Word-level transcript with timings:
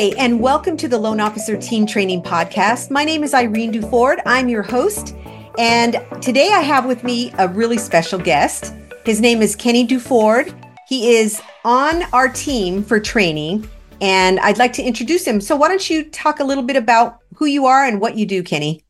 Hi, 0.00 0.14
and 0.16 0.40
welcome 0.40 0.78
to 0.78 0.88
the 0.88 0.96
Loan 0.96 1.20
Officer 1.20 1.58
Team 1.58 1.84
Training 1.84 2.22
Podcast. 2.22 2.90
My 2.90 3.04
name 3.04 3.22
is 3.22 3.34
Irene 3.34 3.70
Duford. 3.70 4.22
I'm 4.24 4.48
your 4.48 4.62
host. 4.62 5.14
And 5.58 6.02
today 6.22 6.48
I 6.54 6.62
have 6.62 6.86
with 6.86 7.04
me 7.04 7.34
a 7.36 7.46
really 7.46 7.76
special 7.76 8.18
guest. 8.18 8.72
His 9.04 9.20
name 9.20 9.42
is 9.42 9.54
Kenny 9.54 9.86
Duford. 9.86 10.54
He 10.88 11.16
is 11.16 11.42
on 11.66 12.04
our 12.14 12.30
team 12.30 12.82
for 12.82 12.98
training, 12.98 13.68
and 14.00 14.40
I'd 14.40 14.56
like 14.56 14.72
to 14.72 14.82
introduce 14.82 15.26
him. 15.26 15.38
So, 15.38 15.54
why 15.54 15.68
don't 15.68 15.90
you 15.90 16.08
talk 16.08 16.40
a 16.40 16.44
little 16.44 16.64
bit 16.64 16.76
about 16.76 17.18
who 17.34 17.44
you 17.44 17.66
are 17.66 17.84
and 17.84 18.00
what 18.00 18.16
you 18.16 18.24
do, 18.24 18.42
Kenny? 18.42 18.82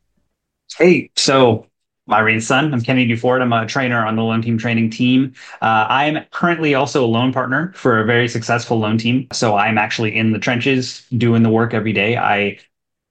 Hey, 0.79 1.11
so 1.17 1.67
Irene's 2.13 2.47
son. 2.47 2.73
I'm 2.73 2.81
Kenny 2.81 3.07
Duford. 3.07 3.41
I'm 3.41 3.53
a 3.53 3.67
trainer 3.67 4.05
on 4.05 4.17
the 4.17 4.23
loan 4.23 4.43
team 4.43 4.59
training 4.59 4.91
team. 4.91 5.33
Uh, 5.63 5.87
I'm 5.89 6.25
currently 6.31 6.75
also 6.75 7.05
a 7.05 7.07
loan 7.07 7.33
partner 7.33 7.73
for 7.75 8.01
a 8.01 8.05
very 8.05 8.29
successful 8.29 8.79
loan 8.79 8.99
team. 8.99 9.29
So 9.33 9.57
I'm 9.57 9.79
actually 9.79 10.17
in 10.17 10.33
the 10.33 10.39
trenches 10.39 11.07
doing 11.17 11.43
the 11.43 11.51
work 11.51 11.75
every 11.75 11.93
day. 11.93 12.17
I 12.17 12.59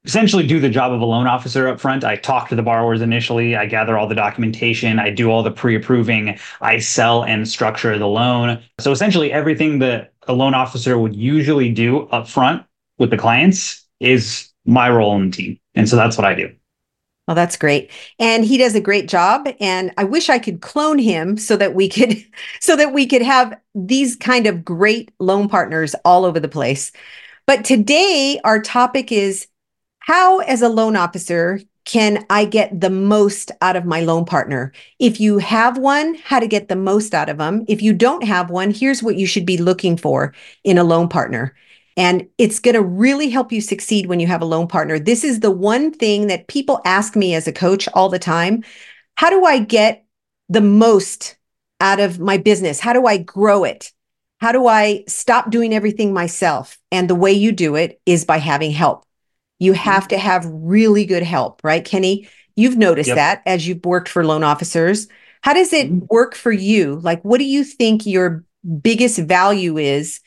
essentially 0.04 0.46
do 0.46 0.60
the 0.60 0.70
job 0.70 0.92
of 0.92 1.00
a 1.00 1.04
loan 1.04 1.26
officer 1.26 1.68
up 1.68 1.80
front. 1.80 2.04
I 2.04 2.16
talk 2.16 2.48
to 2.48 2.54
the 2.54 2.62
borrowers 2.62 3.02
initially. 3.02 3.56
I 3.56 3.66
gather 3.66 3.98
all 3.98 4.06
the 4.06 4.14
documentation. 4.14 4.98
I 4.98 5.10
do 5.10 5.30
all 5.30 5.42
the 5.42 5.50
pre-approving. 5.50 6.38
I 6.60 6.78
sell 6.78 7.24
and 7.24 7.48
structure 7.48 7.98
the 7.98 8.06
loan. 8.06 8.62
So 8.78 8.92
essentially 8.92 9.32
everything 9.32 9.78
that 9.80 10.12
a 10.26 10.32
loan 10.32 10.54
officer 10.54 10.98
would 10.98 11.14
usually 11.14 11.70
do 11.70 12.02
up 12.08 12.28
front 12.28 12.64
with 12.98 13.10
the 13.10 13.18
clients 13.18 13.86
is 14.00 14.48
my 14.64 14.88
role 14.88 15.16
in 15.16 15.30
the 15.30 15.36
team. 15.36 15.58
And 15.74 15.88
so 15.88 15.96
that's 15.96 16.16
what 16.16 16.24
I 16.24 16.34
do. 16.34 16.54
Well, 17.26 17.34
that's 17.34 17.56
great. 17.56 17.90
And 18.18 18.44
he 18.44 18.58
does 18.58 18.74
a 18.74 18.80
great 18.80 19.08
job. 19.08 19.48
And 19.60 19.92
I 19.96 20.04
wish 20.04 20.28
I 20.28 20.38
could 20.38 20.60
clone 20.60 20.98
him 20.98 21.36
so 21.36 21.56
that 21.56 21.74
we 21.74 21.88
could 21.88 22.16
so 22.60 22.76
that 22.76 22.92
we 22.92 23.06
could 23.06 23.22
have 23.22 23.58
these 23.74 24.16
kind 24.16 24.46
of 24.46 24.64
great 24.64 25.12
loan 25.18 25.48
partners 25.48 25.94
all 26.04 26.24
over 26.24 26.40
the 26.40 26.48
place. 26.48 26.92
But 27.46 27.64
today 27.64 28.40
our 28.44 28.60
topic 28.60 29.12
is 29.12 29.46
how 30.00 30.38
as 30.40 30.62
a 30.62 30.68
loan 30.68 30.96
officer 30.96 31.60
can 31.84 32.24
I 32.30 32.44
get 32.44 32.80
the 32.80 32.90
most 32.90 33.50
out 33.60 33.74
of 33.76 33.84
my 33.84 34.00
loan 34.00 34.24
partner? 34.24 34.72
If 34.98 35.18
you 35.20 35.38
have 35.38 35.78
one, 35.78 36.14
how 36.14 36.38
to 36.38 36.46
get 36.46 36.68
the 36.68 36.76
most 36.76 37.14
out 37.14 37.28
of 37.28 37.38
them. 37.38 37.64
If 37.68 37.82
you 37.82 37.92
don't 37.92 38.22
have 38.24 38.50
one, 38.50 38.70
here's 38.70 39.02
what 39.02 39.16
you 39.16 39.26
should 39.26 39.46
be 39.46 39.56
looking 39.56 39.96
for 39.96 40.34
in 40.62 40.78
a 40.78 40.84
loan 40.84 41.08
partner. 41.08 41.54
And 42.00 42.26
it's 42.38 42.60
going 42.60 42.76
to 42.76 42.82
really 42.82 43.28
help 43.28 43.52
you 43.52 43.60
succeed 43.60 44.06
when 44.06 44.20
you 44.20 44.26
have 44.26 44.40
a 44.40 44.46
loan 44.46 44.66
partner. 44.68 44.98
This 44.98 45.22
is 45.22 45.40
the 45.40 45.50
one 45.50 45.92
thing 45.92 46.28
that 46.28 46.48
people 46.48 46.80
ask 46.86 47.14
me 47.14 47.34
as 47.34 47.46
a 47.46 47.52
coach 47.52 47.90
all 47.92 48.08
the 48.08 48.18
time. 48.18 48.64
How 49.16 49.28
do 49.28 49.44
I 49.44 49.58
get 49.58 50.06
the 50.48 50.62
most 50.62 51.36
out 51.78 52.00
of 52.00 52.18
my 52.18 52.38
business? 52.38 52.80
How 52.80 52.94
do 52.94 53.04
I 53.04 53.18
grow 53.18 53.64
it? 53.64 53.92
How 54.38 54.50
do 54.50 54.66
I 54.66 55.04
stop 55.08 55.50
doing 55.50 55.74
everything 55.74 56.14
myself? 56.14 56.78
And 56.90 57.06
the 57.06 57.14
way 57.14 57.32
you 57.32 57.52
do 57.52 57.76
it 57.76 58.00
is 58.06 58.24
by 58.24 58.38
having 58.38 58.70
help. 58.70 59.04
You 59.58 59.72
mm-hmm. 59.72 59.82
have 59.82 60.08
to 60.08 60.16
have 60.16 60.46
really 60.46 61.04
good 61.04 61.22
help, 61.22 61.60
right, 61.62 61.84
Kenny? 61.84 62.30
You've 62.56 62.78
noticed 62.78 63.08
yep. 63.08 63.16
that 63.16 63.42
as 63.44 63.68
you've 63.68 63.84
worked 63.84 64.08
for 64.08 64.24
loan 64.24 64.42
officers. 64.42 65.06
How 65.42 65.52
does 65.52 65.74
it 65.74 65.88
mm-hmm. 65.88 66.06
work 66.08 66.34
for 66.34 66.50
you? 66.50 66.98
Like, 67.00 67.22
what 67.26 67.36
do 67.36 67.44
you 67.44 67.62
think 67.62 68.06
your 68.06 68.42
biggest 68.80 69.18
value 69.18 69.76
is 69.76 70.20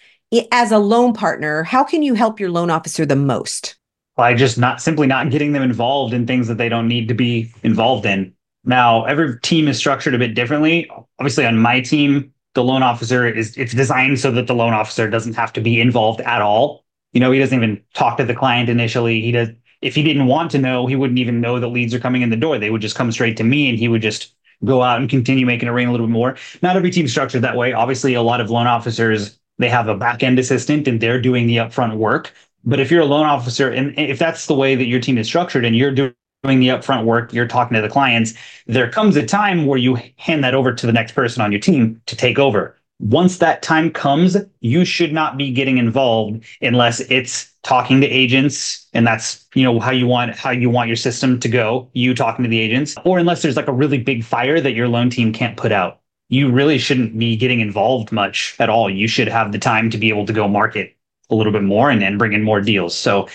as 0.52 0.72
a 0.72 0.80
loan 0.80 1.14
partner, 1.14 1.64
how 1.64 1.84
can 1.84 2.04
you 2.04 2.14
help 2.14 2.40
your 2.40 2.50
loan 2.50 2.70
officer 2.70 3.06
the 3.06 3.16
most? 3.16 3.76
By 4.16 4.34
just 4.34 4.58
not 4.58 4.82
simply 4.82 5.08
not 5.08 5.32
getting 5.32 5.54
them 5.54 5.64
involved 5.64 6.14
in 6.14 6.28
things 6.28 6.48
that 6.48 6.58
they 6.58 6.70
don't 6.70 6.88
need 6.88 7.08
to 7.08 7.14
be 7.14 7.52
involved 7.64 8.06
in. 8.06 8.34
Now, 8.64 9.06
every 9.06 9.40
team 9.40 9.68
is 9.68 9.78
structured 9.78 10.14
a 10.14 10.20
bit 10.20 10.36
differently. 10.36 10.90
Obviously, 11.20 11.46
on 11.46 11.58
my 11.58 11.82
team, 11.82 12.32
the 12.54 12.64
loan 12.64 12.84
officer 12.84 13.28
is 13.28 13.58
it's 13.58 13.74
designed 13.74 14.20
so 14.20 14.32
that 14.32 14.48
the 14.48 14.56
loan 14.56 14.74
officer 14.74 15.10
doesn't 15.10 15.34
have 15.34 15.52
to 15.54 15.62
be 15.62 15.82
involved 15.82 16.22
at 16.22 16.42
all. 16.42 16.86
You 17.12 17.20
know, 17.20 17.32
he 17.32 17.40
doesn't 17.40 17.58
even 17.58 17.82
talk 17.94 18.18
to 18.18 18.26
the 18.26 18.36
client 18.36 18.70
initially. 18.70 19.22
He 19.22 19.32
does 19.32 19.50
if 19.82 19.96
he 19.96 20.04
didn't 20.04 20.28
want 20.28 20.50
to 20.52 20.60
know, 20.60 20.88
he 20.88 20.96
wouldn't 20.96 21.20
even 21.20 21.42
know 21.42 21.60
that 21.60 21.68
leads 21.68 21.94
are 21.94 22.00
coming 22.00 22.22
in 22.22 22.30
the 22.30 22.38
door. 22.38 22.58
They 22.58 22.70
would 22.70 22.82
just 22.82 22.96
come 22.96 23.12
straight 23.12 23.36
to 23.38 23.44
me 23.44 23.68
and 23.70 23.78
he 23.78 23.90
would 23.90 24.02
just 24.02 24.34
go 24.64 24.82
out 24.82 25.02
and 25.02 25.10
continue 25.10 25.46
making 25.46 25.68
it 25.68 25.74
rain 25.74 25.90
a 25.90 25.92
little 25.92 26.08
bit 26.08 26.14
more. 26.14 26.38
Not 26.62 26.78
every 26.78 26.90
team's 26.90 27.12
structured 27.12 27.42
that 27.42 27.58
way. 27.58 27.74
Obviously, 27.74 28.14
a 28.14 28.22
lot 28.22 28.40
of 28.40 28.50
loan 28.50 28.66
officers 28.66 29.38
they 29.58 29.70
have 29.70 29.88
a 29.88 29.96
back 29.96 30.24
end 30.24 30.40
assistant 30.40 30.88
and 30.88 31.00
they're 31.00 31.22
doing 31.22 31.48
the 31.48 31.58
upfront 31.58 31.98
work. 31.98 32.34
But 32.66 32.80
if 32.80 32.90
you're 32.92 33.02
a 33.02 33.06
loan 33.06 33.26
officer 33.26 33.70
and 33.70 33.98
if 33.98 34.20
that's 34.20 34.46
the 34.46 34.56
way 34.56 34.76
that 34.76 34.86
your 34.86 35.00
team 35.00 35.18
is 35.18 35.28
structured 35.28 35.66
and 35.66 35.76
you're 35.76 35.92
doing 35.92 36.14
the 36.44 36.70
upfront 36.70 37.06
work, 37.06 37.34
you're 37.34 37.48
talking 37.48 37.76
to 37.76 37.82
the 37.82 37.90
clients, 37.90 38.34
there 38.68 38.90
comes 38.90 39.16
a 39.16 39.26
time 39.26 39.66
where 39.66 39.78
you 39.78 39.98
hand 40.18 40.44
that 40.44 40.56
over 40.56 40.74
to 40.74 40.86
the 40.86 40.94
next 40.94 41.14
person 41.14 41.42
on 41.42 41.52
your 41.52 41.62
team 41.62 42.02
to 42.06 42.16
take 42.16 42.40
over. 42.40 42.78
Once 43.00 43.40
that 43.40 43.62
time 43.62 43.92
comes, 43.92 44.38
you 44.62 44.86
should 44.86 45.12
not 45.12 45.38
be 45.38 45.52
getting 45.52 45.78
involved 45.78 46.44
unless 46.62 47.02
it's 47.02 47.54
talking 47.64 48.02
to 48.02 48.08
agents 48.08 48.88
and 48.94 49.08
that's 49.08 49.46
you 49.56 49.64
know 49.64 49.80
how 49.80 49.92
you 49.92 50.06
want 50.06 50.36
how 50.36 50.52
you 50.52 50.70
want 50.70 50.90
your 50.90 50.98
system 50.98 51.40
to 51.40 51.48
go 51.48 51.90
you 51.94 52.14
talking 52.14 52.44
to 52.44 52.50
the 52.50 52.60
agents 52.60 52.94
or 53.06 53.20
unless 53.20 53.42
there's 53.42 53.56
like 53.56 53.70
a 53.70 53.74
really 53.74 53.98
big 53.98 54.24
fire 54.24 54.60
that 54.60 54.74
your 54.74 54.90
loan 54.90 55.10
team 55.10 55.32
can't 55.32 55.56
put 55.56 55.72
out 55.72 56.02
you 56.34 56.50
really 56.50 56.78
shouldn't 56.78 57.18
be 57.18 57.36
getting 57.36 57.60
involved 57.60 58.12
much 58.12 58.56
at 58.60 58.70
all. 58.70 58.90
You 58.90 59.08
should 59.08 59.28
have 59.28 59.52
the 59.52 59.60
time 59.60 59.90
to 59.92 59.98
be 59.98 60.10
able 60.10 60.26
to 60.26 60.34
go 60.34 60.48
market 60.48 60.96
a 61.30 61.36
little 61.36 61.54
bit 61.54 61.64
more 61.64 61.92
and, 61.92 62.02
then 62.02 62.18
bring 62.18 62.34
in 62.34 62.44
more 62.44 62.60
deals. 62.60 62.96
So 62.98 63.30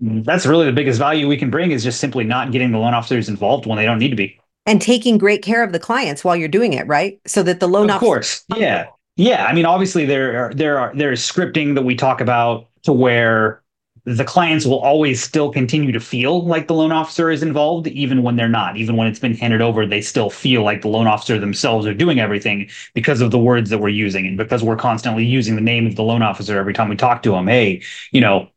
that's 0.00 0.44
really 0.44 0.66
the 0.66 0.72
biggest 0.72 0.98
value 0.98 1.26
we 1.26 1.38
can 1.38 1.50
bring 1.50 1.70
is 1.70 1.82
just 1.82 2.00
simply 2.00 2.24
not 2.24 2.52
getting 2.52 2.70
the 2.70 2.78
loan 2.78 2.92
officers 2.92 3.28
involved 3.28 3.64
when 3.66 3.76
they 3.78 3.86
don't 3.86 3.98
need 3.98 4.10
to 4.10 4.16
be. 4.16 4.38
And 4.66 4.80
taking 4.80 5.18
great 5.18 5.42
care 5.42 5.64
of 5.64 5.72
the 5.72 5.78
clients 5.78 6.22
while 6.22 6.36
you're 6.36 6.48
doing 6.48 6.74
it, 6.74 6.86
right? 6.86 7.18
So 7.26 7.42
that 7.42 7.60
the 7.60 7.68
loan 7.68 7.90
officers. 7.90 7.96
Of 7.96 8.06
course. 8.06 8.44
Yeah. 8.56 8.86
Yeah. 9.16 9.46
I 9.46 9.54
mean, 9.54 9.64
obviously 9.64 10.04
there 10.04 10.46
are 10.46 10.54
there 10.54 10.78
are 10.78 10.92
there 10.94 11.12
is 11.12 11.20
scripting 11.20 11.74
that 11.74 11.82
we 11.82 11.94
talk 11.94 12.20
about 12.20 12.68
to 12.82 12.92
where 12.92 13.62
the 14.06 14.24
clients 14.24 14.66
will 14.66 14.80
always 14.80 15.22
still 15.22 15.50
continue 15.50 15.90
to 15.90 16.00
feel 16.00 16.44
like 16.44 16.66
the 16.66 16.74
loan 16.74 16.92
officer 16.92 17.30
is 17.30 17.42
involved, 17.42 17.86
even 17.88 18.22
when 18.22 18.36
they're 18.36 18.48
not. 18.48 18.76
Even 18.76 18.96
when 18.96 19.06
it's 19.06 19.18
been 19.18 19.34
handed 19.34 19.62
over, 19.62 19.86
they 19.86 20.02
still 20.02 20.28
feel 20.28 20.62
like 20.62 20.82
the 20.82 20.88
loan 20.88 21.06
officer 21.06 21.38
themselves 21.38 21.86
are 21.86 21.94
doing 21.94 22.20
everything 22.20 22.68
because 22.92 23.22
of 23.22 23.30
the 23.30 23.38
words 23.38 23.70
that 23.70 23.78
we're 23.78 23.88
using 23.88 24.26
and 24.26 24.36
because 24.36 24.62
we're 24.62 24.76
constantly 24.76 25.24
using 25.24 25.54
the 25.54 25.62
name 25.62 25.86
of 25.86 25.96
the 25.96 26.02
loan 26.02 26.20
officer 26.20 26.58
every 26.58 26.74
time 26.74 26.90
we 26.90 26.96
talk 26.96 27.22
to 27.22 27.30
them. 27.30 27.46
Hey, 27.46 27.82
you 28.12 28.20
know, 28.20 28.50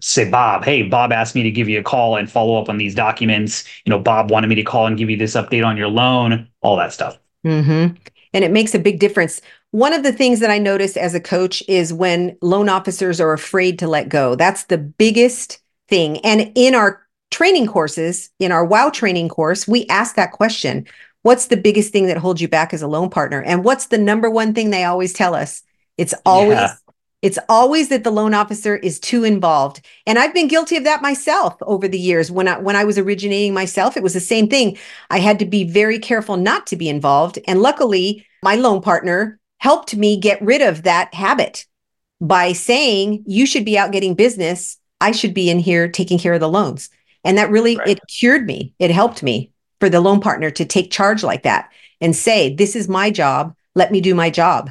say 0.00 0.28
Bob, 0.30 0.64
hey, 0.64 0.82
Bob 0.82 1.12
asked 1.12 1.34
me 1.34 1.42
to 1.42 1.50
give 1.50 1.68
you 1.68 1.80
a 1.80 1.82
call 1.82 2.16
and 2.16 2.30
follow 2.30 2.60
up 2.60 2.70
on 2.70 2.78
these 2.78 2.94
documents. 2.94 3.64
You 3.84 3.90
know, 3.90 3.98
Bob 3.98 4.30
wanted 4.30 4.46
me 4.46 4.54
to 4.54 4.64
call 4.64 4.86
and 4.86 4.96
give 4.96 5.10
you 5.10 5.18
this 5.18 5.34
update 5.34 5.66
on 5.66 5.76
your 5.76 5.88
loan, 5.88 6.48
all 6.62 6.76
that 6.76 6.94
stuff. 6.94 7.18
Mm-hmm. 7.44 7.94
And 8.34 8.44
it 8.44 8.50
makes 8.50 8.74
a 8.74 8.78
big 8.78 9.00
difference 9.00 9.40
one 9.70 9.92
of 9.92 10.02
the 10.02 10.12
things 10.12 10.40
that 10.40 10.50
I 10.50 10.58
notice 10.58 10.96
as 10.96 11.14
a 11.14 11.20
coach 11.20 11.62
is 11.68 11.92
when 11.92 12.36
loan 12.40 12.68
officers 12.68 13.20
are 13.20 13.32
afraid 13.32 13.78
to 13.80 13.86
let 13.86 14.08
go. 14.08 14.34
That's 14.34 14.64
the 14.64 14.78
biggest 14.78 15.60
thing. 15.88 16.18
And 16.24 16.52
in 16.54 16.74
our 16.74 17.02
training 17.30 17.66
courses, 17.66 18.30
in 18.38 18.50
our 18.50 18.64
WOW 18.64 18.90
training 18.90 19.28
course, 19.28 19.68
we 19.68 19.86
ask 19.86 20.14
that 20.16 20.32
question 20.32 20.86
What's 21.22 21.48
the 21.48 21.56
biggest 21.56 21.92
thing 21.92 22.06
that 22.06 22.16
holds 22.16 22.40
you 22.40 22.48
back 22.48 22.72
as 22.72 22.80
a 22.80 22.86
loan 22.86 23.10
partner? 23.10 23.42
And 23.42 23.64
what's 23.64 23.86
the 23.86 23.98
number 23.98 24.30
one 24.30 24.54
thing 24.54 24.70
they 24.70 24.84
always 24.84 25.12
tell 25.12 25.34
us? 25.34 25.62
It's 25.98 26.14
always 26.24 26.58
yeah. 26.58 26.74
It's 27.20 27.38
always 27.48 27.88
that 27.88 28.04
the 28.04 28.12
loan 28.12 28.32
officer 28.32 28.76
is 28.76 29.00
too 29.00 29.24
involved. 29.24 29.84
And 30.06 30.20
I've 30.20 30.32
been 30.32 30.46
guilty 30.46 30.76
of 30.76 30.84
that 30.84 31.02
myself 31.02 31.56
over 31.62 31.88
the 31.88 31.98
years. 31.98 32.30
When 32.30 32.46
I 32.46 32.58
when 32.58 32.76
I 32.76 32.84
was 32.84 32.96
originating 32.96 33.52
myself, 33.52 33.96
it 33.96 34.04
was 34.04 34.14
the 34.14 34.20
same 34.20 34.48
thing. 34.48 34.78
I 35.10 35.18
had 35.18 35.40
to 35.40 35.44
be 35.44 35.64
very 35.64 35.98
careful 35.98 36.36
not 36.36 36.68
to 36.68 36.76
be 36.76 36.88
involved. 36.88 37.40
And 37.48 37.60
luckily, 37.60 38.24
my 38.42 38.54
loan 38.54 38.80
partner 38.80 39.40
helped 39.58 39.96
me 39.96 40.16
get 40.18 40.40
rid 40.42 40.62
of 40.62 40.84
that 40.84 41.12
habit 41.14 41.66
by 42.20 42.52
saying, 42.52 43.24
you 43.26 43.46
should 43.46 43.64
be 43.64 43.78
out 43.78 43.92
getting 43.92 44.14
business. 44.14 44.78
I 45.00 45.12
should 45.12 45.34
be 45.34 45.50
in 45.50 45.58
here 45.58 45.88
taking 45.88 46.18
care 46.18 46.34
of 46.34 46.40
the 46.40 46.48
loans. 46.48 46.90
And 47.24 47.38
that 47.38 47.50
really, 47.50 47.76
right. 47.76 47.88
it 47.88 48.00
cured 48.08 48.46
me. 48.46 48.74
It 48.78 48.90
helped 48.90 49.22
me 49.22 49.52
for 49.80 49.88
the 49.88 50.00
loan 50.00 50.20
partner 50.20 50.50
to 50.50 50.64
take 50.64 50.90
charge 50.90 51.22
like 51.22 51.42
that 51.42 51.70
and 52.00 52.14
say, 52.14 52.54
this 52.54 52.74
is 52.74 52.88
my 52.88 53.10
job. 53.10 53.54
Let 53.74 53.92
me 53.92 54.00
do 54.00 54.14
my 54.14 54.30
job 54.30 54.70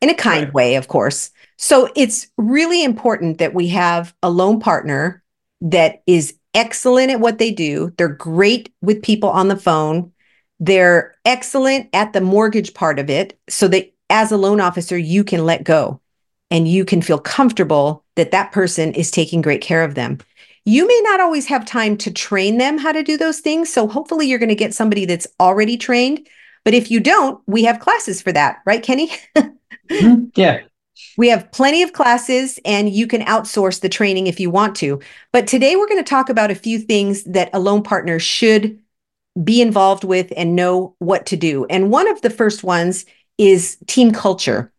in 0.00 0.10
a 0.10 0.14
kind 0.14 0.44
right. 0.44 0.54
way, 0.54 0.74
of 0.76 0.88
course. 0.88 1.30
So 1.56 1.90
it's 1.96 2.28
really 2.36 2.84
important 2.84 3.38
that 3.38 3.54
we 3.54 3.68
have 3.68 4.14
a 4.22 4.30
loan 4.30 4.60
partner 4.60 5.22
that 5.60 6.02
is 6.06 6.36
excellent 6.54 7.10
at 7.10 7.20
what 7.20 7.38
they 7.38 7.50
do. 7.50 7.92
They're 7.96 8.08
great 8.08 8.72
with 8.80 9.02
people 9.02 9.30
on 9.30 9.48
the 9.48 9.56
phone. 9.56 10.12
They're 10.60 11.16
excellent 11.24 11.88
at 11.92 12.12
the 12.12 12.20
mortgage 12.20 12.74
part 12.74 12.98
of 12.98 13.10
it 13.10 13.38
so 13.48 13.68
that 13.68 13.92
as 14.10 14.32
a 14.32 14.36
loan 14.36 14.60
officer, 14.60 14.96
you 14.96 15.24
can 15.24 15.44
let 15.44 15.64
go 15.64 16.00
and 16.50 16.66
you 16.66 16.84
can 16.84 17.02
feel 17.02 17.18
comfortable 17.18 18.04
that 18.16 18.30
that 18.30 18.52
person 18.52 18.92
is 18.94 19.10
taking 19.10 19.42
great 19.42 19.60
care 19.60 19.84
of 19.84 19.94
them. 19.94 20.18
You 20.64 20.86
may 20.86 21.00
not 21.04 21.20
always 21.20 21.46
have 21.46 21.64
time 21.64 21.96
to 21.98 22.10
train 22.10 22.58
them 22.58 22.78
how 22.78 22.92
to 22.92 23.02
do 23.02 23.16
those 23.16 23.40
things. 23.40 23.72
So 23.72 23.86
hopefully 23.86 24.26
you're 24.26 24.38
going 24.38 24.48
to 24.48 24.54
get 24.54 24.74
somebody 24.74 25.04
that's 25.04 25.26
already 25.40 25.76
trained. 25.76 26.26
But 26.64 26.74
if 26.74 26.90
you 26.90 27.00
don't, 27.00 27.40
we 27.46 27.64
have 27.64 27.80
classes 27.80 28.20
for 28.20 28.32
that, 28.32 28.58
right, 28.66 28.82
Kenny? 28.82 29.10
mm-hmm. 29.36 30.24
Yeah. 30.34 30.60
We 31.16 31.28
have 31.28 31.50
plenty 31.52 31.82
of 31.82 31.92
classes 31.92 32.58
and 32.64 32.90
you 32.90 33.06
can 33.06 33.22
outsource 33.22 33.80
the 33.80 33.88
training 33.88 34.26
if 34.26 34.40
you 34.40 34.50
want 34.50 34.76
to. 34.76 35.00
But 35.32 35.46
today 35.46 35.76
we're 35.76 35.88
going 35.88 36.02
to 36.02 36.08
talk 36.08 36.28
about 36.28 36.50
a 36.50 36.56
few 36.56 36.78
things 36.78 37.24
that 37.24 37.50
a 37.52 37.60
loan 37.60 37.82
partner 37.82 38.18
should 38.18 38.78
be 39.42 39.62
involved 39.62 40.04
with 40.04 40.32
and 40.36 40.56
know 40.56 40.94
what 40.98 41.26
to 41.26 41.36
do. 41.36 41.64
And 41.66 41.90
one 41.90 42.08
of 42.08 42.20
the 42.22 42.30
first 42.30 42.64
ones 42.64 43.04
is 43.38 43.78
team 43.86 44.12
culture. 44.12 44.72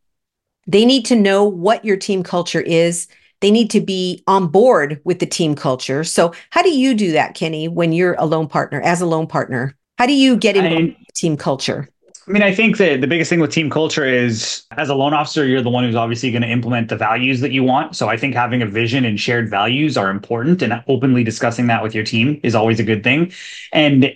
They 0.68 0.86
need 0.86 1.06
to 1.06 1.16
know 1.16 1.44
what 1.44 1.84
your 1.84 1.98
team 1.98 2.22
culture 2.22 2.62
is. 2.62 3.08
They 3.42 3.52
need 3.52 3.70
to 3.72 3.82
be 3.82 4.24
on 4.28 4.48
board 4.48 5.02
with 5.06 5.20
the 5.20 5.26
team 5.26 5.56
culture. 5.56 6.04
So, 6.04 6.34
how 6.50 6.62
do 6.62 6.70
you 6.70 6.94
do 6.94 7.14
that, 7.14 7.34
Kenny, 7.36 7.68
when 7.68 7.94
you're 7.94 8.16
a 8.20 8.26
loan 8.26 8.48
partner, 8.48 8.82
as 8.82 9.02
a 9.02 9.06
loan 9.06 9.28
partner? 9.28 9.76
How 9.98 10.06
do 10.06 10.14
you 10.14 10.38
get 10.38 10.56
into 10.56 10.96
team 11.14 11.38
culture? 11.38 11.90
I 12.30 12.32
mean, 12.32 12.44
I 12.44 12.54
think 12.54 12.78
that 12.78 13.02
the 13.02 13.08
biggest 13.08 13.28
thing 13.28 13.40
with 13.40 13.52
team 13.52 13.72
culture 13.72 14.06
is 14.06 14.64
as 14.78 14.90
a 14.90 14.94
loan 14.94 15.16
officer, 15.16 15.48
you're 15.48 15.64
the 15.64 15.70
one 15.70 15.84
who's 15.84 15.96
obviously 15.96 16.30
going 16.32 16.44
to 16.44 16.48
implement 16.48 16.90
the 16.90 16.96
values 16.96 17.42
that 17.42 17.52
you 17.52 17.64
want. 17.64 17.96
So 17.96 18.08
I 18.08 18.18
think 18.18 18.36
having 18.36 18.62
a 18.62 18.68
vision 18.68 19.04
and 19.04 19.20
shared 19.20 19.50
values 19.50 19.98
are 19.98 20.12
important 20.12 20.62
and 20.62 20.84
openly 20.88 21.24
discussing 21.24 21.66
that 21.68 21.82
with 21.82 21.96
your 21.96 22.04
team 22.04 22.40
is 22.44 22.54
always 22.54 22.80
a 22.80 22.84
good 22.84 23.04
thing. 23.04 23.32
And 23.74 24.16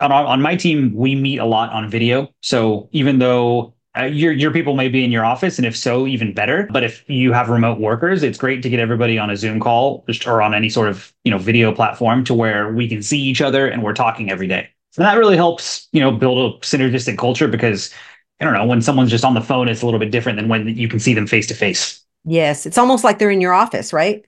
on, 0.00 0.10
on 0.10 0.42
my 0.42 0.56
team, 0.56 0.92
we 0.92 1.14
meet 1.14 1.38
a 1.38 1.44
lot 1.44 1.70
on 1.70 1.88
video. 1.88 2.34
So 2.40 2.88
even 2.90 3.20
though 3.20 3.74
uh, 3.96 4.04
your 4.04 4.32
your 4.32 4.50
people 4.50 4.74
may 4.74 4.88
be 4.88 5.04
in 5.04 5.12
your 5.12 5.24
office, 5.24 5.58
and 5.58 5.66
if 5.66 5.76
so, 5.76 6.06
even 6.06 6.32
better. 6.32 6.66
But 6.70 6.82
if 6.82 7.08
you 7.08 7.32
have 7.32 7.50
remote 7.50 7.78
workers, 7.78 8.22
it's 8.22 8.38
great 8.38 8.62
to 8.62 8.70
get 8.70 8.80
everybody 8.80 9.18
on 9.18 9.28
a 9.28 9.36
Zoom 9.36 9.60
call 9.60 10.04
or 10.26 10.40
on 10.40 10.54
any 10.54 10.70
sort 10.70 10.88
of 10.88 11.12
you 11.24 11.30
know 11.30 11.38
video 11.38 11.72
platform 11.74 12.24
to 12.24 12.34
where 12.34 12.72
we 12.72 12.88
can 12.88 13.02
see 13.02 13.20
each 13.20 13.42
other 13.42 13.66
and 13.66 13.82
we're 13.82 13.92
talking 13.92 14.30
every 14.30 14.46
day. 14.46 14.68
So 14.92 15.02
that 15.02 15.18
really 15.18 15.36
helps 15.36 15.88
you 15.92 16.00
know 16.00 16.10
build 16.10 16.38
a 16.38 16.58
synergistic 16.60 17.18
culture 17.18 17.48
because 17.48 17.92
I 18.40 18.44
don't 18.44 18.54
know 18.54 18.66
when 18.66 18.80
someone's 18.80 19.10
just 19.10 19.24
on 19.24 19.34
the 19.34 19.42
phone, 19.42 19.68
it's 19.68 19.82
a 19.82 19.84
little 19.84 20.00
bit 20.00 20.10
different 20.10 20.38
than 20.38 20.48
when 20.48 20.68
you 20.68 20.88
can 20.88 20.98
see 20.98 21.12
them 21.12 21.26
face 21.26 21.46
to 21.48 21.54
face. 21.54 22.02
Yes, 22.24 22.64
it's 22.64 22.78
almost 22.78 23.04
like 23.04 23.18
they're 23.18 23.30
in 23.30 23.40
your 23.40 23.52
office, 23.52 23.92
right? 23.92 24.24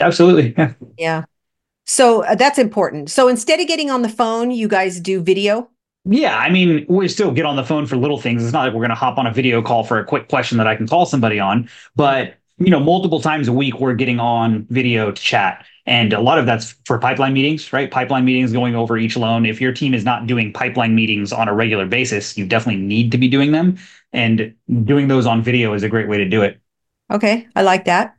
Absolutely. 0.00 0.54
Yeah. 0.56 0.74
Yeah. 0.96 1.24
So 1.84 2.24
uh, 2.24 2.36
that's 2.36 2.58
important. 2.58 3.10
So 3.10 3.28
instead 3.28 3.60
of 3.60 3.66
getting 3.66 3.90
on 3.90 4.02
the 4.02 4.08
phone, 4.08 4.50
you 4.50 4.68
guys 4.68 5.00
do 5.00 5.20
video. 5.20 5.68
Yeah, 6.04 6.36
I 6.36 6.50
mean, 6.50 6.84
we 6.88 7.06
still 7.06 7.30
get 7.30 7.46
on 7.46 7.54
the 7.54 7.62
phone 7.62 7.86
for 7.86 7.96
little 7.96 8.18
things. 8.18 8.42
It's 8.42 8.52
not 8.52 8.64
like 8.64 8.72
we're 8.72 8.80
going 8.80 8.90
to 8.90 8.96
hop 8.96 9.18
on 9.18 9.26
a 9.26 9.32
video 9.32 9.62
call 9.62 9.84
for 9.84 9.98
a 9.98 10.04
quick 10.04 10.28
question 10.28 10.58
that 10.58 10.66
I 10.66 10.74
can 10.74 10.88
call 10.88 11.06
somebody 11.06 11.38
on, 11.38 11.68
but 11.94 12.34
you 12.58 12.70
know, 12.70 12.80
multiple 12.80 13.20
times 13.20 13.48
a 13.48 13.52
week 13.52 13.80
we're 13.80 13.94
getting 13.94 14.20
on 14.20 14.66
video 14.68 15.10
to 15.10 15.22
chat. 15.22 15.64
And 15.84 16.12
a 16.12 16.20
lot 16.20 16.38
of 16.38 16.46
that's 16.46 16.76
for 16.84 16.98
pipeline 16.98 17.32
meetings, 17.32 17.72
right? 17.72 17.90
Pipeline 17.90 18.24
meetings 18.24 18.52
going 18.52 18.76
over 18.76 18.96
each 18.96 19.16
loan. 19.16 19.44
If 19.46 19.60
your 19.60 19.72
team 19.72 19.94
is 19.94 20.04
not 20.04 20.28
doing 20.28 20.52
pipeline 20.52 20.94
meetings 20.94 21.32
on 21.32 21.48
a 21.48 21.54
regular 21.54 21.86
basis, 21.86 22.38
you 22.38 22.46
definitely 22.46 22.82
need 22.82 23.10
to 23.12 23.18
be 23.18 23.26
doing 23.26 23.50
them. 23.50 23.78
And 24.12 24.54
doing 24.84 25.08
those 25.08 25.26
on 25.26 25.42
video 25.42 25.72
is 25.74 25.82
a 25.82 25.88
great 25.88 26.08
way 26.08 26.18
to 26.18 26.28
do 26.28 26.42
it. 26.42 26.60
Okay, 27.10 27.48
I 27.56 27.62
like 27.62 27.86
that. 27.86 28.14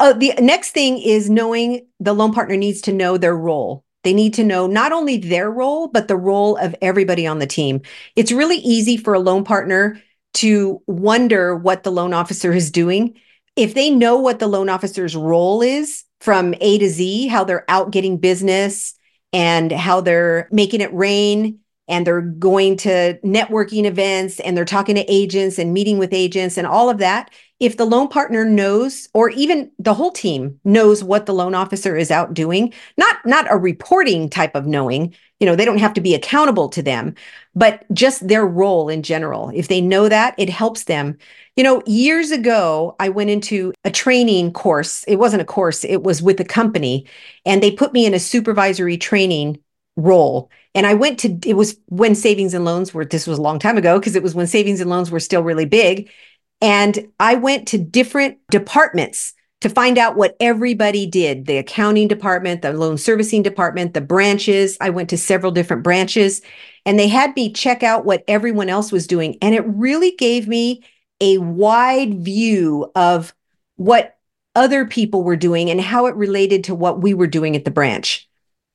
Uh, 0.00 0.12
the 0.14 0.32
next 0.40 0.70
thing 0.70 0.98
is 0.98 1.28
knowing 1.28 1.86
the 2.00 2.14
loan 2.14 2.32
partner 2.32 2.56
needs 2.56 2.80
to 2.82 2.92
know 2.92 3.18
their 3.18 3.36
role. 3.36 3.84
They 4.08 4.14
need 4.14 4.32
to 4.34 4.42
know 4.42 4.66
not 4.66 4.90
only 4.90 5.18
their 5.18 5.50
role, 5.50 5.86
but 5.86 6.08
the 6.08 6.16
role 6.16 6.56
of 6.56 6.74
everybody 6.80 7.26
on 7.26 7.40
the 7.40 7.46
team. 7.46 7.82
It's 8.16 8.32
really 8.32 8.56
easy 8.56 8.96
for 8.96 9.12
a 9.12 9.20
loan 9.20 9.44
partner 9.44 10.00
to 10.32 10.80
wonder 10.86 11.54
what 11.54 11.82
the 11.82 11.92
loan 11.92 12.14
officer 12.14 12.50
is 12.50 12.70
doing. 12.70 13.20
If 13.54 13.74
they 13.74 13.90
know 13.90 14.16
what 14.16 14.38
the 14.38 14.46
loan 14.46 14.70
officer's 14.70 15.14
role 15.14 15.60
is 15.60 16.04
from 16.22 16.54
A 16.62 16.78
to 16.78 16.88
Z, 16.88 17.26
how 17.26 17.44
they're 17.44 17.66
out 17.68 17.90
getting 17.90 18.16
business 18.16 18.94
and 19.34 19.70
how 19.70 20.00
they're 20.00 20.48
making 20.50 20.80
it 20.80 20.94
rain 20.94 21.58
and 21.86 22.06
they're 22.06 22.22
going 22.22 22.78
to 22.78 23.18
networking 23.22 23.84
events 23.84 24.40
and 24.40 24.56
they're 24.56 24.64
talking 24.64 24.94
to 24.94 25.04
agents 25.12 25.58
and 25.58 25.74
meeting 25.74 25.98
with 25.98 26.14
agents 26.14 26.56
and 26.56 26.66
all 26.66 26.88
of 26.88 26.96
that, 26.96 27.30
if 27.60 27.76
the 27.76 27.84
loan 27.84 28.08
partner 28.08 28.44
knows 28.44 29.08
or 29.14 29.30
even 29.30 29.70
the 29.78 29.94
whole 29.94 30.12
team 30.12 30.60
knows 30.64 31.02
what 31.02 31.26
the 31.26 31.34
loan 31.34 31.54
officer 31.54 31.96
is 31.96 32.10
out 32.10 32.34
doing 32.34 32.72
not 32.96 33.16
not 33.24 33.50
a 33.50 33.56
reporting 33.56 34.28
type 34.28 34.54
of 34.54 34.66
knowing 34.66 35.14
you 35.40 35.46
know 35.46 35.56
they 35.56 35.64
don't 35.64 35.78
have 35.78 35.94
to 35.94 36.00
be 36.00 36.14
accountable 36.14 36.68
to 36.68 36.82
them 36.82 37.14
but 37.54 37.84
just 37.92 38.28
their 38.28 38.46
role 38.46 38.88
in 38.88 39.02
general. 39.02 39.50
If 39.52 39.66
they 39.66 39.80
know 39.80 40.08
that 40.08 40.34
it 40.38 40.48
helps 40.48 40.84
them. 40.84 41.18
You 41.56 41.64
know 41.64 41.82
years 41.86 42.30
ago 42.30 42.94
i 43.00 43.08
went 43.08 43.30
into 43.30 43.72
a 43.84 43.90
training 43.90 44.52
course. 44.52 45.04
It 45.04 45.16
wasn't 45.16 45.42
a 45.42 45.46
course 45.46 45.84
it 45.84 46.02
was 46.02 46.22
with 46.22 46.40
a 46.40 46.44
company 46.44 47.06
and 47.44 47.62
they 47.62 47.72
put 47.72 47.92
me 47.92 48.06
in 48.06 48.14
a 48.14 48.20
supervisory 48.20 48.96
training 48.96 49.58
role. 49.96 50.50
And 50.74 50.86
i 50.86 50.94
went 50.94 51.18
to 51.20 51.38
it 51.44 51.54
was 51.54 51.76
when 51.86 52.14
savings 52.14 52.54
and 52.54 52.64
loans 52.64 52.94
were 52.94 53.04
this 53.04 53.26
was 53.26 53.38
a 53.38 53.42
long 53.42 53.58
time 53.58 53.76
ago 53.76 53.98
because 53.98 54.14
it 54.14 54.22
was 54.22 54.34
when 54.34 54.46
savings 54.46 54.80
and 54.80 54.90
loans 54.90 55.10
were 55.10 55.20
still 55.20 55.42
really 55.42 55.64
big 55.64 56.10
and 56.60 57.08
I 57.20 57.36
went 57.36 57.68
to 57.68 57.78
different 57.78 58.38
departments 58.50 59.34
to 59.60 59.68
find 59.68 59.98
out 59.98 60.16
what 60.16 60.36
everybody 60.38 61.06
did 61.06 61.46
the 61.46 61.58
accounting 61.58 62.08
department, 62.08 62.62
the 62.62 62.72
loan 62.72 62.96
servicing 62.96 63.42
department, 63.42 63.94
the 63.94 64.00
branches. 64.00 64.76
I 64.80 64.90
went 64.90 65.08
to 65.10 65.18
several 65.18 65.52
different 65.52 65.82
branches 65.82 66.42
and 66.86 66.98
they 66.98 67.08
had 67.08 67.34
me 67.34 67.52
check 67.52 67.82
out 67.82 68.04
what 68.04 68.24
everyone 68.28 68.68
else 68.68 68.92
was 68.92 69.06
doing. 69.06 69.36
And 69.42 69.54
it 69.54 69.64
really 69.66 70.12
gave 70.12 70.46
me 70.46 70.84
a 71.20 71.38
wide 71.38 72.22
view 72.24 72.90
of 72.94 73.34
what 73.76 74.16
other 74.54 74.86
people 74.86 75.24
were 75.24 75.36
doing 75.36 75.70
and 75.70 75.80
how 75.80 76.06
it 76.06 76.14
related 76.14 76.64
to 76.64 76.74
what 76.74 77.02
we 77.02 77.14
were 77.14 77.26
doing 77.26 77.56
at 77.56 77.64
the 77.64 77.70
branch. 77.70 78.28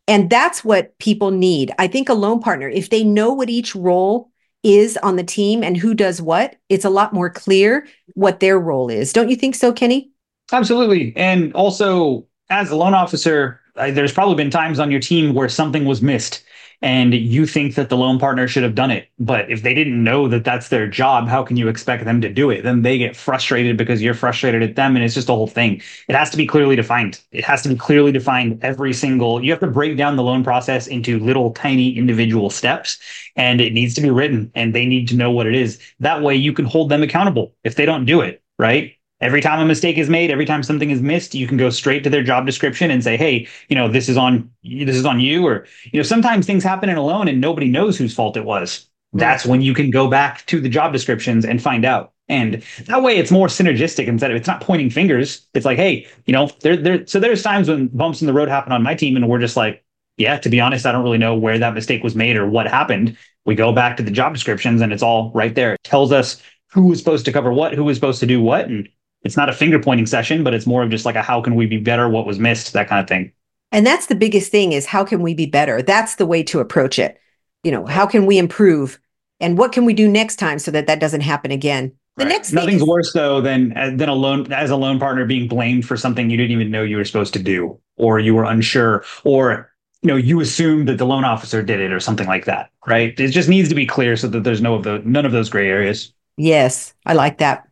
And 0.08 0.30
that's 0.30 0.66
what 0.66 0.98
people 0.98 1.32
need. 1.32 1.72
I 1.80 1.88
think 1.88 2.10
a 2.10 2.14
loan 2.14 2.42
partner, 2.42 2.68
if 2.68 2.90
they 2.90 3.06
know 3.06 3.34
what 3.34 3.50
each 3.50 3.74
role 3.74 4.32
is 4.64 4.98
on 5.04 5.16
the 5.18 5.24
team 5.24 5.64
and 5.64 5.78
who 5.78 5.94
does 5.94 6.22
what, 6.22 6.56
it's 6.70 6.86
a 6.86 6.90
lot 6.90 7.14
more 7.14 7.30
clear 7.30 7.88
what 8.16 8.40
their 8.40 8.58
role 8.58 8.90
is. 8.90 9.14
Don't 9.14 9.30
you 9.30 9.36
think 9.36 9.56
so, 9.56 9.74
Kenny? 9.74 10.12
Absolutely. 10.52 11.14
And 11.16 11.54
also, 11.54 12.26
as 12.50 12.72
a 12.72 12.76
loan 12.76 12.94
officer, 12.94 13.60
there's 13.76 14.14
probably 14.14 14.36
been 14.36 14.52
times 14.52 14.80
on 14.80 14.92
your 14.92 15.00
team 15.00 15.34
where 15.34 15.50
something 15.50 15.86
was 15.86 16.02
missed 16.02 16.44
and 16.84 17.14
you 17.14 17.48
think 17.48 17.76
that 17.76 17.88
the 17.88 17.96
loan 17.96 18.20
partner 18.20 18.46
should 18.46 18.62
have 18.62 18.76
done 18.76 18.92
it. 18.92 19.08
But 19.18 19.50
if 19.50 19.62
they 19.64 19.74
didn't 19.74 20.04
know 20.04 20.28
that 20.28 20.44
that's 20.44 20.68
their 20.68 20.86
job, 20.86 21.30
how 21.30 21.42
can 21.42 21.56
you 21.56 21.70
expect 21.70 22.04
them 22.04 22.20
to 22.20 22.28
do 22.28 22.50
it? 22.50 22.64
Then 22.64 22.82
they 22.82 22.98
get 22.98 23.16
frustrated 23.16 23.78
because 23.78 24.02
you're 24.02 24.14
frustrated 24.14 24.62
at 24.62 24.76
them. 24.76 24.98
And 24.98 25.06
it's 25.06 25.14
just 25.14 25.30
a 25.30 25.34
whole 25.34 25.48
thing. 25.48 25.82
It 26.10 26.16
has 26.16 26.30
to 26.32 26.38
be 26.38 26.46
clearly 26.46 26.76
defined. 26.76 27.22
It 27.32 27.46
has 27.46 27.62
to 27.64 27.70
be 27.70 27.78
clearly 27.78 28.12
defined 28.12 28.60
every 28.62 28.92
single, 28.92 29.42
you 29.42 29.50
have 29.52 29.62
to 29.62 29.68
break 29.68 29.96
down 29.96 30.18
the 30.18 30.24
loan 30.24 30.44
process 30.44 30.86
into 30.88 31.20
little 31.20 31.52
tiny 31.54 31.98
individual 31.98 32.50
steps 32.50 33.00
and 33.38 33.62
it 33.62 33.72
needs 33.72 33.94
to 33.94 34.02
be 34.02 34.10
written 34.10 34.52
and 34.54 34.76
they 34.76 34.86
need 34.86 35.08
to 35.08 35.16
know 35.16 35.32
what 35.32 35.48
it 35.48 35.56
is. 35.56 35.80
That 36.02 36.22
way 36.22 36.36
you 36.36 36.52
can 36.52 36.66
hold 36.66 36.90
them 36.90 37.02
accountable 37.02 37.56
if 37.64 37.76
they 37.76 37.86
don't 37.86 38.04
do 38.04 38.20
it, 38.20 38.44
right? 38.60 38.98
Every 39.24 39.40
time 39.40 39.60
a 39.60 39.66
mistake 39.66 39.98
is 39.98 40.10
made, 40.10 40.32
every 40.32 40.46
time 40.46 40.64
something 40.64 40.92
is 40.92 41.02
missed, 41.02 41.34
you 41.34 41.48
can 41.48 41.56
go 41.56 41.70
straight 41.70 42.04
to 42.04 42.10
their 42.10 42.24
job 42.24 42.46
description 42.46 42.92
and 42.92 43.02
say, 43.02 43.16
"Hey, 43.16 43.48
you 43.70 43.76
know, 43.76 43.88
this 43.88 44.10
is 44.10 44.18
on 44.18 44.50
this 44.64 44.98
is 44.98 45.06
on 45.06 45.22
you." 45.22 45.48
Or 45.48 45.66
you 45.92 46.00
know, 46.00 46.04
sometimes 46.04 46.46
things 46.46 46.64
happen 46.64 46.90
in 46.90 46.98
a 46.98 47.06
loan 47.06 47.30
and 47.30 47.40
nobody 47.40 47.70
knows 47.70 47.98
whose 47.98 48.14
fault 48.14 48.36
it 48.36 48.44
was. 48.44 48.88
That's 49.14 49.46
when 49.46 49.62
you 49.62 49.74
can 49.74 49.92
go 49.92 50.08
back 50.10 50.46
to 50.48 50.60
the 50.60 50.70
job 50.70 50.92
descriptions 50.92 51.46
and 51.46 51.62
find 51.62 51.86
out. 51.86 52.12
And 52.28 52.64
that 52.88 53.04
way, 53.04 53.18
it's 53.18 53.32
more 53.32 53.48
synergistic 53.48 54.08
instead 54.08 54.32
of 54.32 54.38
it's 54.38 54.48
not 54.48 54.62
pointing 54.62 54.90
fingers. 54.90 55.48
It's 55.54 55.66
like, 55.66 55.78
hey, 55.78 56.08
you 56.26 56.34
know, 56.34 56.50
there, 56.62 56.76
there. 56.76 57.06
So 57.06 57.20
there's 57.20 57.44
times 57.44 57.70
when 57.70 57.88
bumps 57.88 58.22
in 58.22 58.28
the 58.28 58.34
road 58.34 58.50
happen 58.50 58.72
on 58.74 58.84
my 58.84 58.96
team, 58.96 59.16
and 59.16 59.30
we're 59.30 59.40
just 59.40 59.56
like, 59.56 59.84
yeah, 60.18 60.38
to 60.40 60.50
be 60.50 60.60
honest, 60.60 60.86
I 60.86 60.92
don't 60.92 61.04
really 61.04 61.18
know 61.18 61.36
where 61.36 61.60
that 61.60 61.74
mistake 61.74 62.04
was 62.04 62.16
made 62.16 62.36
or 62.36 62.50
what 62.50 62.68
happened. 62.68 63.18
We 63.46 63.56
go 63.56 63.72
back 63.72 63.98
to 63.98 64.04
the 64.04 64.12
job 64.12 64.34
descriptions, 64.34 64.82
and 64.82 64.92
it's 64.92 65.04
all 65.04 65.32
right 65.34 65.54
there. 65.54 65.74
It 65.76 65.84
tells 65.84 66.12
us 66.12 66.42
who 66.72 66.88
was 66.88 67.00
supposed 67.00 67.26
to 67.26 67.32
cover 67.32 67.54
what, 67.54 67.74
who 67.74 67.84
was 67.84 67.98
supposed 67.98 68.20
to 68.22 68.26
do 68.26 68.42
what, 68.42 68.66
and 68.66 68.90
it's 69.24 69.38
not 69.38 69.50
a 69.50 69.54
finger 69.54 69.80
pointing 69.80 70.06
session, 70.06 70.44
but 70.44 70.54
it's 70.54 70.66
more 70.66 70.84
of 70.84 70.90
just 70.90 71.06
like 71.06 71.16
a 71.16 71.22
how 71.22 71.42
can 71.42 71.56
we 71.56 71.66
be 71.66 71.78
better, 71.78 72.10
what 72.10 72.26
was 72.26 72.40
missed, 72.40 72.74
that 72.74 72.88
kind 72.88 73.02
of 73.02 73.08
thing. 73.08 73.32
And 73.72 73.88
that's 73.88 74.06
the 74.06 74.16
biggest 74.16 74.52
thing 74.52 74.72
is 74.74 74.86
how 74.86 75.04
can 75.04 75.22
we 75.22 75.34
be 75.34 75.46
better? 75.46 75.82
That's 75.82 76.16
the 76.16 76.26
way 76.26 76.44
to 76.44 76.60
approach 76.60 77.00
it. 77.00 77.20
You 77.64 77.72
know, 77.72 77.86
how 77.86 78.06
can 78.06 78.26
we 78.26 78.38
improve 78.38 79.00
and 79.40 79.58
what 79.58 79.72
can 79.72 79.86
we 79.86 79.94
do 79.94 80.08
next 80.08 80.36
time 80.36 80.60
so 80.60 80.72
that 80.72 80.88
that 80.88 81.00
doesn't 81.00 81.22
happen 81.22 81.52
again? 81.52 81.94
The 82.18 82.26
right. 82.26 82.32
next 82.32 82.54
nothing's 82.54 82.82
is- 82.82 82.88
worse 82.88 83.12
though 83.14 83.42
than 83.42 83.70
than 83.98 84.10
a 84.10 84.14
loan 84.14 84.52
as 84.54 84.70
a 84.70 84.76
loan 84.76 85.00
partner 85.00 85.26
being 85.26 85.48
blamed 85.48 85.88
for 85.88 85.98
something 85.98 86.30
you 86.30 86.38
didn't 86.38 86.52
even 86.52 86.70
know 86.70 86.84
you 86.84 86.98
were 86.98 87.06
supposed 87.06 87.34
to 87.34 87.42
do 87.42 87.80
or 87.98 88.20
you 88.20 88.36
were 88.36 88.44
unsure 88.44 89.04
or 89.24 89.72
you 90.04 90.08
know 90.08 90.16
you 90.16 90.40
assumed 90.40 90.88
that 90.88 91.00
the 91.00 91.06
loan 91.06 91.24
officer 91.24 91.64
did 91.64 91.80
it 91.80 91.92
or 91.92 92.00
something 92.00 92.28
like 92.28 92.46
that, 92.46 92.70
right? 92.86 93.20
It 93.20 93.30
just 93.30 93.50
needs 93.50 93.70
to 93.70 93.76
be 93.76 93.88
clear 93.88 94.16
so 94.16 94.28
that 94.28 94.44
there's 94.44 94.62
no 94.62 94.76
of 94.76 94.84
the 94.84 95.02
none 95.06 95.26
of 95.26 95.32
those 95.32 95.50
gray 95.50 95.68
areas. 95.68 96.14
Yes, 96.38 96.94
I 97.06 97.14
like 97.14 97.40
that. 97.40 97.68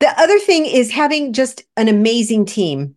The 0.00 0.20
other 0.20 0.38
thing 0.38 0.66
is 0.66 0.90
having 0.90 1.32
just 1.32 1.64
an 1.76 1.88
amazing 1.88 2.44
team, 2.46 2.96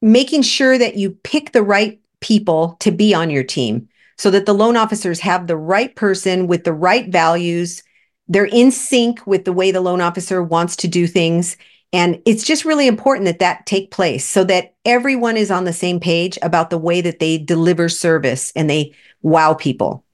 making 0.00 0.42
sure 0.42 0.78
that 0.78 0.96
you 0.96 1.10
pick 1.10 1.52
the 1.52 1.62
right 1.62 2.00
people 2.20 2.76
to 2.80 2.90
be 2.90 3.14
on 3.14 3.30
your 3.30 3.44
team 3.44 3.88
so 4.18 4.30
that 4.30 4.46
the 4.46 4.54
loan 4.54 4.76
officers 4.76 5.20
have 5.20 5.46
the 5.46 5.56
right 5.56 5.94
person 5.94 6.46
with 6.46 6.64
the 6.64 6.72
right 6.72 7.08
values. 7.08 7.82
They're 8.28 8.46
in 8.46 8.70
sync 8.70 9.26
with 9.26 9.44
the 9.44 9.52
way 9.52 9.70
the 9.70 9.80
loan 9.80 10.00
officer 10.00 10.42
wants 10.42 10.76
to 10.76 10.88
do 10.88 11.06
things. 11.06 11.56
And 11.92 12.20
it's 12.26 12.44
just 12.44 12.64
really 12.64 12.86
important 12.86 13.26
that 13.26 13.38
that 13.40 13.66
take 13.66 13.90
place 13.90 14.26
so 14.26 14.44
that 14.44 14.74
everyone 14.84 15.36
is 15.36 15.50
on 15.50 15.64
the 15.64 15.72
same 15.72 16.00
page 16.00 16.38
about 16.42 16.70
the 16.70 16.78
way 16.78 17.00
that 17.00 17.18
they 17.18 17.38
deliver 17.38 17.88
service 17.88 18.52
and 18.56 18.68
they 18.68 18.94
wow 19.22 19.54
people. 19.54 20.04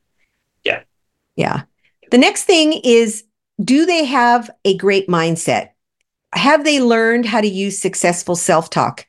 Yeah. 0.65 0.83
Yeah. 1.37 1.63
The 2.11 2.19
next 2.19 2.45
thing 2.45 2.75
is 2.85 3.25
do 3.63 3.87
they 3.87 4.05
have 4.05 4.51
a 4.65 4.77
great 4.77 5.09
mindset? 5.09 5.71
Have 6.35 6.65
they 6.65 6.81
learned 6.81 7.27
how 7.27 7.41
to 7.41 7.49
use 7.49 7.79
successful 7.79 8.37
self 8.37 8.71
talk? 8.71 9.07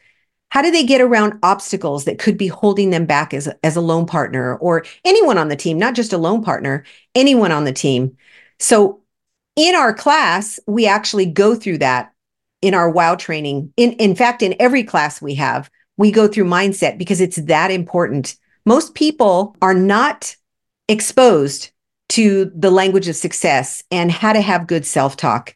How 0.49 0.61
do 0.61 0.69
they 0.69 0.83
get 0.83 1.01
around 1.01 1.39
obstacles 1.41 2.05
that 2.05 2.19
could 2.19 2.37
be 2.37 2.47
holding 2.47 2.91
them 2.91 3.05
back 3.05 3.33
as, 3.33 3.49
as 3.63 3.75
a 3.75 3.81
loan 3.81 4.05
partner 4.05 4.55
or 4.57 4.85
anyone 5.03 5.37
on 5.37 5.47
the 5.47 5.55
team, 5.55 5.79
not 5.79 5.95
just 5.95 6.13
a 6.13 6.17
loan 6.17 6.43
partner, 6.43 6.85
anyone 7.15 7.51
on 7.51 7.63
the 7.63 7.73
team? 7.73 8.17
So, 8.59 9.01
in 9.55 9.75
our 9.75 9.93
class, 9.93 10.59
we 10.67 10.87
actually 10.87 11.25
go 11.25 11.55
through 11.55 11.79
that 11.79 12.13
in 12.63 12.73
our 12.73 12.89
wow 12.89 13.13
training 13.13 13.73
in 13.75 13.91
in 13.93 14.15
fact 14.15 14.41
in 14.41 14.55
every 14.57 14.83
class 14.83 15.21
we 15.21 15.35
have 15.35 15.69
we 15.97 16.11
go 16.11 16.29
through 16.29 16.45
mindset 16.45 16.97
because 16.97 17.19
it's 17.19 17.35
that 17.35 17.69
important 17.69 18.37
most 18.65 18.95
people 18.95 19.55
are 19.61 19.73
not 19.73 20.33
exposed 20.87 21.71
to 22.07 22.49
the 22.55 22.71
language 22.71 23.09
of 23.09 23.17
success 23.17 23.83
and 23.91 24.11
how 24.11 24.31
to 24.31 24.39
have 24.39 24.65
good 24.65 24.85
self-talk 24.85 25.53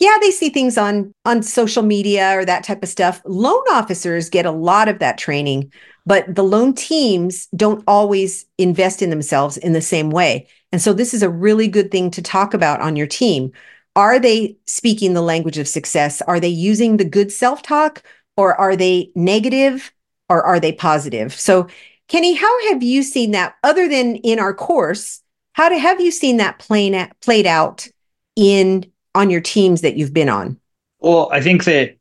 yeah 0.00 0.16
they 0.20 0.30
see 0.30 0.48
things 0.48 0.76
on 0.76 1.14
on 1.24 1.42
social 1.42 1.84
media 1.84 2.36
or 2.36 2.44
that 2.44 2.64
type 2.64 2.82
of 2.82 2.88
stuff. 2.88 3.22
Loan 3.24 3.62
officers 3.70 4.28
get 4.28 4.46
a 4.46 4.50
lot 4.50 4.88
of 4.88 4.98
that 4.98 5.18
training 5.18 5.72
but 6.06 6.34
the 6.34 6.42
loan 6.42 6.74
teams 6.74 7.46
don't 7.54 7.84
always 7.86 8.46
invest 8.58 9.02
in 9.02 9.10
themselves 9.10 9.56
in 9.56 9.74
the 9.74 9.80
same 9.80 10.10
way. 10.10 10.48
And 10.72 10.80
so 10.80 10.92
this 10.92 11.14
is 11.14 11.22
a 11.22 11.28
really 11.28 11.68
good 11.68 11.90
thing 11.90 12.10
to 12.12 12.22
talk 12.22 12.54
about 12.54 12.80
on 12.80 12.96
your 12.96 13.06
team. 13.06 13.52
Are 13.96 14.18
they 14.18 14.56
speaking 14.66 15.14
the 15.14 15.20
language 15.20 15.58
of 15.58 15.68
success? 15.68 16.22
Are 16.22 16.40
they 16.40 16.48
using 16.48 16.96
the 16.96 17.04
good 17.04 17.30
self-talk 17.30 18.02
or 18.36 18.54
are 18.54 18.76
they 18.76 19.10
negative 19.14 19.92
or 20.28 20.42
are 20.42 20.60
they 20.60 20.72
positive? 20.72 21.32
So 21.32 21.68
kenny 22.08 22.34
how 22.34 22.68
have 22.70 22.82
you 22.82 23.02
seen 23.02 23.32
that 23.32 23.54
other 23.62 23.88
than 23.88 24.16
in 24.16 24.40
our 24.40 24.54
course 24.54 25.22
how 25.52 25.68
to, 25.68 25.78
have 25.78 26.00
you 26.00 26.10
seen 26.10 26.38
that 26.38 26.58
playing 26.58 27.08
played 27.20 27.46
out 27.46 27.86
in 28.36 28.90
on 29.14 29.30
your 29.30 29.40
teams 29.40 29.80
that 29.80 29.96
you've 29.96 30.14
been 30.14 30.28
on? 30.28 30.58
Well, 31.00 31.28
I 31.32 31.40
think 31.40 31.64
that 31.64 31.96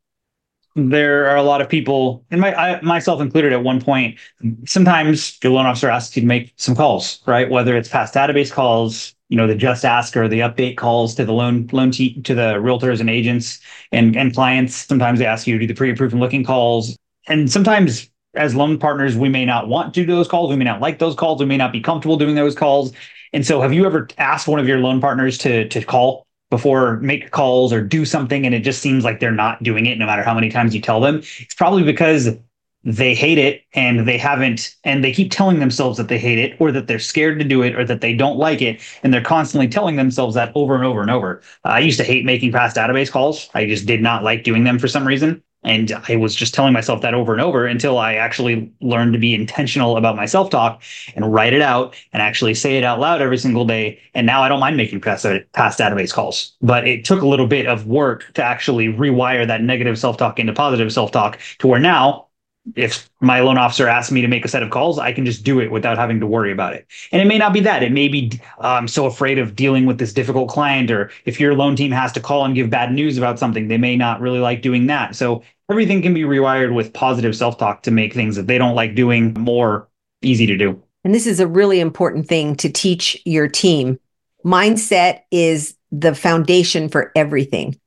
there 0.76 1.28
are 1.30 1.36
a 1.36 1.44
lot 1.44 1.62
of 1.62 1.70
people, 1.70 2.24
and 2.32 2.42
my, 2.42 2.54
I, 2.54 2.82
myself 2.82 3.22
included 3.22 3.54
at 3.54 3.64
one 3.64 3.82
point, 3.82 4.18
sometimes 4.66 5.38
your 5.44 5.54
loan 5.54 5.66
officer 5.66 5.90
asks 5.90 6.16
you 6.16 6.22
to 6.22 6.28
make 6.28 6.54
some 6.58 6.76
calls, 6.76 7.22
right? 7.26 7.50
Whether 7.50 7.76
it's 7.76 7.90
past 7.90 8.14
database 8.14 8.52
calls, 8.52 9.16
you 9.30 9.38
know, 9.38 9.48
the 9.48 9.56
just 9.56 9.86
ask 9.86 10.16
or 10.16 10.28
the 10.28 10.40
update 10.40 10.78
calls 10.78 11.16
to 11.16 11.26
the 11.26 11.34
loan 11.34 11.68
loan 11.72 11.92
te- 11.92 12.22
to 12.22 12.34
the 12.34 12.56
realtors 12.56 13.00
and 13.00 13.10
agents 13.10 13.60
and, 13.92 14.16
and 14.16 14.34
clients. 14.34 14.76
Sometimes 14.76 15.20
they 15.20 15.26
ask 15.26 15.48
you 15.48 15.54
to 15.54 15.60
do 15.60 15.68
the 15.68 15.78
pre-approved 15.78 16.14
and 16.14 16.22
looking 16.22 16.44
calls. 16.44 16.98
And 17.28 17.52
sometimes 17.52 18.10
as 18.34 18.56
loan 18.56 18.80
partners, 18.80 19.16
we 19.16 19.30
may 19.30 19.46
not 19.46 19.68
want 19.68 19.94
to 19.94 20.06
do 20.06 20.14
those 20.14 20.28
calls. 20.28 20.50
We 20.50 20.56
may 20.56 20.66
not 20.66 20.82
like 20.82 21.00
those 21.00 21.16
calls. 21.16 21.40
We 21.40 21.46
may 21.46 21.58
not 21.58 21.72
be 21.72 21.82
comfortable 21.82 22.18
doing 22.18 22.36
those 22.36 22.56
calls. 22.56 22.92
And 23.34 23.46
so 23.46 23.62
have 23.62 23.72
you 23.74 23.86
ever 23.86 24.08
asked 24.18 24.48
one 24.48 24.60
of 24.60 24.68
your 24.68 24.80
loan 24.80 25.00
partners 25.00 25.38
to 25.40 25.68
to 25.70 25.84
call 25.84 26.26
before 26.50 26.98
make 26.98 27.32
calls 27.32 27.72
or 27.72 27.82
do 27.82 28.06
something 28.06 28.46
and 28.46 28.56
it 28.56 28.62
just 28.62 28.82
seems 28.82 29.04
like 29.04 29.20
they're 29.20 29.32
not 29.32 29.62
doing 29.64 29.86
it 29.86 29.98
no 29.98 30.06
matter 30.06 30.24
how 30.24 30.34
many 30.34 30.50
times 30.50 30.74
you 30.74 30.82
tell 30.82 31.00
them? 31.00 31.18
It's 31.40 31.54
probably 31.54 31.84
because 31.84 32.30
they 32.84 33.14
hate 33.14 33.38
it 33.38 33.64
and 33.74 34.08
they 34.08 34.18
haven't 34.18 34.76
and 34.84 35.04
they 35.04 35.12
keep 35.12 35.32
telling 35.32 35.60
themselves 35.60 35.98
that 35.98 36.08
they 36.08 36.18
hate 36.18 36.40
it 36.40 36.56
or 36.60 36.72
that 36.72 36.88
they're 36.88 36.98
scared 36.98 37.38
to 37.40 37.46
do 37.46 37.62
it 37.62 37.76
or 37.76 37.84
that 37.84 38.02
they 38.02 38.14
don't 38.14 38.38
like 38.38 38.62
it 38.62 38.82
and 39.04 39.14
they're 39.14 39.22
constantly 39.22 39.68
telling 39.68 39.98
themselves 39.98 40.36
that 40.36 40.52
over 40.56 40.76
and 40.76 40.86
over 40.86 41.02
and 41.02 41.12
over. 41.12 41.42
Uh, 41.66 41.70
I 41.70 41.80
used 41.80 41.98
to 41.98 42.06
hate 42.06 42.26
making 42.26 42.52
past 42.52 42.78
database 42.78 43.12
calls. 43.12 43.50
I 43.54 43.66
just 43.66 43.86
did 43.86 44.02
not 44.02 44.24
like 44.24 44.44
doing 44.44 44.64
them 44.64 44.80
for 44.80 44.88
some 44.88 45.06
reason. 45.06 45.44
And 45.64 45.92
I 46.08 46.16
was 46.16 46.34
just 46.34 46.54
telling 46.54 46.72
myself 46.72 47.02
that 47.02 47.14
over 47.14 47.34
and 47.34 47.42
over 47.42 47.66
until 47.66 47.98
I 47.98 48.14
actually 48.16 48.72
learned 48.80 49.12
to 49.14 49.20
be 49.20 49.36
intentional 49.36 49.98
about 49.98 50.16
my 50.16 50.26
self 50.26 50.50
talk 50.50 50.82
and 51.16 51.34
write 51.34 51.54
it 51.54 51.62
out 51.62 51.96
and 52.14 52.22
actually 52.22 52.54
say 52.54 52.78
it 52.78 52.84
out 52.86 53.00
loud 53.00 53.22
every 53.22 53.38
single 53.38 53.66
day. 53.66 54.00
And 54.14 54.26
now 54.26 54.42
I 54.42 54.48
don't 54.48 54.62
mind 54.62 54.78
making 54.78 55.02
past, 55.02 55.26
past 55.54 55.80
database 55.80 56.14
calls. 56.14 56.54
But 56.62 56.88
it 56.88 57.04
took 57.04 57.22
a 57.22 57.28
little 57.28 57.48
bit 57.48 57.68
of 57.68 57.88
work 57.88 58.32
to 58.36 58.44
actually 58.44 58.88
rewire 58.88 59.46
that 59.48 59.62
negative 59.62 60.00
self 60.00 60.16
talk 60.16 60.40
into 60.40 60.54
positive 60.54 60.94
self 60.94 61.12
talk 61.12 61.40
to 61.60 61.68
where 61.68 61.80
now 61.80 62.29
if 62.76 63.10
my 63.22 63.40
loan 63.40 63.58
officer 63.58 63.88
asks 63.88 64.12
me 64.12 64.22
to 64.22 64.28
make 64.28 64.46
a 64.46 64.48
set 64.48 64.64
of 64.64 64.70
calls, 64.70 65.00
I 65.00 65.12
can 65.12 65.26
just 65.26 65.44
do 65.44 65.60
it 65.60 65.72
without 65.72 65.98
having 65.98 66.20
to 66.20 66.28
worry 66.28 66.52
about 66.52 66.74
it. 66.74 66.88
And 67.12 67.22
it 67.22 67.26
may 67.26 67.38
not 67.38 67.54
be 67.54 67.60
that. 67.62 67.84
It 67.84 67.92
may 67.92 68.08
be 68.08 68.40
I'm 68.60 68.88
so 68.88 69.06
afraid 69.06 69.40
of 69.40 69.56
dealing 69.56 69.86
with 69.86 69.98
this 69.98 70.14
difficult 70.14 70.50
client, 70.50 70.92
or 70.92 71.12
if 71.26 71.40
your 71.40 71.56
loan 71.56 71.76
team 71.76 71.92
has 71.92 72.12
to 72.14 72.20
call 72.20 72.46
and 72.46 72.56
give 72.56 72.70
bad 72.70 72.92
news 72.92 73.18
about 73.18 73.40
something, 73.40 73.68
they 73.68 73.78
may 73.78 73.96
not 73.96 74.22
really 74.22 74.40
like 74.40 74.62
doing 74.62 74.88
that. 74.88 75.16
So 75.16 75.44
everything 75.70 76.02
can 76.02 76.14
be 76.14 76.22
rewired 76.22 76.74
with 76.74 76.94
positive 76.94 77.36
self 77.36 77.58
talk 77.58 77.84
to 77.84 77.92
make 77.92 78.14
things 78.14 78.36
that 78.36 78.48
they 78.48 78.58
don't 78.58 78.76
like 78.76 78.96
doing 78.96 79.34
more 79.34 79.88
easy 80.22 80.46
to 80.46 80.58
do. 80.58 80.82
And 81.04 81.16
this 81.16 81.28
is 81.28 81.40
a 81.40 81.48
really 81.48 81.80
important 81.80 82.28
thing 82.28 82.56
to 82.58 82.70
teach 82.70 83.20
your 83.26 83.48
team. 83.48 84.00
Mindset 84.46 85.22
is 85.32 85.76
the 85.92 86.14
foundation 86.14 86.90
for 86.90 87.12
everything. 87.16 87.80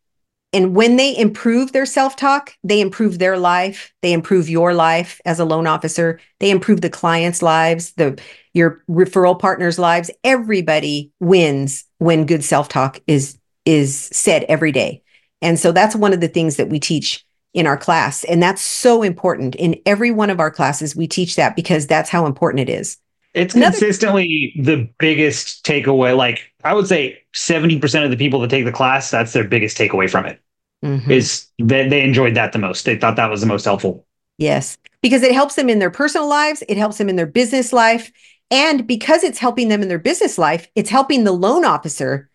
And 0.53 0.75
when 0.75 0.97
they 0.97 1.17
improve 1.17 1.73
their 1.73 1.87
self 1.87 2.17
talk, 2.17 2.55
they 2.63 2.81
improve 2.81 3.19
their 3.19 3.39
life. 3.39 3.93
They 4.03 4.13
improve 4.13 4.51
your 4.51 4.75
life 4.75 5.21
as 5.25 5.41
a 5.41 5.45
loan 5.45 5.67
officer. 5.67 6.21
They 6.41 6.51
improve 6.51 6.83
the 6.83 6.91
client's 6.91 7.43
lives, 7.43 7.93
the 7.93 8.21
your 8.53 8.83
referral 8.89 9.39
partners' 9.39 9.79
lives. 9.79 10.11
Everybody 10.25 11.11
wins 11.21 11.85
when 11.99 12.27
good 12.27 12.45
self 12.45 12.69
talk 12.69 13.01
is 13.07 13.39
is 13.65 13.97
said 13.97 14.45
every 14.45 14.73
day. 14.73 15.03
And 15.41 15.59
so 15.59 15.73
that's 15.73 15.97
one 15.97 16.13
of 16.13 16.21
the 16.21 16.29
things 16.29 16.57
that 16.57 16.69
we 16.69 16.79
teach 16.79 17.25
in 17.55 17.67
our 17.67 17.77
class. 17.77 18.25
And 18.25 18.43
that's 18.43 18.63
so 18.63 19.03
important. 19.03 19.55
In 19.57 19.81
every 19.87 20.11
one 20.11 20.31
of 20.31 20.41
our 20.41 20.51
classes, 20.51 20.97
we 20.97 21.07
teach 21.07 21.37
that 21.37 21.57
because 21.57 21.87
that's 21.87 22.11
how 22.11 22.27
important 22.27 22.69
it 22.69 22.73
is. 22.73 22.99
It's 23.35 23.55
Another- 23.55 23.73
consistently 23.73 24.55
the 24.61 24.89
biggest 24.99 25.65
takeaway. 25.65 26.17
Like 26.17 26.53
I 26.65 26.75
would 26.75 26.87
say 26.87 27.23
70% 27.35 28.05
of 28.05 28.11
the 28.11 28.17
people 28.17 28.41
that 28.41 28.51
take 28.51 28.65
the 28.65 28.73
class, 28.73 29.11
that's 29.11 29.33
their 29.33 29.45
biggest 29.45 29.77
takeaway 29.77 30.11
from 30.11 30.27
it. 30.27 30.41
Mm-hmm. 30.85 31.11
Is 31.11 31.47
that 31.61 31.91
they 31.91 32.03
enjoyed 32.03 32.35
that 32.35 32.53
the 32.53 32.59
most. 32.59 32.85
They 32.85 32.97
thought 32.97 33.17
that 33.17 33.31
was 33.31 33.41
the 33.41 33.47
most 33.47 33.65
helpful. 33.65 34.05
Yes. 34.39 34.77
Because 35.01 35.23
it 35.23 35.33
helps 35.33 35.55
them 35.55 35.69
in 35.69 35.79
their 35.79 35.91
personal 35.91 36.29
lives, 36.29 36.63
it 36.69 36.77
helps 36.77 36.99
them 36.99 37.09
in 37.09 37.17
their 37.17 37.27
business 37.27 37.73
life. 37.73 38.11
And 38.51 38.87
because 38.87 39.23
it's 39.23 39.39
helping 39.39 39.69
them 39.69 39.83
in 39.83 39.89
their 39.89 39.99
business 39.99 40.39
life, 40.39 40.69
it's 40.75 40.91
helping 40.91 41.25
the 41.25 41.33
loan 41.33 41.65
officer 41.65 42.29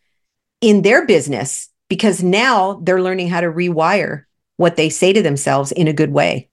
in 0.61 0.81
their 0.81 1.05
business 1.05 1.69
because 1.89 2.23
now 2.23 2.79
they're 2.83 3.01
learning 3.01 3.27
how 3.27 3.41
to 3.41 3.47
rewire 3.47 4.23
what 4.55 4.77
they 4.77 4.89
say 4.89 5.13
to 5.13 5.21
themselves 5.21 5.71
in 5.71 5.87
a 5.87 5.93
good 5.93 6.11
way. 6.11 6.49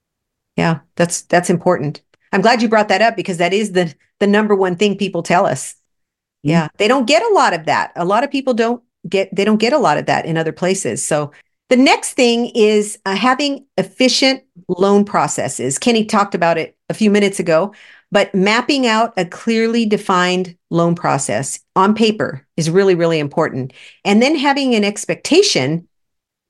Yeah, 0.56 0.80
that's 0.96 1.22
that's 1.22 1.50
important. 1.50 2.02
I'm 2.34 2.40
glad 2.40 2.60
you 2.60 2.68
brought 2.68 2.88
that 2.88 3.00
up 3.00 3.14
because 3.14 3.38
that 3.38 3.54
is 3.54 3.72
the 3.72 3.94
the 4.18 4.26
number 4.26 4.56
one 4.56 4.74
thing 4.74 4.98
people 4.98 5.22
tell 5.22 5.46
us. 5.46 5.72
Mm-hmm. 5.72 6.50
Yeah, 6.50 6.68
they 6.78 6.88
don't 6.88 7.06
get 7.06 7.22
a 7.22 7.32
lot 7.32 7.54
of 7.54 7.64
that. 7.66 7.92
A 7.94 8.04
lot 8.04 8.24
of 8.24 8.30
people 8.30 8.54
don't 8.54 8.82
get 9.08 9.34
they 9.34 9.44
don't 9.44 9.58
get 9.58 9.72
a 9.72 9.78
lot 9.78 9.98
of 9.98 10.06
that 10.06 10.26
in 10.26 10.36
other 10.36 10.52
places. 10.52 11.04
So 11.04 11.30
the 11.70 11.76
next 11.76 12.14
thing 12.14 12.50
is 12.54 12.98
uh, 13.06 13.14
having 13.14 13.66
efficient 13.78 14.42
loan 14.68 15.04
processes. 15.04 15.78
Kenny 15.78 16.04
talked 16.04 16.34
about 16.34 16.58
it 16.58 16.76
a 16.88 16.94
few 16.94 17.10
minutes 17.10 17.38
ago, 17.38 17.72
but 18.10 18.34
mapping 18.34 18.86
out 18.86 19.14
a 19.16 19.24
clearly 19.24 19.86
defined 19.86 20.56
loan 20.70 20.96
process 20.96 21.60
on 21.76 21.94
paper 21.94 22.44
is 22.56 22.68
really 22.68 22.96
really 22.96 23.20
important. 23.20 23.72
And 24.04 24.20
then 24.20 24.34
having 24.34 24.74
an 24.74 24.82
expectation 24.82 25.86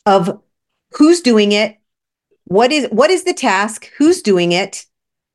of 0.07 0.41
who's 0.93 1.21
doing 1.21 1.53
it, 1.53 1.77
what 2.45 2.73
is 2.73 2.89
what 2.91 3.11
is 3.11 3.25
the 3.25 3.35
task, 3.35 3.91
who's 3.99 4.23
doing 4.23 4.53
it, 4.53 4.87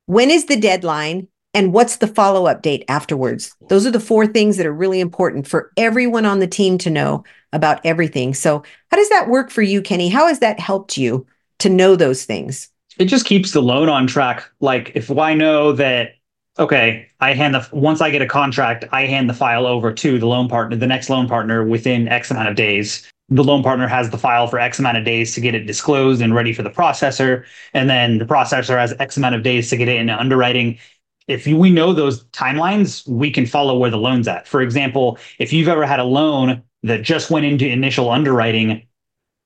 when 0.10 0.32
is 0.32 0.46
the 0.46 0.58
deadline, 0.58 1.28
and 1.54 1.72
what's 1.72 1.98
the 1.98 2.08
follow-up 2.08 2.64
date 2.64 2.84
afterwards. 2.88 3.56
Those 3.70 3.86
are 3.86 3.92
the 3.92 4.00
four 4.00 4.26
things 4.26 4.58
that 4.58 4.66
are 4.66 4.74
really 4.74 5.00
important 5.00 5.48
for 5.48 5.72
everyone 5.78 6.26
on 6.26 6.40
the 6.40 6.48
team 6.48 6.80
to 6.80 6.90
know 6.90 7.24
about 7.54 7.80
everything. 7.84 8.34
So, 8.34 8.64
how 8.90 8.98
does 8.98 9.10
that 9.10 9.30
work 9.30 9.52
for 9.52 9.62
you, 9.62 9.84
Kenny? 9.84 10.10
How 10.10 10.28
has 10.28 10.40
that 10.40 10.60
helped 10.60 10.98
you 10.98 11.28
to 11.60 11.70
know 11.70 11.96
those 11.96 12.26
things? 12.26 12.70
It 12.98 13.06
just 13.06 13.28
keeps 13.28 13.52
the 13.52 13.62
loan 13.62 13.88
on 13.88 14.08
track. 14.08 14.50
Like 14.60 14.92
if 14.96 15.12
I 15.16 15.36
know 15.36 15.74
that 15.74 16.16
okay, 16.58 17.08
I 17.20 17.36
hand 17.36 17.54
the 17.54 17.70
once 17.72 18.02
I 18.02 18.10
get 18.10 18.24
a 18.24 18.28
contract, 18.28 18.86
I 18.92 19.06
hand 19.06 19.30
the 19.30 19.36
file 19.36 19.68
over 19.68 19.94
to 19.94 20.18
the 20.18 20.28
loan 20.28 20.50
partner, 20.50 20.76
the 20.76 20.88
next 20.88 21.12
loan 21.12 21.28
partner 21.28 21.64
within 21.64 22.08
X 22.08 22.32
amount 22.32 22.50
of 22.50 22.56
days 22.56 23.08
the 23.30 23.44
loan 23.44 23.64
partner 23.64 23.88
has 23.88 24.10
the 24.10 24.18
file 24.18 24.48
for 24.48 24.60
X 24.60 24.80
amount 24.80 24.98
of 24.98 25.06
days 25.06 25.34
to 25.36 25.42
get 25.42 25.56
it 25.56 25.66
disclosed 25.66 26.22
and 26.22 26.34
ready 26.34 26.54
for 26.54 26.64
the 26.64 26.70
processor. 26.70 27.46
And 27.74 27.90
then 27.90 28.18
the 28.18 28.26
processor 28.26 28.78
has 28.78 28.94
X 29.00 29.18
amount 29.18 29.36
of 29.36 29.44
days 29.44 29.70
to 29.70 29.78
get 29.78 29.88
it 29.88 29.98
into 29.98 30.18
underwriting. 30.18 30.80
If 31.28 31.46
we 31.46 31.70
know 31.70 31.94
those 31.94 32.24
timelines, 32.26 33.08
we 33.08 33.30
can 33.30 33.46
follow 33.46 33.78
where 33.78 33.92
the 33.92 33.98
loan's 33.98 34.28
at. 34.28 34.48
For 34.48 34.62
example, 34.62 35.20
if 35.38 35.54
you've 35.54 35.68
ever 35.68 35.86
had 35.86 36.00
a 36.00 36.04
loan 36.04 36.64
that 36.84 37.04
just 37.04 37.30
went 37.30 37.46
into 37.46 37.68
initial 37.68 38.10
underwriting 38.10 38.88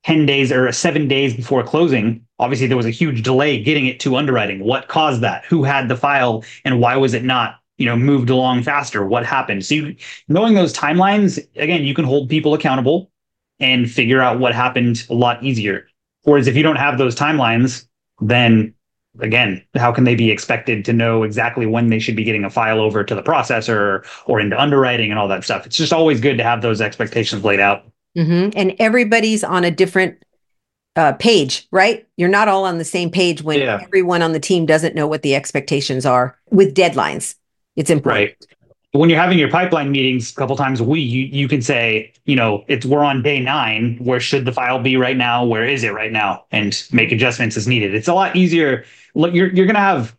10 0.04 0.24
days 0.24 0.50
or 0.50 0.70
seven 0.72 1.08
days 1.08 1.34
before 1.34 1.62
closing, 1.62 2.24
obviously 2.38 2.66
there 2.66 2.76
was 2.76 2.86
a 2.86 2.90
huge 2.90 3.22
delay 3.22 3.62
getting 3.62 3.86
it 3.86 4.00
to 4.00 4.16
underwriting. 4.16 4.60
What 4.60 4.88
caused 4.88 5.20
that? 5.20 5.44
Who 5.46 5.62
had 5.62 5.88
the 5.88 5.96
file 5.96 6.42
and 6.64 6.80
why 6.80 6.96
was 6.96 7.12
it 7.12 7.24
not 7.24 7.60
you 7.76 7.86
know 7.86 7.96
moved 7.96 8.30
along 8.30 8.62
faster 8.62 9.04
what 9.04 9.26
happened 9.26 9.66
so 9.66 9.74
you, 9.74 9.96
knowing 10.28 10.54
those 10.54 10.72
timelines 10.72 11.44
again 11.56 11.82
you 11.82 11.92
can 11.92 12.04
hold 12.04 12.28
people 12.28 12.54
accountable 12.54 13.10
and 13.60 13.90
figure 13.90 14.20
out 14.20 14.38
what 14.38 14.54
happened 14.54 15.06
a 15.10 15.14
lot 15.14 15.42
easier. 15.42 15.86
Whereas 16.22 16.46
if 16.46 16.56
you 16.56 16.62
don't 16.62 16.76
have 16.76 16.98
those 16.98 17.14
timelines, 17.14 17.86
then 18.20 18.74
again, 19.20 19.64
how 19.74 19.92
can 19.92 20.04
they 20.04 20.14
be 20.14 20.30
expected 20.30 20.84
to 20.84 20.92
know 20.92 21.22
exactly 21.22 21.66
when 21.66 21.88
they 21.88 21.98
should 21.98 22.16
be 22.16 22.24
getting 22.24 22.44
a 22.44 22.50
file 22.50 22.80
over 22.80 23.04
to 23.04 23.14
the 23.14 23.22
processor 23.22 24.04
or 24.26 24.40
into 24.40 24.60
underwriting 24.60 25.10
and 25.10 25.18
all 25.18 25.28
that 25.28 25.44
stuff? 25.44 25.66
It's 25.66 25.76
just 25.76 25.92
always 25.92 26.20
good 26.20 26.38
to 26.38 26.44
have 26.44 26.62
those 26.62 26.80
expectations 26.80 27.44
laid 27.44 27.60
out. 27.60 27.84
Mm-hmm. 28.16 28.50
And 28.56 28.74
everybody's 28.78 29.44
on 29.44 29.64
a 29.64 29.70
different 29.70 30.22
uh, 30.96 31.12
page, 31.14 31.66
right? 31.70 32.06
You're 32.16 32.28
not 32.28 32.48
all 32.48 32.64
on 32.64 32.78
the 32.78 32.84
same 32.84 33.10
page 33.10 33.42
when 33.42 33.60
yeah. 33.60 33.80
everyone 33.82 34.22
on 34.22 34.32
the 34.32 34.40
team 34.40 34.66
doesn't 34.66 34.94
know 34.94 35.06
what 35.06 35.22
the 35.22 35.34
expectations 35.34 36.06
are 36.06 36.38
with 36.50 36.74
deadlines. 36.74 37.34
It's 37.76 37.90
important. 37.90 38.28
Right. 38.28 38.46
When 38.94 39.10
you're 39.10 39.18
having 39.18 39.38
your 39.40 39.50
pipeline 39.50 39.90
meetings 39.90 40.30
a 40.30 40.34
couple 40.36 40.56
times 40.56 40.78
a 40.78 40.84
week, 40.84 41.10
you, 41.10 41.22
you 41.22 41.48
can 41.48 41.60
say, 41.60 42.12
you 42.26 42.36
know, 42.36 42.64
it's 42.68 42.86
we're 42.86 43.04
on 43.04 43.22
day 43.22 43.40
nine. 43.40 43.96
Where 43.98 44.20
should 44.20 44.44
the 44.44 44.52
file 44.52 44.78
be 44.78 44.96
right 44.96 45.16
now? 45.16 45.44
Where 45.44 45.64
is 45.64 45.82
it 45.82 45.92
right 45.92 46.12
now? 46.12 46.44
And 46.52 46.80
make 46.92 47.10
adjustments 47.10 47.56
as 47.56 47.66
needed. 47.66 47.92
It's 47.92 48.06
a 48.06 48.14
lot 48.14 48.36
easier. 48.36 48.84
Look, 49.16 49.34
You're 49.34 49.52
you're 49.52 49.66
gonna 49.66 49.80
have 49.80 50.16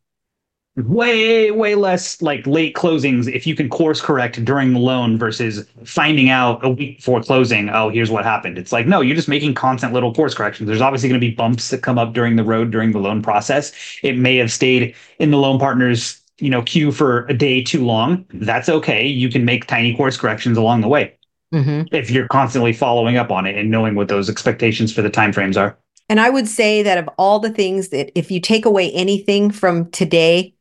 way 0.76 1.52
way 1.52 1.74
less 1.74 2.22
like 2.22 2.46
late 2.46 2.76
closings 2.76 3.34
if 3.34 3.48
you 3.48 3.56
can 3.56 3.70
course 3.70 4.02
correct 4.02 4.44
during 4.44 4.74
the 4.74 4.80
loan 4.80 5.18
versus 5.18 5.66
finding 5.86 6.30
out 6.30 6.64
a 6.66 6.70
week 6.70 6.98
before 6.98 7.24
closing 7.24 7.70
oh 7.70 7.88
here's 7.88 8.12
what 8.12 8.26
happened 8.26 8.58
it's 8.58 8.74
like 8.74 8.86
no 8.86 9.00
you're 9.00 9.16
just 9.16 9.30
making 9.30 9.54
constant 9.54 9.94
little 9.94 10.14
course 10.14 10.34
corrections 10.34 10.68
there's 10.68 10.82
obviously 10.82 11.08
going 11.08 11.20
to 11.20 11.26
be 11.26 11.34
bumps 11.34 11.70
that 11.70 11.82
come 11.82 11.98
up 11.98 12.14
during 12.14 12.36
the 12.36 12.44
road 12.44 12.72
during 12.72 12.92
the 12.92 13.00
loan 13.00 13.22
process 13.22 13.72
it 14.04 14.18
may 14.18 14.36
have 14.36 14.52
stayed 14.52 14.94
in 15.20 15.32
the 15.32 15.38
loan 15.38 15.58
partners 15.58 16.22
you 16.40 16.50
know 16.50 16.62
queue 16.62 16.92
for 16.92 17.26
a 17.28 17.34
day 17.34 17.64
too 17.64 17.86
long 17.86 18.26
that's 18.34 18.70
okay. 18.70 19.06
You 19.06 19.30
can 19.30 19.46
make 19.46 19.68
tiny 19.68 19.96
course 19.96 20.18
corrections 20.18 20.58
along 20.58 20.82
the 20.82 20.88
way. 20.88 21.18
Mm-hmm. 21.54 21.96
if 21.96 22.10
you're 22.10 22.28
constantly 22.28 22.74
following 22.74 23.18
up 23.18 23.32
on 23.32 23.46
it 23.46 23.56
and 23.56 23.70
knowing 23.70 23.96
what 23.96 24.10
those 24.10 24.30
expectations 24.30 24.92
for 24.92 25.02
the 25.02 25.12
timeframes 25.12 25.56
are. 25.56 25.78
And 26.10 26.20
i 26.20 26.30
would 26.30 26.48
say 26.48 26.84
that 26.84 26.98
of 26.98 27.08
all 27.18 27.40
the 27.40 27.52
things 27.52 27.90
that 27.90 28.12
if 28.18 28.30
you 28.32 28.42
take 28.42 28.66
away 28.66 28.92
anything 28.92 29.52
from 29.52 29.90
today 29.92 30.56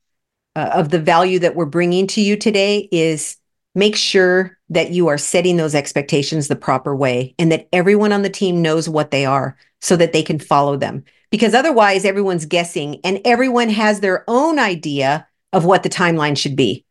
uh, 0.55 0.71
of 0.75 0.91
the 0.91 1.01
value 1.01 1.39
that 1.41 1.57
we're 1.57 1.65
bringing 1.65 2.07
to 2.09 2.21
you 2.21 2.37
today 2.37 2.89
is 2.93 3.39
make 3.75 3.97
sure 3.97 4.57
that 4.69 4.91
you 4.91 5.09
are 5.09 5.19
setting 5.19 5.57
those 5.57 5.75
expectations 5.75 6.49
the 6.49 6.57
proper 6.57 6.95
way 6.95 7.35
and 7.39 7.51
that 7.51 7.69
everyone 7.73 8.13
on 8.13 8.23
the 8.23 8.31
team 8.31 8.63
knows 8.63 8.89
what 8.89 9.11
they 9.11 9.25
are 9.25 9.57
so 9.81 9.97
that 9.97 10.13
they 10.13 10.23
can 10.23 10.39
follow 10.39 10.77
them. 10.77 11.05
Because 11.31 11.55
otherwise 11.55 12.05
everyone's 12.05 12.47
guessing 12.47 13.01
and 13.05 13.21
everyone 13.25 13.69
has 13.69 14.01
their 14.01 14.25
own 14.29 14.59
idea 14.59 15.27
of 15.55 15.65
what 15.65 15.83
the 15.83 15.89
timeline 15.89 16.37
should 16.37 16.57
be. 16.57 16.85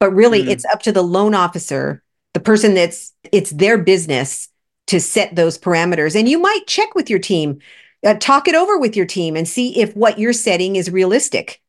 But 0.00 0.12
really, 0.12 0.42
mm. 0.42 0.48
it's 0.48 0.64
up 0.66 0.82
to 0.82 0.92
the 0.92 1.02
loan 1.02 1.34
officer, 1.34 2.02
the 2.34 2.40
person 2.40 2.74
that's 2.74 3.12
it's 3.30 3.50
their 3.50 3.78
business 3.78 4.48
to 4.88 5.00
set 5.00 5.36
those 5.36 5.58
parameters. 5.58 6.18
And 6.18 6.28
you 6.28 6.38
might 6.38 6.66
check 6.66 6.94
with 6.94 7.10
your 7.10 7.18
team, 7.18 7.58
uh, 8.04 8.14
talk 8.14 8.48
it 8.48 8.54
over 8.54 8.78
with 8.78 8.96
your 8.96 9.06
team, 9.06 9.36
and 9.36 9.46
see 9.46 9.78
if 9.80 9.94
what 9.94 10.18
you're 10.18 10.32
setting 10.32 10.76
is 10.76 10.90
realistic. 10.90 11.60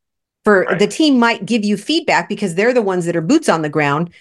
For 0.46 0.62
right. 0.62 0.79
the 0.79 0.88
team 0.88 1.19
might 1.19 1.46
give 1.46 1.65
you 1.65 1.75
feedback 1.75 2.29
because 2.29 2.55
they're 2.55 2.74
the 2.74 2.81
ones 2.81 3.05
that 3.05 3.15
are 3.15 3.22
boots 3.22 3.50
on 3.50 3.62
the 3.62 3.69
ground, 3.69 4.12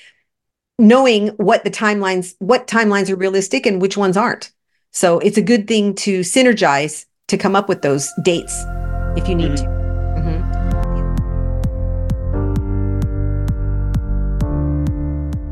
knowing 0.78 1.28
what 1.36 1.62
the 1.62 1.70
timelines, 1.70 2.34
what 2.40 2.66
timelines 2.66 3.08
are 3.08 3.16
realistic 3.16 3.66
and 3.66 3.80
which 3.80 3.96
ones 3.96 4.16
aren't. 4.16 4.50
So 4.90 5.20
it's 5.20 5.38
a 5.38 5.42
good 5.42 5.68
thing 5.68 5.94
to 5.96 6.20
synergize 6.20 7.06
to 7.28 7.38
come 7.38 7.54
up 7.54 7.68
with 7.68 7.82
those 7.82 8.10
dates 8.24 8.64
if 9.16 9.28
you 9.28 9.36
need 9.36 9.52
mm. 9.52 9.56
to. 9.58 9.77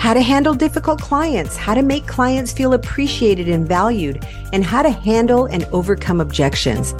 how 0.00 0.14
to 0.14 0.22
handle 0.22 0.54
difficult 0.54 0.98
clients, 0.98 1.58
how 1.58 1.74
to 1.74 1.82
make 1.82 2.06
clients 2.06 2.54
feel 2.54 2.72
appreciated 2.72 3.50
and 3.50 3.68
valued, 3.68 4.26
and 4.54 4.64
how 4.64 4.80
to 4.80 4.88
handle 4.88 5.44
and 5.44 5.64
overcome 5.72 6.22
objections. 6.22 6.94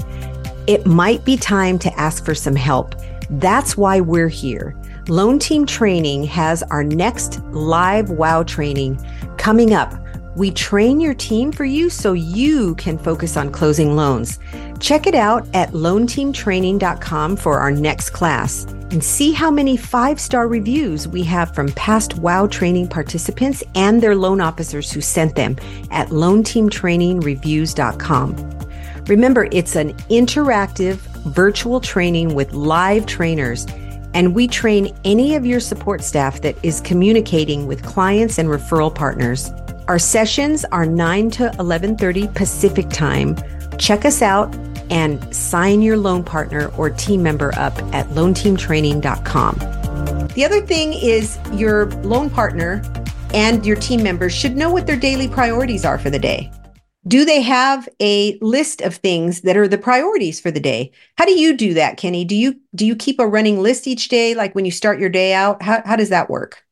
It 0.66 0.84
might 0.84 1.24
be 1.24 1.38
time 1.38 1.78
to 1.78 1.98
ask 1.98 2.26
for 2.26 2.34
some 2.34 2.54
help. 2.54 2.94
That's 3.30 3.74
why 3.74 4.00
we're 4.00 4.28
here. 4.28 4.76
Loan 5.08 5.38
Team 5.38 5.64
Training 5.64 6.24
has 6.24 6.62
our 6.64 6.84
next 6.84 7.42
live 7.52 8.10
WOW 8.10 8.42
training 8.42 9.02
coming 9.38 9.72
up. 9.72 9.94
We 10.36 10.50
train 10.50 11.00
your 11.00 11.14
team 11.14 11.52
for 11.52 11.64
you 11.64 11.88
so 11.88 12.12
you 12.12 12.74
can 12.74 12.98
focus 12.98 13.34
on 13.38 13.50
closing 13.50 13.96
loans. 13.96 14.38
Check 14.78 15.06
it 15.06 15.14
out 15.14 15.48
at 15.54 15.70
loanteamtraining.com 15.70 17.36
for 17.38 17.60
our 17.60 17.70
next 17.70 18.10
class 18.10 18.66
and 18.90 19.02
see 19.02 19.32
how 19.32 19.50
many 19.50 19.76
five 19.76 20.20
star 20.20 20.46
reviews 20.48 21.08
we 21.08 21.22
have 21.22 21.54
from 21.54 21.72
past 21.72 22.18
WOW 22.18 22.46
training 22.46 22.88
participants 22.88 23.62
and 23.74 24.02
their 24.02 24.16
loan 24.16 24.40
officers 24.40 24.90
who 24.90 25.00
sent 25.00 25.36
them 25.36 25.56
at 25.90 26.08
loanteamtrainingreviews.com. 26.08 28.50
Remember, 29.06 29.48
it's 29.50 29.76
an 29.76 29.94
interactive 30.08 30.96
virtual 31.24 31.80
training 31.80 32.34
with 32.34 32.52
live 32.52 33.06
trainers, 33.06 33.66
and 34.14 34.34
we 34.34 34.48
train 34.48 34.96
any 35.04 35.34
of 35.34 35.46
your 35.46 35.60
support 35.60 36.02
staff 36.02 36.40
that 36.42 36.56
is 36.62 36.80
communicating 36.80 37.66
with 37.66 37.82
clients 37.82 38.38
and 38.38 38.48
referral 38.48 38.94
partners. 38.94 39.50
Our 39.88 39.98
sessions 39.98 40.64
are 40.66 40.86
9 40.86 41.30
to 41.32 41.50
11:30 41.58 42.32
Pacific 42.34 42.88
time. 42.90 43.36
Check 43.78 44.04
us 44.04 44.22
out 44.22 44.54
and 44.90 45.34
sign 45.34 45.82
your 45.82 45.96
loan 45.96 46.22
partner 46.24 46.68
or 46.76 46.90
team 46.90 47.22
member 47.22 47.52
up 47.56 47.76
at 47.94 48.06
loanteamtraining.com. 48.08 49.54
The 50.34 50.44
other 50.44 50.60
thing 50.60 50.92
is 50.92 51.38
your 51.52 51.86
loan 52.02 52.30
partner 52.30 52.82
and 53.32 53.64
your 53.64 53.76
team 53.76 54.02
members 54.02 54.34
should 54.34 54.56
know 54.56 54.70
what 54.70 54.86
their 54.86 54.96
daily 54.96 55.28
priorities 55.28 55.84
are 55.84 55.98
for 55.98 56.10
the 56.10 56.18
day. 56.18 56.50
Do 57.06 57.24
they 57.24 57.40
have 57.40 57.88
a 58.00 58.38
list 58.40 58.82
of 58.82 58.96
things 58.96 59.40
that 59.42 59.56
are 59.56 59.66
the 59.66 59.78
priorities 59.78 60.38
for 60.38 60.50
the 60.50 60.60
day? 60.60 60.92
How 61.16 61.24
do 61.24 61.32
you 61.32 61.56
do 61.56 61.72
that, 61.74 61.96
Kenny? 61.96 62.26
Do 62.26 62.36
you 62.36 62.60
do 62.74 62.84
you 62.84 62.94
keep 62.94 63.18
a 63.18 63.26
running 63.26 63.60
list 63.60 63.86
each 63.86 64.08
day 64.08 64.34
like 64.34 64.54
when 64.54 64.66
you 64.66 64.70
start 64.70 65.00
your 65.00 65.08
day 65.08 65.32
out? 65.32 65.62
How 65.62 65.82
how 65.84 65.96
does 65.96 66.10
that 66.10 66.28
work? 66.28 66.62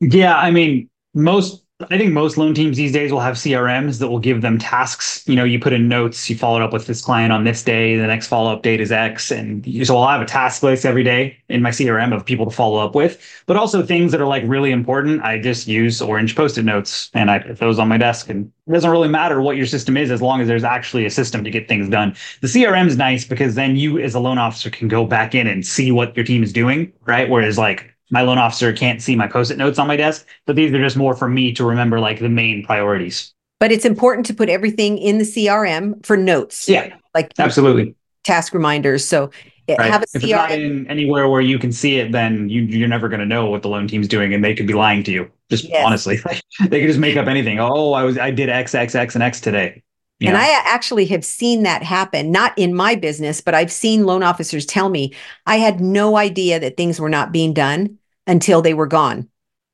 Yeah, 0.00 0.36
I 0.36 0.52
mean, 0.52 0.88
most 1.12 1.63
I 1.80 1.98
think 1.98 2.12
most 2.12 2.36
loan 2.36 2.54
teams 2.54 2.76
these 2.76 2.92
days 2.92 3.10
will 3.10 3.18
have 3.18 3.34
CRMs 3.34 3.98
that 3.98 4.06
will 4.06 4.20
give 4.20 4.42
them 4.42 4.58
tasks. 4.58 5.24
You 5.26 5.34
know, 5.34 5.42
you 5.42 5.58
put 5.58 5.72
in 5.72 5.88
notes, 5.88 6.30
you 6.30 6.36
followed 6.36 6.62
up 6.62 6.72
with 6.72 6.86
this 6.86 7.02
client 7.02 7.32
on 7.32 7.42
this 7.42 7.64
day, 7.64 7.96
the 7.96 8.06
next 8.06 8.28
follow 8.28 8.52
up 8.52 8.62
date 8.62 8.80
is 8.80 8.92
X. 8.92 9.32
And 9.32 9.66
so 9.84 9.98
I'll 9.98 10.08
have 10.08 10.22
a 10.22 10.24
task 10.24 10.62
list 10.62 10.86
every 10.86 11.02
day 11.02 11.36
in 11.48 11.62
my 11.62 11.70
CRM 11.70 12.14
of 12.14 12.24
people 12.24 12.44
to 12.44 12.54
follow 12.54 12.78
up 12.78 12.94
with. 12.94 13.20
But 13.46 13.56
also 13.56 13.82
things 13.82 14.12
that 14.12 14.20
are 14.20 14.26
like 14.26 14.44
really 14.46 14.70
important, 14.70 15.22
I 15.24 15.40
just 15.40 15.66
use 15.66 16.00
orange 16.00 16.36
post 16.36 16.58
it 16.58 16.62
notes 16.62 17.10
and 17.12 17.28
I 17.28 17.40
put 17.40 17.58
those 17.58 17.80
on 17.80 17.88
my 17.88 17.98
desk. 17.98 18.28
And 18.28 18.52
it 18.68 18.72
doesn't 18.72 18.90
really 18.90 19.08
matter 19.08 19.42
what 19.42 19.56
your 19.56 19.66
system 19.66 19.96
is 19.96 20.12
as 20.12 20.22
long 20.22 20.40
as 20.40 20.46
there's 20.46 20.64
actually 20.64 21.06
a 21.06 21.10
system 21.10 21.42
to 21.42 21.50
get 21.50 21.66
things 21.66 21.88
done. 21.88 22.14
The 22.40 22.46
CRM 22.46 22.86
is 22.86 22.96
nice 22.96 23.24
because 23.24 23.56
then 23.56 23.74
you, 23.74 23.98
as 23.98 24.14
a 24.14 24.20
loan 24.20 24.38
officer, 24.38 24.70
can 24.70 24.86
go 24.86 25.04
back 25.06 25.34
in 25.34 25.48
and 25.48 25.66
see 25.66 25.90
what 25.90 26.14
your 26.14 26.24
team 26.24 26.44
is 26.44 26.52
doing, 26.52 26.92
right? 27.04 27.28
Whereas 27.28 27.58
like 27.58 27.93
my 28.10 28.22
loan 28.22 28.38
officer 28.38 28.72
can't 28.72 29.02
see 29.02 29.16
my 29.16 29.26
post-it 29.26 29.58
notes 29.58 29.78
on 29.78 29.86
my 29.86 29.96
desk, 29.96 30.26
but 30.46 30.56
these 30.56 30.72
are 30.72 30.80
just 30.80 30.96
more 30.96 31.14
for 31.14 31.28
me 31.28 31.52
to 31.54 31.64
remember 31.64 32.00
like 32.00 32.20
the 32.20 32.28
main 32.28 32.64
priorities. 32.64 33.32
But 33.60 33.72
it's 33.72 33.84
important 33.84 34.26
to 34.26 34.34
put 34.34 34.48
everything 34.48 34.98
in 34.98 35.18
the 35.18 35.24
CRM 35.24 36.04
for 36.04 36.16
notes. 36.16 36.68
Yeah. 36.68 36.94
Like 37.14 37.32
absolutely. 37.38 37.94
Task 38.24 38.52
reminders. 38.52 39.04
So 39.04 39.30
right. 39.68 39.80
have 39.90 40.02
a 40.02 40.06
if 40.14 40.22
CRM. 40.22 40.24
it's 40.24 40.32
not 40.32 40.50
in 40.52 40.86
anywhere 40.90 41.28
where 41.28 41.40
you 41.40 41.58
can 41.58 41.72
see 41.72 41.96
it, 41.96 42.12
then 42.12 42.48
you, 42.48 42.62
you're 42.62 42.88
never 42.88 43.08
going 43.08 43.20
to 43.20 43.26
know 43.26 43.46
what 43.46 43.62
the 43.62 43.68
loan 43.68 43.88
team's 43.88 44.08
doing 44.08 44.34
and 44.34 44.44
they 44.44 44.54
could 44.54 44.66
be 44.66 44.74
lying 44.74 45.02
to 45.04 45.12
you. 45.12 45.30
Just 45.50 45.64
yes. 45.64 45.84
honestly, 45.86 46.18
they 46.68 46.80
could 46.80 46.88
just 46.88 46.98
make 46.98 47.16
up 47.16 47.26
anything. 47.26 47.58
Oh, 47.60 47.92
I 47.92 48.04
was, 48.04 48.18
I 48.18 48.30
did 48.30 48.48
X, 48.48 48.74
X, 48.74 48.94
X 48.94 49.14
and 49.14 49.22
X 49.22 49.40
today. 49.40 49.82
Yeah. 50.20 50.28
And 50.28 50.38
I 50.38 50.48
actually 50.64 51.06
have 51.06 51.24
seen 51.24 51.64
that 51.64 51.82
happen, 51.82 52.30
not 52.30 52.56
in 52.56 52.74
my 52.74 52.94
business, 52.94 53.40
but 53.40 53.54
I've 53.54 53.72
seen 53.72 54.06
loan 54.06 54.22
officers 54.22 54.64
tell 54.64 54.88
me 54.88 55.12
I 55.46 55.56
had 55.56 55.80
no 55.80 56.16
idea 56.16 56.60
that 56.60 56.76
things 56.76 57.00
were 57.00 57.08
not 57.08 57.32
being 57.32 57.52
done 57.52 57.98
until 58.26 58.62
they 58.62 58.74
were 58.74 58.86
gone, 58.86 59.28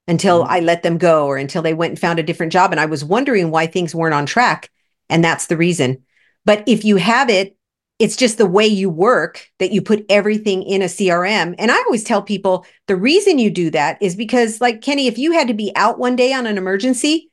until 0.08 0.42
mm-hmm. 0.42 0.52
I 0.52 0.60
let 0.60 0.82
them 0.82 0.98
go 0.98 1.26
or 1.26 1.36
until 1.36 1.62
they 1.62 1.74
went 1.74 1.90
and 1.90 1.98
found 1.98 2.18
a 2.18 2.24
different 2.24 2.52
job. 2.52 2.70
And 2.70 2.80
I 2.80 2.86
was 2.86 3.04
wondering 3.04 3.50
why 3.50 3.66
things 3.66 3.94
weren't 3.94 4.14
on 4.14 4.26
track. 4.26 4.70
And 5.08 5.22
that's 5.22 5.46
the 5.46 5.56
reason. 5.56 6.04
But 6.44 6.64
if 6.66 6.84
you 6.84 6.96
have 6.96 7.28
it, 7.28 7.56
it's 7.98 8.16
just 8.16 8.38
the 8.38 8.46
way 8.46 8.66
you 8.66 8.88
work 8.88 9.46
that 9.58 9.72
you 9.72 9.82
put 9.82 10.06
everything 10.08 10.62
in 10.62 10.80
a 10.80 10.86
CRM. 10.86 11.54
And 11.58 11.70
I 11.70 11.76
always 11.76 12.02
tell 12.02 12.22
people 12.22 12.64
the 12.86 12.96
reason 12.96 13.38
you 13.38 13.50
do 13.50 13.70
that 13.70 13.98
is 14.00 14.16
because, 14.16 14.58
like 14.58 14.80
Kenny, 14.80 15.06
if 15.06 15.18
you 15.18 15.32
had 15.32 15.48
to 15.48 15.54
be 15.54 15.70
out 15.76 15.98
one 15.98 16.16
day 16.16 16.32
on 16.32 16.46
an 16.46 16.56
emergency, 16.56 17.29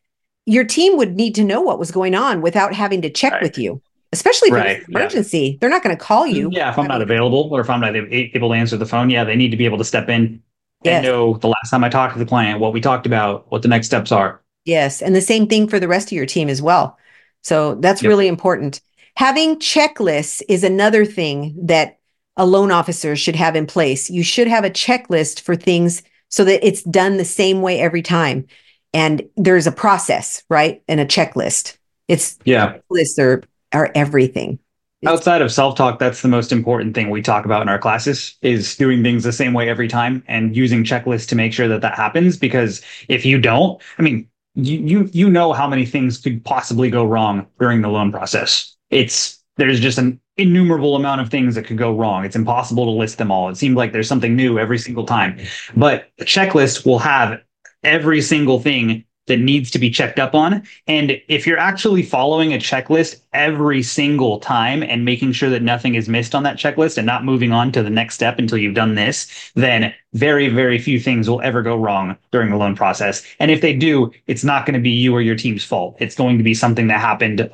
your 0.47 0.63
team 0.63 0.97
would 0.97 1.15
need 1.15 1.35
to 1.35 1.43
know 1.43 1.61
what 1.61 1.77
was 1.77 1.91
going 1.91 2.15
on 2.15 2.41
without 2.41 2.73
having 2.73 3.01
to 3.01 3.09
check 3.09 3.33
right. 3.33 3.43
with 3.43 3.57
you, 3.57 3.81
especially 4.13 4.47
if 4.47 4.53
right. 4.53 4.77
it's 4.77 4.87
an 4.87 4.95
emergency. 4.95 5.39
Yeah. 5.39 5.57
They're 5.59 5.69
not 5.69 5.83
going 5.83 5.95
to 5.95 6.01
call 6.01 6.25
you. 6.25 6.49
Yeah, 6.51 6.71
if 6.71 6.79
I'm 6.79 6.87
not 6.87 7.01
available 7.01 7.49
or 7.51 7.59
if 7.59 7.69
I'm 7.69 7.81
not 7.81 7.95
able 7.95 8.49
to 8.49 8.55
answer 8.55 8.77
the 8.77 8.85
phone, 8.85 9.09
yeah, 9.09 9.25
they 9.25 9.35
need 9.35 9.51
to 9.51 9.57
be 9.57 9.65
able 9.65 9.77
to 9.77 9.83
step 9.83 10.07
in 10.07 10.41
yes. 10.83 10.95
and 10.95 11.05
know 11.05 11.35
the 11.37 11.49
last 11.49 11.69
time 11.69 11.83
I 11.83 11.89
talked 11.89 12.13
to 12.13 12.19
the 12.19 12.25
client, 12.25 12.61
what 12.61 12.71
we 12.71 12.79
talked 12.79 13.05
about, 13.05 13.51
what 13.51 13.61
the 13.61 13.67
next 13.67 13.87
steps 13.87 14.11
are. 14.11 14.41
Yes. 14.63 15.01
And 15.01 15.13
the 15.13 15.21
same 15.21 15.47
thing 15.47 15.67
for 15.67 15.81
the 15.81 15.87
rest 15.87 16.07
of 16.07 16.13
your 16.13 16.25
team 16.25 16.47
as 16.47 16.61
well. 16.61 16.97
So 17.43 17.75
that's 17.75 18.01
yep. 18.01 18.09
really 18.09 18.29
important. 18.29 18.79
Having 19.15 19.59
checklists 19.59 20.41
is 20.47 20.63
another 20.63 21.03
thing 21.03 21.55
that 21.61 21.99
a 22.37 22.45
loan 22.45 22.71
officer 22.71 23.17
should 23.17 23.35
have 23.35 23.55
in 23.57 23.65
place. 23.65 24.09
You 24.09 24.23
should 24.23 24.47
have 24.47 24.63
a 24.63 24.69
checklist 24.69 25.41
for 25.41 25.57
things 25.57 26.03
so 26.29 26.45
that 26.45 26.65
it's 26.65 26.83
done 26.83 27.17
the 27.17 27.25
same 27.25 27.61
way 27.61 27.81
every 27.81 28.01
time. 28.01 28.47
And 28.93 29.21
there's 29.35 29.67
a 29.67 29.71
process, 29.71 30.43
right? 30.49 30.81
And 30.87 30.99
a 30.99 31.05
checklist. 31.05 31.77
It's 32.07 32.37
yeah. 32.45 32.77
Lists 32.89 33.19
are 33.19 33.43
are 33.73 33.91
everything. 33.95 34.59
It's- 35.01 35.13
Outside 35.13 35.41
of 35.43 35.51
self-talk, 35.51 35.99
that's 35.99 36.23
the 36.23 36.27
most 36.27 36.51
important 36.51 36.95
thing 36.95 37.11
we 37.11 37.21
talk 37.21 37.45
about 37.45 37.61
in 37.61 37.69
our 37.69 37.77
classes 37.77 38.35
is 38.41 38.75
doing 38.75 39.03
things 39.03 39.23
the 39.23 39.31
same 39.31 39.53
way 39.53 39.69
every 39.69 39.87
time 39.87 40.23
and 40.27 40.55
using 40.55 40.83
checklists 40.83 41.27
to 41.27 41.35
make 41.35 41.53
sure 41.53 41.67
that 41.67 41.81
that 41.81 41.95
happens. 41.95 42.35
Because 42.35 42.81
if 43.07 43.23
you 43.23 43.39
don't, 43.39 43.79
I 43.99 44.01
mean, 44.01 44.27
you 44.55 44.79
you 44.79 45.09
you 45.13 45.29
know 45.29 45.53
how 45.53 45.67
many 45.67 45.85
things 45.85 46.17
could 46.17 46.43
possibly 46.43 46.89
go 46.89 47.05
wrong 47.05 47.45
during 47.59 47.81
the 47.81 47.89
loan 47.89 48.11
process 48.11 48.77
it's 48.89 49.43
there's 49.57 49.79
just 49.79 49.97
an 49.97 50.19
innumerable 50.37 50.95
amount 50.95 51.19
of 51.19 51.29
things 51.29 51.55
that 51.55 51.63
could 51.63 51.79
go 51.79 51.95
wrong. 51.95 52.23
It's 52.23 52.35
impossible 52.35 52.85
to 52.85 52.91
list 52.91 53.17
them 53.17 53.31
all. 53.31 53.49
It 53.49 53.57
seems 53.57 53.75
like 53.75 53.91
there's 53.91 54.07
something 54.07 54.35
new 54.35 54.59
every 54.59 54.77
single 54.77 55.03
time. 55.05 55.39
But 55.75 56.09
a 56.19 56.25
checklist 56.25 56.85
will 56.85 56.99
have 56.99 57.41
every 57.83 58.21
single 58.21 58.59
thing 58.59 59.05
that 59.27 59.39
needs 59.39 59.69
to 59.71 59.79
be 59.79 59.89
checked 59.89 60.19
up 60.19 60.33
on. 60.33 60.63
And 60.87 61.21
if 61.27 61.45
you're 61.45 61.59
actually 61.59 62.01
following 62.01 62.53
a 62.53 62.57
checklist 62.57 63.21
every 63.33 63.83
single 63.83 64.39
time 64.39 64.81
and 64.81 65.05
making 65.05 65.33
sure 65.33 65.49
that 65.49 65.61
nothing 65.61 65.95
is 65.95 66.09
missed 66.09 66.33
on 66.33 66.43
that 66.43 66.57
checklist 66.57 66.97
and 66.97 67.05
not 67.05 67.25
moving 67.25 67.51
on 67.51 67.71
to 67.73 67.83
the 67.83 67.89
next 67.89 68.15
step 68.15 68.39
until 68.39 68.57
you've 68.57 68.73
done 68.73 68.95
this, 68.95 69.51
then 69.53 69.93
very, 70.13 70.47
very 70.47 70.79
few 70.79 70.99
things 70.99 71.29
will 71.29 71.41
ever 71.41 71.61
go 71.61 71.75
wrong 71.75 72.17
during 72.31 72.49
the 72.49 72.57
loan 72.57 72.75
process. 72.75 73.23
And 73.39 73.51
if 73.51 73.61
they 73.61 73.73
do, 73.73 74.11
it's 74.27 74.43
not 74.43 74.65
going 74.65 74.75
to 74.75 74.79
be 74.79 74.91
you 74.91 75.13
or 75.13 75.21
your 75.21 75.35
team's 75.35 75.63
fault. 75.63 75.97
It's 75.99 76.15
going 76.15 76.37
to 76.37 76.43
be 76.43 76.53
something 76.53 76.87
that 76.87 77.01
happened 77.01 77.49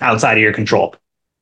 outside 0.00 0.38
of 0.38 0.42
your 0.42 0.54
control. 0.54 0.96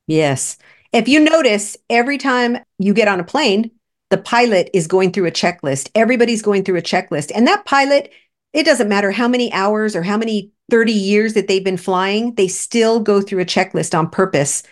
Yes. 0.07 0.57
If 0.91 1.07
you 1.07 1.21
notice, 1.21 1.77
every 1.89 2.17
time 2.17 2.57
you 2.79 2.93
get 2.93 3.07
on 3.07 3.19
a 3.19 3.23
plane, 3.23 3.71
the 4.09 4.17
pilot 4.17 4.69
is 4.73 4.87
going 4.87 5.11
through 5.11 5.27
a 5.27 5.31
checklist. 5.31 5.89
Everybody's 5.95 6.41
going 6.41 6.63
through 6.63 6.77
a 6.77 6.83
checklist. 6.83 7.31
And 7.33 7.47
that 7.47 7.65
pilot, 7.65 8.11
it 8.53 8.63
doesn't 8.63 8.89
matter 8.89 9.11
how 9.11 9.27
many 9.27 9.51
hours 9.53 9.95
or 9.95 10.03
how 10.03 10.17
many 10.17 10.51
30 10.71 10.91
years 10.91 11.33
that 11.33 11.47
they've 11.47 11.63
been 11.63 11.77
flying, 11.77 12.35
they 12.35 12.47
still 12.47 12.99
go 12.99 13.21
through 13.21 13.41
a 13.41 13.45
checklist 13.45 13.97
on 13.97 14.09
purpose 14.09 14.63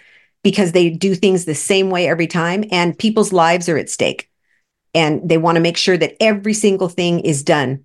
because 0.43 0.71
they 0.71 0.89
do 0.89 1.15
things 1.15 1.45
the 1.45 1.56
same 1.56 1.89
way 1.89 2.08
every 2.08 2.28
time 2.28 2.63
and 2.71 2.97
people's 2.97 3.34
lives 3.34 3.67
are 3.67 3.78
at 3.78 3.89
stake. 3.89 4.30
And 4.93 5.28
they 5.28 5.38
want 5.38 5.58
to 5.58 5.62
make 5.62 5.78
sure 5.78 5.97
that 5.97 6.15
every 6.19 6.54
single 6.54 6.89
thing 6.89 7.19
is 7.19 7.43
done. 7.43 7.84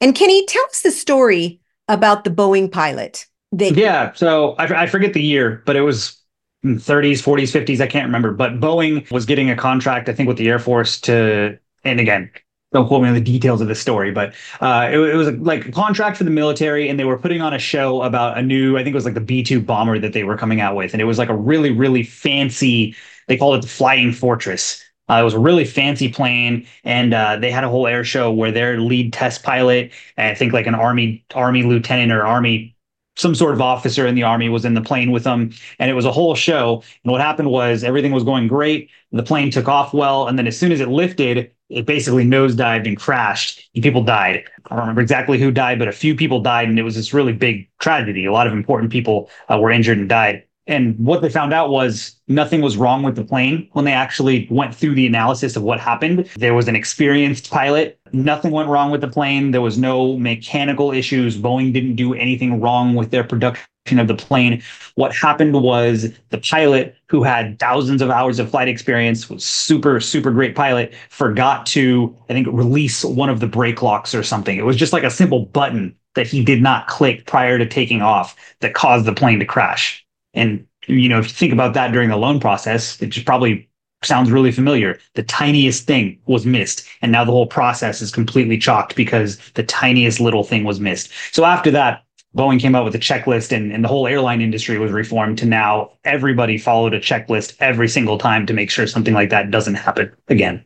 And 0.00 0.14
Kenny, 0.14 0.44
tell 0.46 0.64
us 0.66 0.82
the 0.82 0.90
story 0.90 1.60
about 1.88 2.24
the 2.24 2.30
Boeing 2.30 2.70
pilot. 2.70 3.26
They- 3.52 3.70
yeah. 3.70 4.12
So 4.12 4.52
I, 4.58 4.82
I 4.82 4.86
forget 4.86 5.14
the 5.14 5.22
year, 5.22 5.62
but 5.64 5.76
it 5.76 5.82
was 5.82 6.20
30s, 6.64 7.22
40s, 7.22 7.52
50s. 7.52 7.80
I 7.80 7.86
can't 7.86 8.06
remember. 8.06 8.32
But 8.32 8.60
Boeing 8.60 9.10
was 9.10 9.26
getting 9.26 9.50
a 9.50 9.56
contract, 9.56 10.08
I 10.08 10.14
think, 10.14 10.28
with 10.28 10.38
the 10.38 10.48
Air 10.48 10.58
Force 10.58 11.00
to, 11.02 11.58
and 11.84 12.00
again, 12.00 12.30
don't 12.72 12.88
quote 12.88 13.02
me 13.02 13.08
on 13.08 13.14
the 13.14 13.20
details 13.20 13.60
of 13.60 13.68
the 13.68 13.74
story, 13.74 14.10
but 14.10 14.34
uh, 14.60 14.88
it, 14.90 14.98
it, 14.98 15.14
was 15.14 15.28
a, 15.28 15.32
like 15.32 15.66
a 15.66 15.72
contract 15.72 16.16
for 16.16 16.24
the 16.24 16.30
military, 16.30 16.88
and 16.88 16.98
they 16.98 17.04
were 17.04 17.16
putting 17.16 17.40
on 17.40 17.54
a 17.54 17.58
show 17.58 18.02
about 18.02 18.36
a 18.36 18.42
new, 18.42 18.76
I 18.76 18.82
think 18.82 18.94
it 18.94 18.96
was 18.96 19.04
like 19.04 19.14
the 19.14 19.20
B 19.20 19.44
2 19.44 19.60
bomber 19.60 19.98
that 20.00 20.12
they 20.12 20.24
were 20.24 20.36
coming 20.36 20.60
out 20.60 20.74
with. 20.74 20.92
And 20.92 21.00
it 21.00 21.04
was 21.04 21.16
like 21.16 21.28
a 21.28 21.36
really, 21.36 21.70
really 21.70 22.02
fancy, 22.02 22.96
they 23.28 23.36
called 23.36 23.56
it 23.56 23.62
the 23.62 23.68
Flying 23.68 24.12
Fortress. 24.12 24.82
Uh, 25.08 25.16
it 25.20 25.22
was 25.22 25.34
a 25.34 25.38
really 25.38 25.64
fancy 25.64 26.10
plane, 26.10 26.66
and 26.82 27.12
uh, 27.12 27.36
they 27.36 27.50
had 27.50 27.62
a 27.62 27.68
whole 27.68 27.86
air 27.86 28.04
show 28.04 28.32
where 28.32 28.50
their 28.50 28.80
lead 28.80 29.12
test 29.12 29.42
pilot, 29.42 29.92
I 30.16 30.34
think 30.34 30.52
like 30.54 30.66
an 30.66 30.74
army 30.74 31.24
army 31.34 31.62
lieutenant 31.62 32.10
or 32.10 32.24
army 32.24 32.73
some 33.16 33.34
sort 33.34 33.54
of 33.54 33.60
officer 33.60 34.06
in 34.06 34.14
the 34.14 34.22
army 34.22 34.48
was 34.48 34.64
in 34.64 34.74
the 34.74 34.80
plane 34.80 35.10
with 35.10 35.24
them 35.24 35.52
and 35.78 35.90
it 35.90 35.94
was 35.94 36.04
a 36.04 36.12
whole 36.12 36.34
show. 36.34 36.82
And 37.04 37.12
what 37.12 37.20
happened 37.20 37.50
was 37.50 37.84
everything 37.84 38.12
was 38.12 38.24
going 38.24 38.48
great. 38.48 38.90
The 39.12 39.22
plane 39.22 39.50
took 39.50 39.68
off 39.68 39.94
well 39.94 40.26
and 40.26 40.38
then 40.38 40.46
as 40.46 40.58
soon 40.58 40.72
as 40.72 40.80
it 40.80 40.88
lifted 40.88 41.50
it 41.70 41.86
basically 41.86 42.24
nosedived 42.24 42.86
and 42.86 42.96
crashed 42.96 43.68
and 43.74 43.82
people 43.82 44.02
died. 44.02 44.44
I 44.66 44.70
don't 44.70 44.80
remember 44.80 45.00
exactly 45.00 45.38
who 45.38 45.50
died 45.50 45.78
but 45.78 45.88
a 45.88 45.92
few 45.92 46.14
people 46.14 46.40
died 46.40 46.68
and 46.68 46.78
it 46.78 46.82
was 46.82 46.94
this 46.94 47.14
really 47.14 47.32
big 47.32 47.68
tragedy. 47.78 48.24
A 48.24 48.32
lot 48.32 48.46
of 48.46 48.52
important 48.52 48.92
people 48.92 49.30
uh, 49.48 49.58
were 49.58 49.70
injured 49.70 49.98
and 49.98 50.08
died 50.08 50.44
and 50.66 50.98
what 50.98 51.20
they 51.20 51.28
found 51.28 51.52
out 51.52 51.70
was 51.70 52.16
nothing 52.26 52.62
was 52.62 52.76
wrong 52.76 53.02
with 53.02 53.16
the 53.16 53.24
plane 53.24 53.68
when 53.72 53.84
they 53.84 53.92
actually 53.92 54.46
went 54.50 54.74
through 54.74 54.94
the 54.94 55.06
analysis 55.06 55.56
of 55.56 55.62
what 55.62 55.78
happened. 55.78 56.28
There 56.36 56.54
was 56.54 56.68
an 56.68 56.76
experienced 56.76 57.50
pilot. 57.50 57.98
Nothing 58.12 58.50
went 58.50 58.68
wrong 58.68 58.90
with 58.90 59.02
the 59.02 59.08
plane. 59.08 59.50
There 59.50 59.60
was 59.60 59.76
no 59.76 60.16
mechanical 60.16 60.90
issues. 60.92 61.36
Boeing 61.36 61.72
didn't 61.72 61.96
do 61.96 62.14
anything 62.14 62.60
wrong 62.60 62.94
with 62.94 63.10
their 63.10 63.24
production 63.24 63.98
of 63.98 64.08
the 64.08 64.14
plane. 64.14 64.62
What 64.94 65.14
happened 65.14 65.60
was 65.62 66.10
the 66.30 66.38
pilot, 66.38 66.96
who 67.08 67.22
had 67.22 67.58
thousands 67.58 68.00
of 68.00 68.10
hours 68.10 68.38
of 68.38 68.50
flight 68.50 68.68
experience, 68.68 69.28
was 69.28 69.44
super, 69.44 70.00
super 70.00 70.30
great 70.30 70.54
pilot, 70.54 70.94
forgot 71.10 71.66
to, 71.66 72.16
I 72.30 72.32
think, 72.32 72.46
release 72.50 73.04
one 73.04 73.28
of 73.28 73.40
the 73.40 73.46
brake 73.46 73.82
locks 73.82 74.14
or 74.14 74.22
something. 74.22 74.56
It 74.56 74.64
was 74.64 74.76
just 74.76 74.94
like 74.94 75.04
a 75.04 75.10
simple 75.10 75.46
button 75.46 75.94
that 76.14 76.26
he 76.26 76.42
did 76.42 76.62
not 76.62 76.86
click 76.86 77.26
prior 77.26 77.58
to 77.58 77.66
taking 77.66 78.00
off 78.00 78.36
that 78.60 78.72
caused 78.72 79.04
the 79.04 79.12
plane 79.12 79.40
to 79.40 79.44
crash. 79.44 80.03
And 80.34 80.66
you 80.86 81.08
know, 81.08 81.18
if 81.18 81.26
you 81.26 81.32
think 81.32 81.52
about 81.52 81.74
that 81.74 81.92
during 81.92 82.10
the 82.10 82.16
loan 82.16 82.40
process, 82.40 83.00
it 83.00 83.06
just 83.06 83.26
probably 83.26 83.68
sounds 84.02 84.30
really 84.30 84.52
familiar. 84.52 84.98
The 85.14 85.22
tiniest 85.22 85.86
thing 85.86 86.18
was 86.26 86.44
missed, 86.44 86.86
and 87.00 87.10
now 87.10 87.24
the 87.24 87.32
whole 87.32 87.46
process 87.46 88.02
is 88.02 88.10
completely 88.10 88.58
chalked 88.58 88.96
because 88.96 89.38
the 89.54 89.62
tiniest 89.62 90.20
little 90.20 90.44
thing 90.44 90.64
was 90.64 90.80
missed. 90.80 91.10
So 91.32 91.44
after 91.44 91.70
that, 91.70 92.04
Boeing 92.36 92.60
came 92.60 92.74
out 92.74 92.84
with 92.84 92.94
a 92.94 92.98
checklist 92.98 93.52
and, 93.52 93.72
and 93.72 93.84
the 93.84 93.88
whole 93.88 94.08
airline 94.08 94.40
industry 94.40 94.78
was 94.78 94.90
reformed 94.90 95.38
to 95.38 95.46
now 95.46 95.92
everybody 96.04 96.58
followed 96.58 96.92
a 96.92 97.00
checklist 97.00 97.54
every 97.60 97.88
single 97.88 98.18
time 98.18 98.44
to 98.46 98.52
make 98.52 98.70
sure 98.70 98.86
something 98.86 99.14
like 99.14 99.30
that 99.30 99.50
doesn't 99.50 99.76
happen 99.76 100.12
again. 100.28 100.64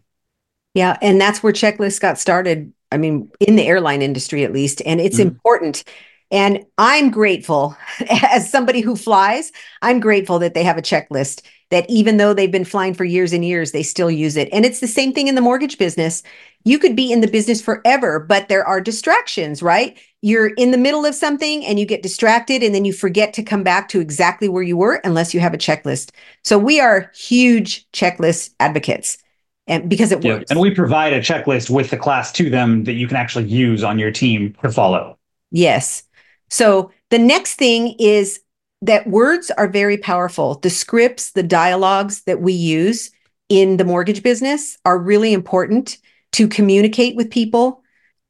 Yeah. 0.75 0.97
And 1.03 1.21
that's 1.21 1.43
where 1.43 1.53
checklists 1.53 2.01
got 2.01 2.19
started. 2.19 2.73
I 2.91 2.97
mean, 2.97 3.31
in 3.41 3.57
the 3.57 3.67
airline 3.67 4.01
industry 4.01 4.45
at 4.45 4.53
least. 4.53 4.81
And 4.87 5.01
it's 5.01 5.19
mm-hmm. 5.19 5.29
important 5.29 5.85
and 6.31 6.65
I'm 6.77 7.11
grateful 7.11 7.77
as 8.11 8.51
somebody 8.51 8.81
who 8.81 8.97
flies, 8.97 9.53
I'm 9.83 10.01
grateful 10.01 10.39
that 10.41 10.55
they 10.55 10.65
have 10.65 10.79
a 10.79 10.83
checklist 10.83 11.43
that 11.71 11.89
even 11.89 12.17
though 12.17 12.33
they've 12.33 12.53
been 12.53 12.65
flying 12.65 12.95
for 12.95 13.05
years 13.05 13.33
and 13.33 13.45
years, 13.45 13.73
they 13.73 13.83
still 13.83 14.11
use 14.11 14.37
it. 14.37 14.49
And 14.53 14.65
it's 14.65 14.81
the 14.81 14.87
same 14.87 15.13
thing 15.13 15.29
in 15.29 15.35
the 15.35 15.41
mortgage 15.41 15.77
business. 15.77 16.23
You 16.65 16.79
could 16.79 16.97
be 16.97 17.13
in 17.13 17.21
the 17.21 17.29
business 17.29 17.61
forever, 17.61 18.19
but 18.19 18.49
there 18.49 18.65
are 18.65 18.81
distractions, 18.81 19.63
right? 19.63 19.99
You're 20.23 20.49
in 20.55 20.71
the 20.71 20.79
middle 20.79 21.05
of 21.05 21.15
something 21.15 21.65
and 21.67 21.79
you 21.79 21.85
get 21.85 22.03
distracted 22.03 22.63
and 22.63 22.75
then 22.75 22.85
you 22.85 22.93
forget 22.93 23.35
to 23.35 23.43
come 23.43 23.63
back 23.63 23.89
to 23.91 24.01
exactly 24.01 24.49
where 24.49 24.63
you 24.63 24.77
were 24.77 25.01
unless 25.05 25.35
you 25.35 25.41
have 25.41 25.55
a 25.55 25.59
checklist. 25.59 26.11
So 26.43 26.59
we 26.59 26.81
are 26.81 27.13
huge 27.15 27.89
checklist 27.93 28.55
advocates 28.59 29.19
and 29.67 29.89
because 29.89 30.11
it 30.11 30.25
works. 30.25 30.51
And 30.51 30.59
we 30.59 30.75
provide 30.75 31.13
a 31.13 31.21
checklist 31.21 31.71
with 31.71 31.91
the 31.91 31.97
class 31.99 32.33
to 32.33 32.49
them 32.49 32.85
that 32.85 32.95
you 32.95 33.07
can 33.07 33.19
actually 33.19 33.45
use 33.45 33.85
on 33.85 33.99
your 33.99 34.11
team 34.11 34.57
to 34.63 34.73
follow. 34.73 35.19
Yes. 35.51 36.03
So 36.49 36.91
the 37.11 37.19
next 37.19 37.55
thing 37.55 37.95
is 37.99 38.41
that 38.83 39.07
words 39.07 39.51
are 39.51 39.69
very 39.69 39.97
powerful. 39.97 40.55
The 40.57 40.71
scripts, 40.71 41.33
the 41.33 41.43
dialogues 41.43 42.23
that 42.23 42.41
we 42.41 42.53
use 42.53 43.11
in 43.49 43.77
the 43.77 43.85
mortgage 43.85 44.23
business 44.23 44.79
are 44.85 44.99
really 44.99 45.33
important 45.33 45.99
to 46.33 46.47
communicate 46.49 47.17
with 47.17 47.31
people, 47.31 47.83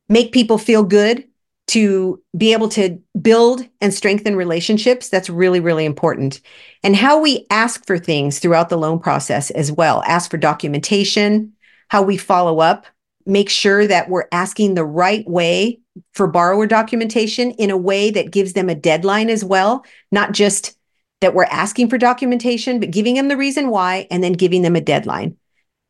make 0.08 0.32
people 0.32 0.58
feel 0.58 0.84
good, 0.84 1.24
to 1.68 2.22
be 2.34 2.54
able 2.54 2.68
to 2.70 2.98
build 3.20 3.66
and 3.82 3.92
strengthen 3.92 4.36
relationships. 4.36 5.10
That's 5.10 5.28
really, 5.28 5.60
really 5.60 5.84
important. 5.84 6.40
And 6.82 6.96
how 6.96 7.20
we 7.20 7.46
ask 7.50 7.86
for 7.86 7.98
things 7.98 8.38
throughout 8.38 8.70
the 8.70 8.78
loan 8.78 8.98
process 8.98 9.50
as 9.50 9.70
well. 9.70 10.02
Ask 10.06 10.30
for 10.30 10.38
documentation, 10.38 11.52
how 11.88 12.02
we 12.02 12.16
follow 12.16 12.60
up, 12.60 12.86
make 13.28 13.50
sure 13.50 13.86
that 13.86 14.08
we're 14.08 14.26
asking 14.32 14.74
the 14.74 14.84
right 14.84 15.28
way 15.28 15.78
for 16.14 16.26
borrower 16.26 16.66
documentation 16.66 17.50
in 17.52 17.70
a 17.70 17.76
way 17.76 18.10
that 18.10 18.30
gives 18.30 18.54
them 18.54 18.68
a 18.68 18.74
deadline 18.74 19.28
as 19.28 19.44
well, 19.44 19.84
not 20.10 20.32
just 20.32 20.76
that 21.20 21.34
we're 21.34 21.44
asking 21.44 21.90
for 21.90 21.98
documentation, 21.98 22.80
but 22.80 22.90
giving 22.90 23.14
them 23.14 23.28
the 23.28 23.36
reason 23.36 23.70
why 23.70 24.06
and 24.10 24.24
then 24.24 24.32
giving 24.32 24.62
them 24.62 24.76
a 24.76 24.80
deadline 24.80 25.36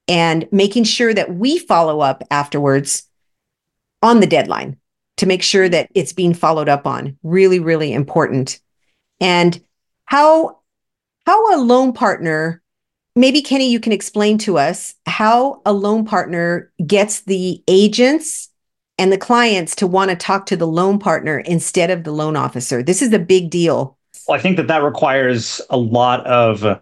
and 0.08 0.48
making 0.50 0.84
sure 0.84 1.14
that 1.14 1.34
we 1.34 1.58
follow 1.58 2.00
up 2.00 2.24
afterwards 2.30 3.04
on 4.02 4.20
the 4.20 4.26
deadline 4.26 4.76
to 5.18 5.26
make 5.26 5.42
sure 5.42 5.68
that 5.68 5.90
it's 5.94 6.12
being 6.12 6.34
followed 6.34 6.68
up 6.68 6.86
on. 6.86 7.18
Really, 7.22 7.60
really 7.60 7.92
important. 7.92 8.58
And 9.20 9.60
how 10.06 10.60
how 11.26 11.54
a 11.54 11.60
loan 11.60 11.92
partner 11.92 12.62
maybe 13.18 13.42
Kenny 13.42 13.68
you 13.70 13.80
can 13.80 13.92
explain 13.92 14.38
to 14.38 14.58
us 14.58 14.94
how 15.06 15.60
a 15.66 15.72
loan 15.72 16.04
partner 16.04 16.72
gets 16.86 17.22
the 17.22 17.62
agents 17.68 18.48
and 18.96 19.12
the 19.12 19.18
clients 19.18 19.76
to 19.76 19.86
want 19.86 20.10
to 20.10 20.16
talk 20.16 20.46
to 20.46 20.56
the 20.56 20.66
loan 20.66 20.98
partner 20.98 21.38
instead 21.40 21.90
of 21.90 22.04
the 22.04 22.12
loan 22.12 22.36
officer. 22.36 22.82
This 22.82 23.02
is 23.02 23.12
a 23.12 23.18
big 23.18 23.50
deal. 23.50 23.96
Well, 24.26 24.38
I 24.38 24.40
think 24.40 24.56
that 24.56 24.66
that 24.68 24.82
requires 24.82 25.60
a 25.70 25.76
lot 25.76 26.26
of 26.26 26.80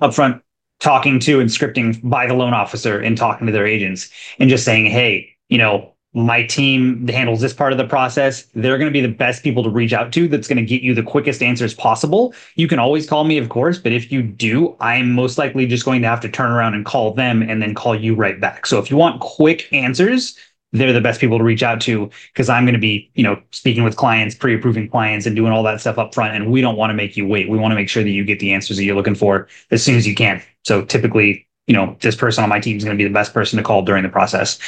upfront 0.00 0.42
talking 0.78 1.18
to 1.20 1.40
and 1.40 1.48
scripting 1.48 1.98
by 2.08 2.26
the 2.26 2.34
loan 2.34 2.52
officer 2.52 3.00
and 3.00 3.16
talking 3.16 3.46
to 3.46 3.52
their 3.52 3.66
agents 3.66 4.10
and 4.38 4.50
just 4.50 4.64
saying, 4.64 4.86
hey, 4.86 5.30
you 5.48 5.58
know, 5.58 5.94
my 6.16 6.42
team 6.42 7.06
handles 7.08 7.42
this 7.42 7.52
part 7.52 7.72
of 7.72 7.78
the 7.78 7.86
process. 7.86 8.46
They're 8.54 8.78
going 8.78 8.90
to 8.90 8.92
be 8.92 9.02
the 9.02 9.14
best 9.14 9.42
people 9.42 9.62
to 9.62 9.68
reach 9.68 9.92
out 9.92 10.14
to 10.14 10.26
that's 10.28 10.48
going 10.48 10.56
to 10.56 10.64
get 10.64 10.80
you 10.80 10.94
the 10.94 11.02
quickest 11.02 11.42
answers 11.42 11.74
possible. 11.74 12.32
You 12.54 12.68
can 12.68 12.78
always 12.78 13.06
call 13.06 13.24
me, 13.24 13.36
of 13.36 13.50
course, 13.50 13.78
but 13.78 13.92
if 13.92 14.10
you 14.10 14.22
do, 14.22 14.74
I'm 14.80 15.12
most 15.12 15.36
likely 15.36 15.66
just 15.66 15.84
going 15.84 16.00
to 16.00 16.08
have 16.08 16.22
to 16.22 16.30
turn 16.30 16.50
around 16.50 16.72
and 16.72 16.86
call 16.86 17.12
them 17.12 17.42
and 17.42 17.60
then 17.60 17.74
call 17.74 17.94
you 17.94 18.14
right 18.14 18.40
back. 18.40 18.64
So 18.64 18.78
if 18.78 18.90
you 18.90 18.96
want 18.96 19.20
quick 19.20 19.70
answers, 19.74 20.38
they're 20.72 20.94
the 20.94 21.02
best 21.02 21.20
people 21.20 21.36
to 21.36 21.44
reach 21.44 21.62
out 21.62 21.82
to 21.82 22.08
because 22.32 22.48
I'm 22.48 22.64
going 22.64 22.72
to 22.72 22.80
be, 22.80 23.10
you 23.14 23.22
know, 23.22 23.38
speaking 23.52 23.84
with 23.84 23.96
clients, 23.96 24.34
pre-approving 24.34 24.88
clients 24.88 25.26
and 25.26 25.36
doing 25.36 25.52
all 25.52 25.62
that 25.64 25.82
stuff 25.82 25.98
up 25.98 26.14
front. 26.14 26.34
And 26.34 26.50
we 26.50 26.62
don't 26.62 26.76
want 26.76 26.88
to 26.88 26.94
make 26.94 27.18
you 27.18 27.26
wait. 27.26 27.50
We 27.50 27.58
want 27.58 27.72
to 27.72 27.76
make 27.76 27.90
sure 27.90 28.02
that 28.02 28.10
you 28.10 28.24
get 28.24 28.40
the 28.40 28.54
answers 28.54 28.78
that 28.78 28.84
you're 28.84 28.96
looking 28.96 29.14
for 29.14 29.48
as 29.70 29.82
soon 29.82 29.96
as 29.96 30.06
you 30.06 30.14
can. 30.14 30.42
So 30.64 30.82
typically, 30.82 31.46
you 31.66 31.74
know, 31.74 31.94
this 32.00 32.16
person 32.16 32.42
on 32.42 32.48
my 32.48 32.60
team 32.60 32.78
is 32.78 32.84
going 32.84 32.96
to 32.96 33.02
be 33.02 33.06
the 33.06 33.12
best 33.12 33.34
person 33.34 33.58
to 33.58 33.62
call 33.62 33.82
during 33.82 34.02
the 34.02 34.08
process. 34.08 34.58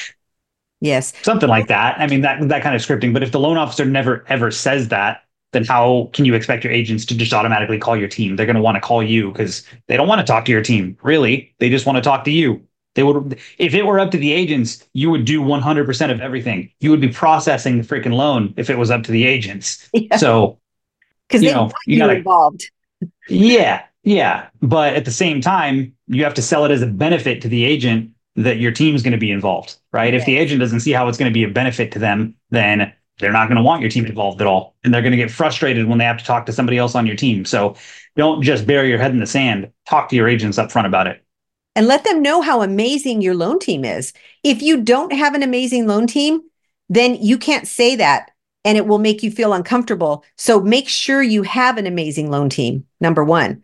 Yes. 0.81 1.13
Something 1.23 1.49
like 1.49 1.69
that. 1.69 1.99
I 1.99 2.07
mean, 2.07 2.21
that 2.21 2.49
that 2.49 2.63
kind 2.63 2.77
of 2.77 2.83
scripting. 2.83 3.13
But 3.13 3.23
if 3.23 3.33
the 3.33 3.41
loan 3.41 3.57
officer 3.57 3.85
never 3.85 4.25
ever 4.29 4.51
says 4.51 4.89
that, 4.89 5.25
then 5.53 5.65
how 5.65 6.11
can 6.13 6.25
you 6.25 6.35
expect 6.35 6.63
your 6.63 6.73
agents 6.73 7.05
to 7.07 7.17
just 7.17 7.33
automatically 7.33 7.79
call 7.79 7.97
your 7.97 8.09
team? 8.09 8.37
They're 8.37 8.47
going 8.47 8.57
to 8.57 8.63
want 8.63 8.77
to 8.77 8.81
call 8.81 9.03
you 9.03 9.33
because 9.33 9.65
they 9.87 9.97
don't 9.97 10.09
want 10.09 10.21
to 10.21 10.27
talk 10.27 10.45
to 10.45 10.53
your 10.53 10.63
team. 10.63 10.97
Really, 11.03 11.55
they 11.59 11.71
just 11.71 11.87
want 11.87 11.97
to 11.97 12.03
talk 12.03 12.25
to 12.25 12.31
you. 12.31 12.63
They 12.95 13.03
would, 13.05 13.39
if 13.59 13.75
it 13.75 13.87
were 13.87 14.01
up 14.01 14.11
to 14.11 14.19
the 14.19 14.33
agents, 14.33 14.85
you 14.93 15.11
would 15.11 15.25
do 15.25 15.41
100% 15.41 16.11
of 16.11 16.21
everything. 16.21 16.73
You 16.81 16.91
would 16.91 17.01
be 17.01 17.09
processing 17.09 17.79
the 17.79 17.85
freaking 17.85 18.15
loan 18.15 18.55
if 18.57 18.71
it 18.71 18.77
was 18.77 18.91
up 18.91 19.05
to 19.05 19.13
the 19.13 19.25
agents. 19.25 19.89
Yeah. 19.93 20.17
So, 20.17 20.59
because 21.29 21.43
you 21.43 21.53
know, 21.53 21.71
you 21.87 21.99
got 21.99 22.11
involved. 22.11 22.69
Yeah, 23.29 23.85
yeah. 24.03 24.49
But 24.61 24.95
at 24.95 25.05
the 25.05 25.13
same 25.13 25.41
time, 25.41 25.95
you 26.09 26.25
have 26.25 26.35
to 26.35 26.43
sell 26.43 26.65
it 26.65 26.73
as 26.73 26.83
a 26.83 26.87
benefit 26.87 27.43
to 27.43 27.49
the 27.49 27.65
agent 27.65 28.11
that 28.39 28.59
your 28.59 28.71
team 28.71 28.95
is 28.95 29.03
going 29.03 29.13
to 29.13 29.19
be 29.19 29.33
involved, 29.33 29.77
right? 29.93 30.15
If 30.15 30.25
the 30.25 30.39
agent 30.39 30.61
doesn't 30.61 30.81
see 30.81 30.93
how 30.93 31.09
it's 31.09 31.19
going 31.19 31.31
to 31.31 31.35
be 31.35 31.43
a 31.43 31.49
benefit 31.49 31.91
to 31.93 31.99
them, 31.99 32.37
then 32.51 32.93
they're 33.19 33.33
not 33.33 33.49
going 33.49 33.57
to 33.57 33.63
want 33.63 33.81
your 33.81 33.91
team 33.91 34.07
involved 34.07 34.41
at 34.41 34.47
all. 34.47 34.77
And 34.85 34.95
they're 34.95 35.03
going 35.03 35.13
to 35.13 35.17
get 35.17 35.31
frustrated 35.31 35.89
when 35.89 35.99
they 35.99 36.05
have 36.05 36.19
to 36.19 36.25
talk 36.25 36.47
to 36.47 36.53
somebody 36.53 36.79
else 36.79 36.95
on 36.95 37.05
your 37.05 37.17
team. 37.17 37.45
So 37.45 37.75
don't 38.17 38.43
just 38.43 38.65
bury 38.65 38.89
your 38.89 38.99
head 38.99 39.11
in 39.11 39.19
the 39.19 39.27
sand. 39.27 39.73
Talk 39.89 40.09
to 40.11 40.17
your 40.17 40.29
agents 40.29 40.57
up 40.57 40.71
front 40.71 40.87
about 40.87 41.09
it. 41.09 41.25
And 41.75 41.89
let 41.89 42.05
them 42.05 42.23
know 42.23 42.41
how 42.41 42.63
amazing 42.63 43.23
your 43.23 43.35
loan 43.35 43.59
team 43.59 43.85
is. 43.85 44.13
If 44.45 44.63
you 44.63 44.83
don't 44.83 45.13
have 45.13 45.35
an 45.35 45.43
amazing 45.43 45.89
loan 45.89 46.07
team, 46.07 46.41
then 46.89 47.17
you 47.17 47.39
can't 47.39 47.67
say 47.67 47.97
that 47.97 48.31
and 48.65 48.79
it 48.79 48.87
will 48.87 48.99
make 48.99 49.23
you 49.23 49.33
feel 49.33 49.53
uncomfortable. 49.53 50.25
So 50.37 50.61
make 50.61 50.89
sure 50.89 51.23
you 51.23 51.43
have 51.43 51.77
an 51.77 51.87
amazing 51.87 52.31
loan 52.31 52.51
team, 52.51 52.87
number 53.01 53.25
one. 53.25 53.63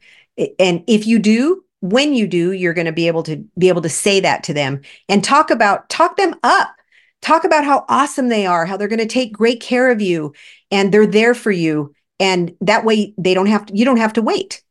And 0.58 0.82
if 0.88 1.06
you 1.06 1.20
do, 1.20 1.64
when 1.84 2.14
you 2.14 2.26
do, 2.26 2.52
you're 2.52 2.72
going 2.72 2.86
to 2.86 2.92
be 2.92 3.08
able 3.08 3.22
to 3.24 3.44
be 3.58 3.68
able 3.68 3.82
to 3.82 3.90
say 3.90 4.18
that 4.18 4.42
to 4.44 4.54
them 4.54 4.80
and 5.06 5.22
talk 5.22 5.50
about 5.50 5.90
talk 5.90 6.16
them 6.16 6.34
up. 6.42 6.74
Talk 7.20 7.44
about 7.44 7.64
how 7.64 7.84
awesome 7.88 8.28
they 8.28 8.46
are, 8.46 8.64
how 8.66 8.76
they're 8.76 8.88
going 8.88 8.98
to 8.98 9.06
take 9.06 9.32
great 9.32 9.60
care 9.60 9.90
of 9.90 10.00
you 10.00 10.34
and 10.70 10.92
they're 10.92 11.06
there 11.06 11.34
for 11.34 11.50
you 11.50 11.94
and 12.18 12.54
that 12.60 12.84
way 12.84 13.12
they 13.18 13.34
don't 13.34 13.46
have 13.46 13.66
to 13.66 13.76
you 13.76 13.84
don't 13.84 13.98
have 13.98 14.14
to 14.14 14.22
wait. 14.22 14.62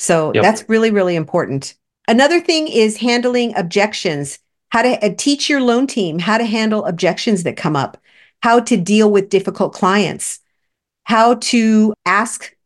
So 0.00 0.32
yep. 0.34 0.42
that's 0.42 0.68
really 0.68 0.90
really 0.90 1.14
important. 1.14 1.74
Another 2.08 2.40
thing 2.40 2.66
is 2.66 2.96
handling 2.96 3.56
objections. 3.56 4.40
How 4.70 4.82
to 4.82 5.06
uh, 5.06 5.14
teach 5.16 5.48
your 5.48 5.60
loan 5.60 5.86
team 5.86 6.18
how 6.18 6.36
to 6.36 6.44
handle 6.44 6.84
objections 6.84 7.44
that 7.44 7.56
come 7.56 7.76
up, 7.76 7.96
how 8.42 8.58
to 8.58 8.76
deal 8.76 9.08
with 9.08 9.28
difficult 9.28 9.72
clients, 9.72 10.40
how 11.04 11.34
to 11.34 11.94
ask 12.04 12.56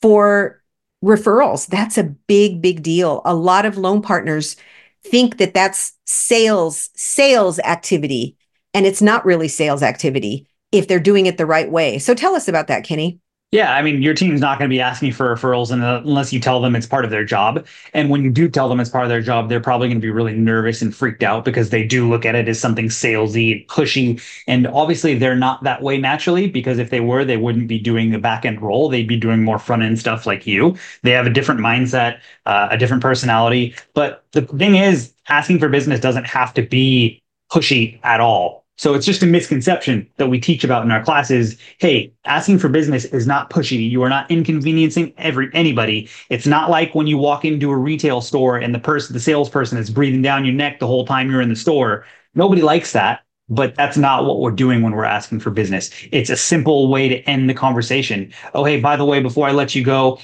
for 0.00 0.59
referrals. 1.04 1.66
That's 1.66 1.98
a 1.98 2.04
big, 2.04 2.60
big 2.60 2.82
deal. 2.82 3.22
A 3.24 3.34
lot 3.34 3.66
of 3.66 3.78
loan 3.78 4.02
partners 4.02 4.56
think 5.02 5.38
that 5.38 5.54
that's 5.54 5.94
sales, 6.04 6.90
sales 6.94 7.58
activity, 7.60 8.36
and 8.74 8.86
it's 8.86 9.02
not 9.02 9.24
really 9.24 9.48
sales 9.48 9.82
activity 9.82 10.46
if 10.72 10.86
they're 10.86 11.00
doing 11.00 11.26
it 11.26 11.38
the 11.38 11.46
right 11.46 11.70
way. 11.70 11.98
So 11.98 12.14
tell 12.14 12.34
us 12.36 12.48
about 12.48 12.68
that, 12.68 12.84
Kenny. 12.84 13.18
Yeah, 13.52 13.74
I 13.74 13.82
mean, 13.82 14.00
your 14.00 14.14
team's 14.14 14.40
not 14.40 14.60
going 14.60 14.70
to 14.70 14.72
be 14.72 14.80
asking 14.80 15.10
for 15.10 15.34
referrals 15.34 15.72
unless 15.72 16.32
you 16.32 16.38
tell 16.38 16.60
them 16.60 16.76
it's 16.76 16.86
part 16.86 17.04
of 17.04 17.10
their 17.10 17.24
job. 17.24 17.66
And 17.92 18.08
when 18.08 18.22
you 18.22 18.30
do 18.30 18.48
tell 18.48 18.68
them 18.68 18.78
it's 18.78 18.90
part 18.90 19.02
of 19.04 19.08
their 19.08 19.20
job, 19.20 19.48
they're 19.48 19.58
probably 19.58 19.88
going 19.88 20.00
to 20.00 20.06
be 20.06 20.10
really 20.12 20.34
nervous 20.34 20.82
and 20.82 20.94
freaked 20.94 21.24
out 21.24 21.44
because 21.44 21.70
they 21.70 21.84
do 21.84 22.08
look 22.08 22.24
at 22.24 22.36
it 22.36 22.46
as 22.46 22.60
something 22.60 22.86
salesy 22.86 23.50
and 23.58 23.66
pushy. 23.68 24.22
And 24.46 24.68
obviously, 24.68 25.18
they're 25.18 25.34
not 25.34 25.64
that 25.64 25.82
way 25.82 25.98
naturally 25.98 26.48
because 26.48 26.78
if 26.78 26.90
they 26.90 27.00
were, 27.00 27.24
they 27.24 27.38
wouldn't 27.38 27.66
be 27.66 27.80
doing 27.80 28.14
a 28.14 28.20
back 28.20 28.44
end 28.44 28.62
role. 28.62 28.88
They'd 28.88 29.08
be 29.08 29.16
doing 29.16 29.42
more 29.42 29.58
front 29.58 29.82
end 29.82 29.98
stuff 29.98 30.26
like 30.26 30.46
you. 30.46 30.76
They 31.02 31.10
have 31.10 31.26
a 31.26 31.30
different 31.30 31.60
mindset, 31.60 32.20
uh, 32.46 32.68
a 32.70 32.78
different 32.78 33.02
personality. 33.02 33.74
But 33.94 34.24
the 34.30 34.42
thing 34.42 34.76
is, 34.76 35.12
asking 35.28 35.58
for 35.58 35.68
business 35.68 35.98
doesn't 35.98 36.26
have 36.26 36.54
to 36.54 36.62
be 36.62 37.20
pushy 37.50 37.98
at 38.04 38.20
all 38.20 38.59
so 38.80 38.94
it's 38.94 39.04
just 39.04 39.22
a 39.22 39.26
misconception 39.26 40.08
that 40.16 40.28
we 40.28 40.40
teach 40.40 40.64
about 40.64 40.86
in 40.86 40.90
our 40.90 41.04
classes. 41.04 41.58
Hey, 41.76 42.14
asking 42.24 42.60
for 42.60 42.70
business 42.70 43.04
is 43.04 43.26
not 43.26 43.50
pushy. 43.50 43.90
You 43.90 44.02
are 44.02 44.08
not 44.08 44.30
inconveniencing 44.30 45.12
every 45.18 45.50
anybody. 45.52 46.08
It's 46.30 46.46
not 46.46 46.70
like 46.70 46.94
when 46.94 47.06
you 47.06 47.18
walk 47.18 47.44
into 47.44 47.70
a 47.70 47.76
retail 47.76 48.22
store 48.22 48.56
and 48.56 48.74
the 48.74 48.78
person, 48.78 49.12
the 49.12 49.20
salesperson 49.20 49.76
is 49.76 49.90
breathing 49.90 50.22
down 50.22 50.46
your 50.46 50.54
neck 50.54 50.78
the 50.78 50.86
whole 50.86 51.04
time 51.04 51.30
you're 51.30 51.42
in 51.42 51.50
the 51.50 51.56
store. 51.56 52.06
Nobody 52.34 52.62
likes 52.62 52.92
that, 52.92 53.20
but 53.50 53.74
that's 53.74 53.98
not 53.98 54.24
what 54.24 54.40
we're 54.40 54.50
doing 54.50 54.80
when 54.80 54.94
we're 54.94 55.04
asking 55.04 55.40
for 55.40 55.50
business. 55.50 55.90
It's 56.10 56.30
a 56.30 56.36
simple 56.36 56.88
way 56.88 57.06
to 57.10 57.18
end 57.28 57.50
the 57.50 57.54
conversation. 57.54 58.32
Oh, 58.54 58.64
hey, 58.64 58.80
by 58.80 58.96
the 58.96 59.04
way, 59.04 59.20
before 59.20 59.46
I 59.46 59.52
let 59.52 59.74
you 59.74 59.84
go, 59.84 60.18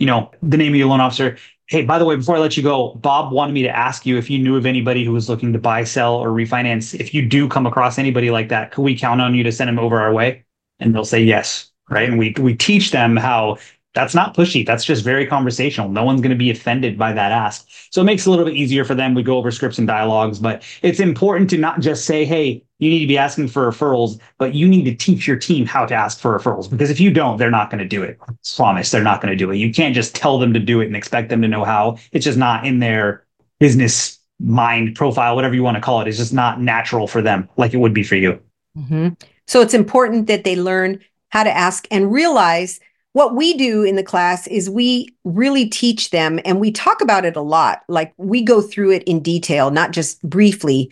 you 0.00 0.06
know, 0.06 0.32
the 0.42 0.56
name 0.56 0.72
of 0.72 0.76
your 0.76 0.88
loan 0.88 1.00
officer, 1.00 1.38
Hey, 1.72 1.86
by 1.86 1.98
the 1.98 2.04
way, 2.04 2.16
before 2.16 2.36
I 2.36 2.38
let 2.38 2.54
you 2.54 2.62
go, 2.62 2.92
Bob 2.96 3.32
wanted 3.32 3.54
me 3.54 3.62
to 3.62 3.74
ask 3.74 4.04
you 4.04 4.18
if 4.18 4.28
you 4.28 4.38
knew 4.38 4.56
of 4.56 4.66
anybody 4.66 5.06
who 5.06 5.12
was 5.12 5.30
looking 5.30 5.54
to 5.54 5.58
buy, 5.58 5.84
sell, 5.84 6.16
or 6.16 6.28
refinance. 6.28 6.92
If 7.00 7.14
you 7.14 7.26
do 7.26 7.48
come 7.48 7.64
across 7.64 7.98
anybody 7.98 8.30
like 8.30 8.50
that, 8.50 8.72
could 8.72 8.82
we 8.82 8.94
count 8.94 9.22
on 9.22 9.34
you 9.34 9.42
to 9.42 9.50
send 9.50 9.68
them 9.68 9.78
over 9.78 9.98
our 9.98 10.12
way? 10.12 10.44
And 10.80 10.94
they'll 10.94 11.06
say 11.06 11.22
yes, 11.22 11.70
right? 11.88 12.06
And 12.06 12.18
we 12.18 12.34
we 12.38 12.54
teach 12.54 12.90
them 12.90 13.16
how 13.16 13.56
that's 13.94 14.14
not 14.14 14.34
pushy. 14.34 14.64
That's 14.66 14.84
just 14.84 15.04
very 15.04 15.26
conversational. 15.26 15.88
No 15.88 16.04
one's 16.04 16.20
going 16.20 16.30
to 16.30 16.36
be 16.36 16.50
offended 16.50 16.98
by 16.98 17.12
that 17.12 17.30
ask. 17.30 17.68
So 17.90 18.00
it 18.00 18.04
makes 18.04 18.26
it 18.26 18.28
a 18.28 18.30
little 18.30 18.44
bit 18.44 18.54
easier 18.54 18.84
for 18.84 18.94
them. 18.94 19.14
We 19.14 19.22
go 19.22 19.36
over 19.36 19.50
scripts 19.50 19.78
and 19.78 19.86
dialogues, 19.86 20.38
but 20.38 20.62
it's 20.82 20.98
important 20.98 21.50
to 21.50 21.58
not 21.58 21.80
just 21.80 22.06
say, 22.06 22.24
hey, 22.24 22.64
you 22.78 22.90
need 22.90 23.00
to 23.00 23.06
be 23.06 23.18
asking 23.18 23.48
for 23.48 23.70
referrals, 23.70 24.18
but 24.38 24.54
you 24.54 24.66
need 24.66 24.84
to 24.84 24.94
teach 24.94 25.28
your 25.28 25.36
team 25.36 25.66
how 25.66 25.84
to 25.84 25.94
ask 25.94 26.18
for 26.18 26.36
referrals 26.38 26.68
because 26.68 26.90
if 26.90 26.98
you 26.98 27.12
don't, 27.12 27.36
they're 27.36 27.50
not 27.50 27.70
going 27.70 27.78
to 27.78 27.88
do 27.88 28.02
it. 28.02 28.18
Promise 28.56 28.90
they're 28.90 29.04
not 29.04 29.20
going 29.20 29.30
to 29.30 29.36
do 29.36 29.50
it. 29.50 29.56
You 29.56 29.72
can't 29.72 29.94
just 29.94 30.14
tell 30.14 30.38
them 30.38 30.52
to 30.54 30.58
do 30.58 30.80
it 30.80 30.86
and 30.86 30.96
expect 30.96 31.28
them 31.28 31.42
to 31.42 31.48
know 31.48 31.64
how. 31.64 31.98
It's 32.12 32.24
just 32.24 32.38
not 32.38 32.66
in 32.66 32.78
their 32.78 33.24
business 33.60 34.18
mind 34.40 34.96
profile, 34.96 35.36
whatever 35.36 35.54
you 35.54 35.62
want 35.62 35.76
to 35.76 35.80
call 35.80 36.00
it. 36.00 36.08
It's 36.08 36.18
just 36.18 36.32
not 36.32 36.60
natural 36.60 37.06
for 37.06 37.22
them 37.22 37.48
like 37.56 37.74
it 37.74 37.76
would 37.76 37.94
be 37.94 38.02
for 38.02 38.16
you. 38.16 38.40
Mm-hmm. 38.76 39.08
So 39.46 39.60
it's 39.60 39.74
important 39.74 40.26
that 40.26 40.44
they 40.44 40.56
learn 40.56 41.00
how 41.28 41.44
to 41.44 41.50
ask 41.50 41.86
and 41.90 42.12
realize 42.12 42.80
what 43.12 43.34
we 43.34 43.54
do 43.54 43.82
in 43.82 43.96
the 43.96 44.02
class 44.02 44.46
is 44.46 44.70
we 44.70 45.14
really 45.24 45.68
teach 45.68 46.10
them 46.10 46.40
and 46.44 46.60
we 46.60 46.70
talk 46.70 47.00
about 47.00 47.24
it 47.24 47.36
a 47.36 47.42
lot. 47.42 47.82
Like 47.88 48.14
we 48.16 48.42
go 48.42 48.60
through 48.62 48.92
it 48.92 49.02
in 49.04 49.20
detail, 49.20 49.70
not 49.70 49.92
just 49.92 50.22
briefly, 50.22 50.90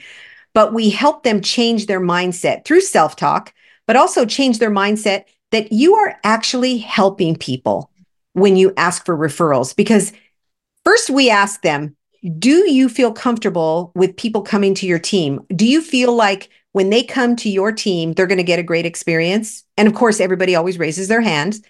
but 0.53 0.75
we 0.75 0.91
help 0.91 1.23
them 1.23 1.41
change 1.41 1.87
their 1.87 2.01
mindset 2.01 2.65
through 2.65 2.83
self 2.83 3.17
talk, 3.17 3.55
but 3.87 3.97
also 3.97 4.27
change 4.27 4.59
their 4.59 4.71
mindset 4.71 5.25
that 5.51 5.73
you 5.73 5.95
are 5.95 6.19
actually 6.23 6.79
helping 6.79 7.37
people 7.37 7.91
when 8.35 8.57
you 8.57 8.73
ask 8.77 9.05
for 9.05 9.17
referrals. 9.17 9.75
Because 9.75 10.13
first 10.85 11.11
we 11.11 11.31
ask 11.31 11.63
them, 11.63 11.97
do 12.39 12.71
you 12.71 12.89
feel 12.89 13.13
comfortable 13.13 13.93
with 13.95 14.17
people 14.17 14.43
coming 14.43 14.75
to 14.75 14.87
your 14.87 14.99
team? 14.99 15.41
Do 15.55 15.67
you 15.67 15.81
feel 15.81 16.15
like 16.15 16.51
when 16.73 16.91
they 16.91 17.03
come 17.03 17.35
to 17.37 17.49
your 17.49 17.73
team, 17.73 18.13
they're 18.13 18.27
going 18.27 18.39
to 18.39 18.45
get 18.45 18.59
a 18.59 18.65
great 18.65 18.85
experience? 18.85 19.65
And 19.79 19.89
of 19.89 19.95
course, 19.95 20.21
everybody 20.21 20.55
always 20.55 20.79
raises 20.79 21.09
their 21.09 21.23
hands. 21.23 21.63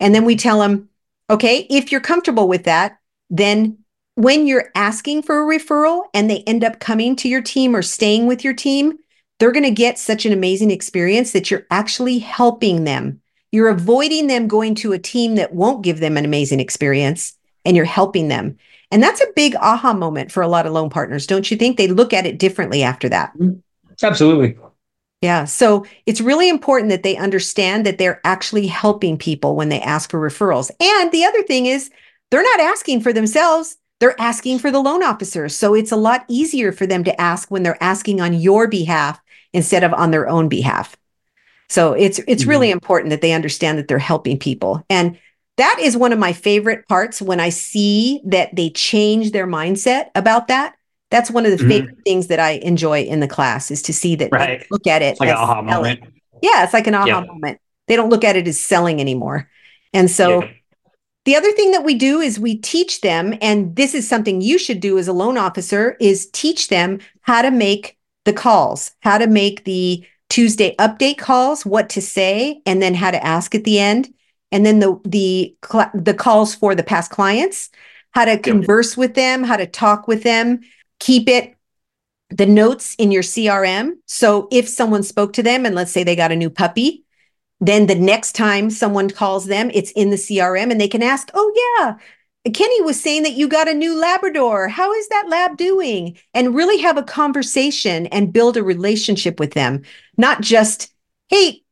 And 0.00 0.14
then 0.14 0.24
we 0.24 0.36
tell 0.36 0.60
them, 0.60 0.88
okay, 1.30 1.66
if 1.70 1.90
you're 1.90 2.00
comfortable 2.00 2.48
with 2.48 2.64
that, 2.64 2.98
then 3.30 3.78
when 4.14 4.46
you're 4.46 4.70
asking 4.74 5.22
for 5.22 5.42
a 5.42 5.58
referral 5.58 6.04
and 6.14 6.30
they 6.30 6.42
end 6.46 6.64
up 6.64 6.80
coming 6.80 7.16
to 7.16 7.28
your 7.28 7.42
team 7.42 7.76
or 7.76 7.82
staying 7.82 8.26
with 8.26 8.44
your 8.44 8.54
team, 8.54 8.98
they're 9.38 9.52
going 9.52 9.62
to 9.64 9.70
get 9.70 9.98
such 9.98 10.24
an 10.24 10.32
amazing 10.32 10.70
experience 10.70 11.32
that 11.32 11.50
you're 11.50 11.66
actually 11.70 12.18
helping 12.18 12.84
them. 12.84 13.20
You're 13.52 13.68
avoiding 13.68 14.26
them 14.26 14.48
going 14.48 14.74
to 14.76 14.92
a 14.92 14.98
team 14.98 15.34
that 15.34 15.54
won't 15.54 15.84
give 15.84 16.00
them 16.00 16.16
an 16.16 16.24
amazing 16.24 16.60
experience 16.60 17.34
and 17.64 17.76
you're 17.76 17.84
helping 17.84 18.28
them. 18.28 18.56
And 18.90 19.02
that's 19.02 19.20
a 19.20 19.32
big 19.34 19.54
aha 19.56 19.92
moment 19.92 20.32
for 20.32 20.42
a 20.42 20.48
lot 20.48 20.66
of 20.66 20.72
loan 20.72 20.90
partners, 20.90 21.26
don't 21.26 21.50
you 21.50 21.56
think? 21.56 21.76
They 21.76 21.88
look 21.88 22.12
at 22.12 22.26
it 22.26 22.38
differently 22.38 22.82
after 22.82 23.08
that. 23.08 23.32
Absolutely. 24.02 24.56
Yeah. 25.22 25.44
So 25.44 25.86
it's 26.04 26.20
really 26.20 26.48
important 26.48 26.90
that 26.90 27.02
they 27.02 27.16
understand 27.16 27.86
that 27.86 27.98
they're 27.98 28.20
actually 28.24 28.66
helping 28.66 29.16
people 29.16 29.56
when 29.56 29.70
they 29.70 29.80
ask 29.80 30.10
for 30.10 30.20
referrals. 30.20 30.70
And 30.78 31.10
the 31.10 31.24
other 31.24 31.42
thing 31.42 31.66
is, 31.66 31.90
they're 32.30 32.42
not 32.42 32.60
asking 32.60 33.00
for 33.00 33.12
themselves, 33.12 33.76
they're 34.00 34.20
asking 34.20 34.58
for 34.58 34.70
the 34.70 34.80
loan 34.80 35.02
officer. 35.02 35.48
So 35.48 35.74
it's 35.74 35.92
a 35.92 35.96
lot 35.96 36.24
easier 36.28 36.72
for 36.72 36.86
them 36.86 37.04
to 37.04 37.20
ask 37.20 37.50
when 37.50 37.62
they're 37.62 37.82
asking 37.82 38.20
on 38.20 38.34
your 38.34 38.68
behalf 38.68 39.20
instead 39.52 39.84
of 39.84 39.94
on 39.94 40.10
their 40.10 40.28
own 40.28 40.48
behalf. 40.48 40.96
So 41.68 41.92
it's 41.92 42.18
it's 42.20 42.42
mm-hmm. 42.42 42.50
really 42.50 42.70
important 42.70 43.10
that 43.10 43.22
they 43.22 43.32
understand 43.32 43.78
that 43.78 43.88
they're 43.88 43.98
helping 43.98 44.38
people. 44.38 44.84
And 44.90 45.18
that 45.56 45.78
is 45.80 45.96
one 45.96 46.12
of 46.12 46.18
my 46.18 46.32
favorite 46.32 46.86
parts 46.86 47.22
when 47.22 47.40
I 47.40 47.48
see 47.48 48.20
that 48.24 48.54
they 48.54 48.70
change 48.70 49.32
their 49.32 49.46
mindset 49.46 50.10
about 50.14 50.48
that. 50.48 50.74
That's 51.10 51.30
one 51.30 51.44
of 51.44 51.52
the 51.52 51.58
mm-hmm. 51.58 51.68
favorite 51.68 51.98
things 52.04 52.26
that 52.28 52.40
I 52.40 52.52
enjoy 52.52 53.02
in 53.02 53.20
the 53.20 53.28
class 53.28 53.70
is 53.70 53.82
to 53.82 53.92
see 53.92 54.16
that 54.16 54.30
right. 54.32 54.66
look 54.70 54.86
at 54.86 55.02
it 55.02 55.12
it's 55.12 55.20
like 55.20 55.30
an 55.30 55.36
aha 55.36 55.62
moment. 55.62 56.00
Yeah, 56.42 56.64
it's 56.64 56.74
like 56.74 56.86
an 56.86 56.94
aha 56.94 57.24
moment. 57.24 57.60
They 57.86 57.96
don't 57.96 58.10
look 58.10 58.24
at 58.24 58.36
it 58.36 58.48
as 58.48 58.58
selling 58.58 59.00
anymore. 59.00 59.48
And 59.92 60.10
so 60.10 60.42
yeah. 60.42 60.50
the 61.24 61.36
other 61.36 61.52
thing 61.52 61.70
that 61.70 61.84
we 61.84 61.94
do 61.94 62.20
is 62.20 62.40
we 62.40 62.58
teach 62.58 63.00
them, 63.00 63.38
and 63.40 63.76
this 63.76 63.94
is 63.94 64.08
something 64.08 64.40
you 64.40 64.58
should 64.58 64.80
do 64.80 64.98
as 64.98 65.08
a 65.08 65.12
loan 65.12 65.38
officer, 65.38 65.96
is 66.00 66.28
teach 66.30 66.68
them 66.68 66.98
how 67.22 67.42
to 67.42 67.50
make 67.50 67.96
the 68.24 68.32
calls, 68.32 68.90
how 69.00 69.16
to 69.18 69.28
make 69.28 69.64
the 69.64 70.04
Tuesday 70.28 70.74
update 70.78 71.18
calls, 71.18 71.64
what 71.64 71.88
to 71.90 72.02
say, 72.02 72.60
and 72.66 72.82
then 72.82 72.94
how 72.94 73.12
to 73.12 73.24
ask 73.24 73.54
at 73.54 73.64
the 73.64 73.78
end, 73.78 74.12
and 74.50 74.66
then 74.66 74.80
the 74.80 75.00
the 75.04 75.56
the 75.94 76.14
calls 76.14 76.54
for 76.54 76.74
the 76.74 76.82
past 76.82 77.12
clients, 77.12 77.70
how 78.10 78.24
to 78.24 78.36
converse 78.36 78.92
yep. 78.92 78.98
with 78.98 79.14
them, 79.14 79.44
how 79.44 79.56
to 79.56 79.66
talk 79.66 80.08
with 80.08 80.24
them, 80.24 80.60
keep 80.98 81.28
it 81.28 81.54
the 82.30 82.46
notes 82.46 82.94
in 82.96 83.12
your 83.12 83.22
CRM. 83.22 83.92
So 84.06 84.48
if 84.50 84.68
someone 84.68 85.02
spoke 85.02 85.32
to 85.34 85.42
them 85.42 85.64
and 85.64 85.74
let's 85.74 85.92
say 85.92 86.02
they 86.02 86.16
got 86.16 86.32
a 86.32 86.36
new 86.36 86.50
puppy, 86.50 87.04
then 87.60 87.86
the 87.86 87.94
next 87.94 88.32
time 88.32 88.68
someone 88.70 89.08
calls 89.10 89.46
them, 89.46 89.70
it's 89.72 89.92
in 89.92 90.10
the 90.10 90.16
CRM 90.16 90.70
and 90.70 90.80
they 90.80 90.88
can 90.88 91.02
ask, 91.02 91.30
"Oh 91.34 91.52
yeah, 91.78 91.96
Kenny 92.52 92.82
was 92.82 93.00
saying 93.00 93.22
that 93.24 93.32
you 93.32 93.48
got 93.48 93.68
a 93.68 93.74
new 93.74 93.98
Labrador. 93.98 94.68
How 94.68 94.92
is 94.92 95.08
that 95.08 95.28
lab 95.28 95.56
doing? 95.56 96.16
And 96.34 96.54
really 96.54 96.78
have 96.78 96.96
a 96.96 97.02
conversation 97.02 98.06
and 98.08 98.32
build 98.32 98.56
a 98.56 98.62
relationship 98.62 99.40
with 99.40 99.52
them, 99.52 99.82
not 100.16 100.42
just, 100.42 100.92
hey, 101.28 101.62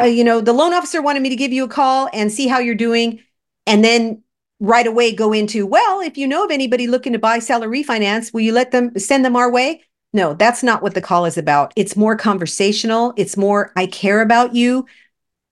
uh, 0.00 0.04
you 0.04 0.24
know, 0.24 0.40
the 0.40 0.52
loan 0.52 0.72
officer 0.72 1.02
wanted 1.02 1.22
me 1.22 1.28
to 1.28 1.36
give 1.36 1.52
you 1.52 1.64
a 1.64 1.68
call 1.68 2.08
and 2.12 2.32
see 2.32 2.46
how 2.46 2.58
you're 2.58 2.74
doing. 2.74 3.20
And 3.66 3.84
then 3.84 4.22
right 4.62 4.86
away 4.86 5.12
go 5.12 5.32
into, 5.32 5.66
well, 5.66 6.00
if 6.00 6.16
you 6.16 6.26
know 6.26 6.44
of 6.44 6.50
anybody 6.50 6.86
looking 6.86 7.12
to 7.12 7.18
buy, 7.18 7.38
sell, 7.38 7.62
or 7.62 7.68
refinance, 7.68 8.32
will 8.32 8.40
you 8.40 8.52
let 8.52 8.70
them 8.70 8.98
send 8.98 9.24
them 9.24 9.36
our 9.36 9.50
way? 9.50 9.82
No, 10.12 10.34
that's 10.34 10.62
not 10.62 10.82
what 10.82 10.94
the 10.94 11.00
call 11.00 11.24
is 11.24 11.36
about. 11.36 11.72
It's 11.76 11.96
more 11.96 12.16
conversational. 12.16 13.12
It's 13.16 13.36
more, 13.36 13.72
I 13.76 13.86
care 13.86 14.20
about 14.20 14.54
you 14.54 14.86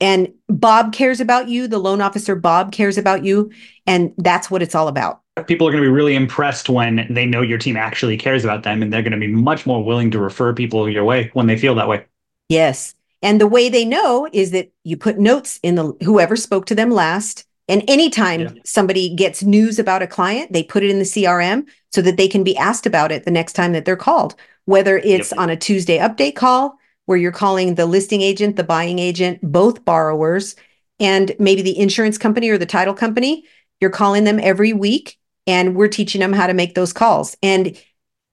and 0.01 0.33
Bob 0.49 0.93
cares 0.93 1.21
about 1.21 1.49
you. 1.49 1.69
The 1.69 1.79
loan 1.79 2.01
officer, 2.01 2.35
Bob, 2.35 2.73
cares 2.73 2.97
about 2.97 3.25
you. 3.25 3.51
And 3.87 4.15
that's 4.17 4.51
what 4.51 4.63
it's 4.63 4.75
all 4.75 4.89
about. 4.89 5.21
People 5.47 5.69
are 5.69 5.71
going 5.71 5.83
to 5.83 5.89
be 5.89 5.93
really 5.93 6.15
impressed 6.15 6.69
when 6.69 7.07
they 7.11 7.27
know 7.27 7.43
your 7.43 7.59
team 7.59 7.77
actually 7.77 8.17
cares 8.17 8.45
about 8.45 8.63
them. 8.63 8.83
And 8.83 8.93
they're 8.93 9.03
going 9.03 9.13
to 9.13 9.19
be 9.19 9.29
much 9.29 9.67
more 9.67 9.85
willing 9.85 10.11
to 10.13 10.19
refer 10.19 10.55
people 10.55 10.89
your 10.89 11.05
way 11.05 11.31
when 11.35 11.47
they 11.47 11.59
feel 11.59 11.75
that 11.75 11.89
way. 11.89 12.05
Yes. 12.49 12.95
And 13.23 13.41
the 13.41 13.47
way 13.47 13.69
they 13.69 13.85
know 13.85 14.27
is 14.33 14.51
that 14.53 14.73
you 14.85 14.97
put 14.97 15.19
notes 15.19 15.61
in 15.63 15.75
the 15.75 15.93
whoever 16.03 16.37
spoke 16.37 16.67
to 16.67 16.75
them 16.75 16.91
last. 16.91 17.45
And 17.71 17.85
anytime 17.89 18.41
yeah. 18.41 18.51
somebody 18.65 19.15
gets 19.15 19.45
news 19.45 19.79
about 19.79 20.03
a 20.03 20.07
client, 20.09 20.53
they 20.53 20.65
put 20.65 20.83
it 20.83 20.91
in 20.91 20.99
the 20.99 21.05
CRM 21.05 21.69
so 21.93 22.03
that 22.03 22.17
they 22.17 22.27
can 22.27 22.43
be 22.43 22.57
asked 22.57 22.85
about 22.85 23.13
it 23.13 23.25
the 23.25 23.31
next 23.31 23.53
time 23.53 23.73
that 23.75 23.85
they're 23.85 23.97
called, 23.97 24.35
whether 24.65 24.99
it's 24.99 25.31
yep. 25.31 25.39
on 25.39 25.51
a 25.51 25.57
Tuesday 25.57 25.99
update 25.99 26.35
call, 26.35 26.77
where 27.07 27.17
you're 27.17 27.31
calling 27.31 27.77
the 27.77 27.87
listing 27.87 28.23
agent, 28.23 28.57
the 28.57 28.65
buying 28.65 28.99
agent, 28.99 29.39
both 29.41 29.85
borrowers, 29.85 30.57
and 30.99 31.33
maybe 31.39 31.63
the 31.63 31.79
insurance 31.79 32.19
company 32.19 32.51
or 32.51 32.59
the 32.59 32.67
title 32.67 32.93
company. 32.93 33.45
You're 33.81 33.91
calling 33.91 34.25
them 34.25 34.41
every 34.43 34.73
week, 34.73 35.17
and 35.47 35.77
we're 35.77 35.89
teaching 35.89 36.21
them 36.21 36.33
how 36.33 36.49
to 36.49 36.55
make 36.55 36.75
those 36.75 36.93
calls. 36.93 37.37
And 37.41 37.81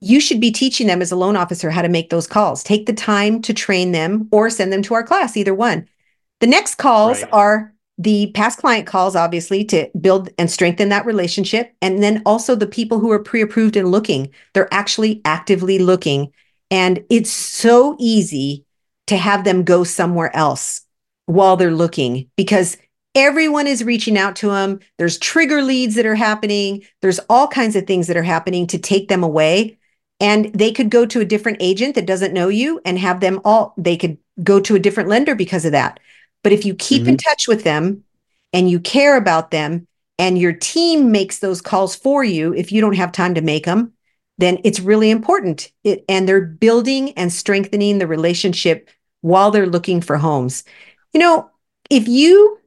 you 0.02 0.19
should 0.19 0.41
be 0.41 0.52
teaching 0.52 0.88
them 0.88 1.02
as 1.02 1.12
a 1.12 1.15
loan 1.15 1.36
officer 1.36 1.69
how 1.69 1.84
to 1.84 1.89
make 1.89 2.10
those 2.10 2.28
calls. 2.28 2.63
Take 2.63 2.88
the 2.88 2.93
time 2.93 3.43
to 3.43 3.54
train 3.54 3.91
them 3.91 4.30
or 4.32 4.50
send 4.50 4.73
them 4.73 4.82
to 4.84 4.95
our 4.95 5.04
class, 5.04 5.38
either 5.38 5.54
one. 5.54 5.88
The 6.39 6.47
next 6.47 6.76
calls 6.76 7.21
right. 7.21 7.34
are 7.34 7.73
the 7.97 8.31
past 8.33 8.60
client 8.60 8.86
calls, 8.86 9.15
obviously, 9.15 9.65
to 9.65 9.89
build 9.99 10.29
and 10.38 10.51
strengthen 10.51 10.89
that 10.89 11.05
relationship. 11.05 11.73
And 11.81 12.03
then 12.03 12.21
also 12.25 12.55
the 12.55 12.67
people 12.67 12.99
who 12.99 13.12
are 13.12 13.23
pre 13.23 13.41
approved 13.41 13.75
and 13.75 13.91
looking, 13.91 14.29
they're 14.53 14.71
actually 14.73 15.21
actively 15.25 15.79
looking. 15.79 16.31
And 16.69 17.03
it's 17.10 17.31
so 17.31 17.95
easy 17.99 18.65
to 19.07 19.17
have 19.17 19.43
them 19.43 19.63
go 19.63 19.83
somewhere 19.83 20.36
else 20.36 20.81
while 21.25 21.57
they're 21.57 21.71
looking 21.71 22.29
because 22.36 22.77
everyone 23.15 23.65
is 23.67 23.83
reaching 23.83 24.17
out 24.17 24.36
to 24.38 24.49
them. 24.49 24.79
There's 24.97 25.17
trigger 25.17 25.62
leads 25.62 25.95
that 25.95 26.05
are 26.05 26.15
happening. 26.15 26.83
There's 27.01 27.19
all 27.29 27.47
kinds 27.47 27.75
of 27.75 27.88
things 27.88 28.07
that 28.07 28.17
are 28.17 28.23
happening 28.23 28.67
to 28.67 28.77
take 28.77 29.07
them 29.07 29.23
away. 29.23 29.79
And 30.19 30.53
they 30.53 30.71
could 30.71 30.89
go 30.89 31.05
to 31.05 31.21
a 31.21 31.25
different 31.25 31.57
agent 31.60 31.95
that 31.95 32.05
doesn't 32.05 32.33
know 32.33 32.49
you 32.49 32.81
and 32.86 32.97
have 32.99 33.19
them 33.19 33.39
all, 33.45 33.73
they 33.77 33.97
could 33.97 34.17
go 34.43 34.60
to 34.60 34.75
a 34.75 34.79
different 34.79 35.10
lender 35.10 35.36
because 35.36 35.65
of 35.65 35.71
that. 35.71 35.99
But 36.47 36.53
if 36.53 36.63
you 36.63 36.75
keep 36.75 37.01
mm-hmm. 37.01 37.10
in 37.10 37.17
touch 37.17 37.49
with 37.49 37.65
them 37.65 38.05
and 38.53 38.69
you 38.69 38.79
care 38.79 39.17
about 39.17 39.51
them 39.51 39.86
and 40.17 40.39
your 40.39 40.53
team 40.53 41.12
makes 41.12 41.39
those 41.39 41.62
calls 41.62 41.93
for 41.93 42.23
you, 42.23 42.53
if 42.53 42.71
you 42.71 42.79
don't 42.79 42.95
have 42.95 43.12
time 43.12 43.36
to 43.36 43.41
make 43.41 43.65
them, 43.65 43.91
then 44.38 44.60
it's 44.63 44.79
really 44.79 45.12
important. 45.12 45.73
It, 45.83 46.05
and 46.07 46.25
they're 46.25 46.39
building 46.39 47.12
and 47.17 47.33
strengthening 47.33 47.97
the 47.97 48.07
relationship 48.07 48.89
while 49.19 49.51
they're 49.51 49.67
looking 49.67 49.99
for 49.99 50.15
homes. 50.15 50.63
You 51.12 51.19
know, 51.19 51.49
if 51.89 52.07
you 52.07 52.60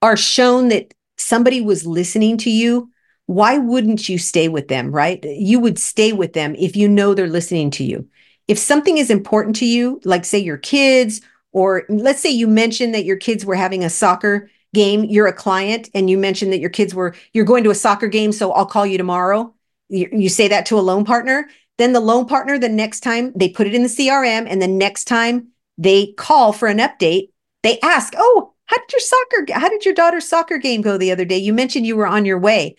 are 0.00 0.16
shown 0.16 0.68
that 0.68 0.94
somebody 1.18 1.60
was 1.60 1.84
listening 1.84 2.38
to 2.38 2.50
you, 2.52 2.88
why 3.26 3.58
wouldn't 3.58 4.08
you 4.08 4.16
stay 4.16 4.48
with 4.48 4.68
them, 4.68 4.92
right? 4.92 5.20
You 5.24 5.58
would 5.58 5.80
stay 5.80 6.12
with 6.12 6.34
them 6.34 6.54
if 6.56 6.76
you 6.76 6.88
know 6.88 7.14
they're 7.14 7.26
listening 7.26 7.72
to 7.72 7.82
you. 7.82 8.08
If 8.46 8.60
something 8.60 8.96
is 8.96 9.10
important 9.10 9.56
to 9.56 9.66
you, 9.66 10.00
like 10.04 10.24
say 10.24 10.38
your 10.38 10.56
kids, 10.56 11.20
or 11.52 11.84
let's 11.88 12.20
say 12.20 12.30
you 12.30 12.46
mentioned 12.46 12.94
that 12.94 13.04
your 13.04 13.16
kids 13.16 13.44
were 13.44 13.54
having 13.54 13.84
a 13.84 13.90
soccer 13.90 14.50
game, 14.72 15.04
you're 15.04 15.26
a 15.26 15.32
client 15.32 15.88
and 15.94 16.08
you 16.08 16.16
mentioned 16.16 16.52
that 16.52 16.60
your 16.60 16.70
kids 16.70 16.94
were, 16.94 17.14
you're 17.32 17.44
going 17.44 17.64
to 17.64 17.70
a 17.70 17.74
soccer 17.74 18.06
game, 18.06 18.32
so 18.32 18.52
I'll 18.52 18.66
call 18.66 18.86
you 18.86 18.98
tomorrow. 18.98 19.54
You, 19.88 20.08
you 20.12 20.28
say 20.28 20.48
that 20.48 20.66
to 20.66 20.78
a 20.78 20.80
loan 20.80 21.04
partner. 21.04 21.48
Then 21.78 21.92
the 21.92 22.00
loan 22.00 22.26
partner, 22.26 22.58
the 22.58 22.68
next 22.68 23.00
time 23.00 23.32
they 23.34 23.48
put 23.48 23.66
it 23.66 23.74
in 23.74 23.82
the 23.82 23.88
CRM, 23.88 24.46
and 24.48 24.60
the 24.60 24.68
next 24.68 25.04
time 25.04 25.48
they 25.78 26.12
call 26.12 26.52
for 26.52 26.68
an 26.68 26.78
update, 26.78 27.30
they 27.62 27.80
ask, 27.80 28.12
Oh, 28.16 28.52
how 28.66 28.76
did 28.76 28.92
your 28.92 29.00
soccer, 29.00 29.58
how 29.58 29.68
did 29.68 29.84
your 29.84 29.94
daughter's 29.94 30.28
soccer 30.28 30.58
game 30.58 30.82
go 30.82 30.96
the 30.96 31.10
other 31.10 31.24
day? 31.24 31.38
You 31.38 31.52
mentioned 31.52 31.86
you 31.86 31.96
were 31.96 32.06
on 32.06 32.24
your 32.24 32.38
way. 32.38 32.76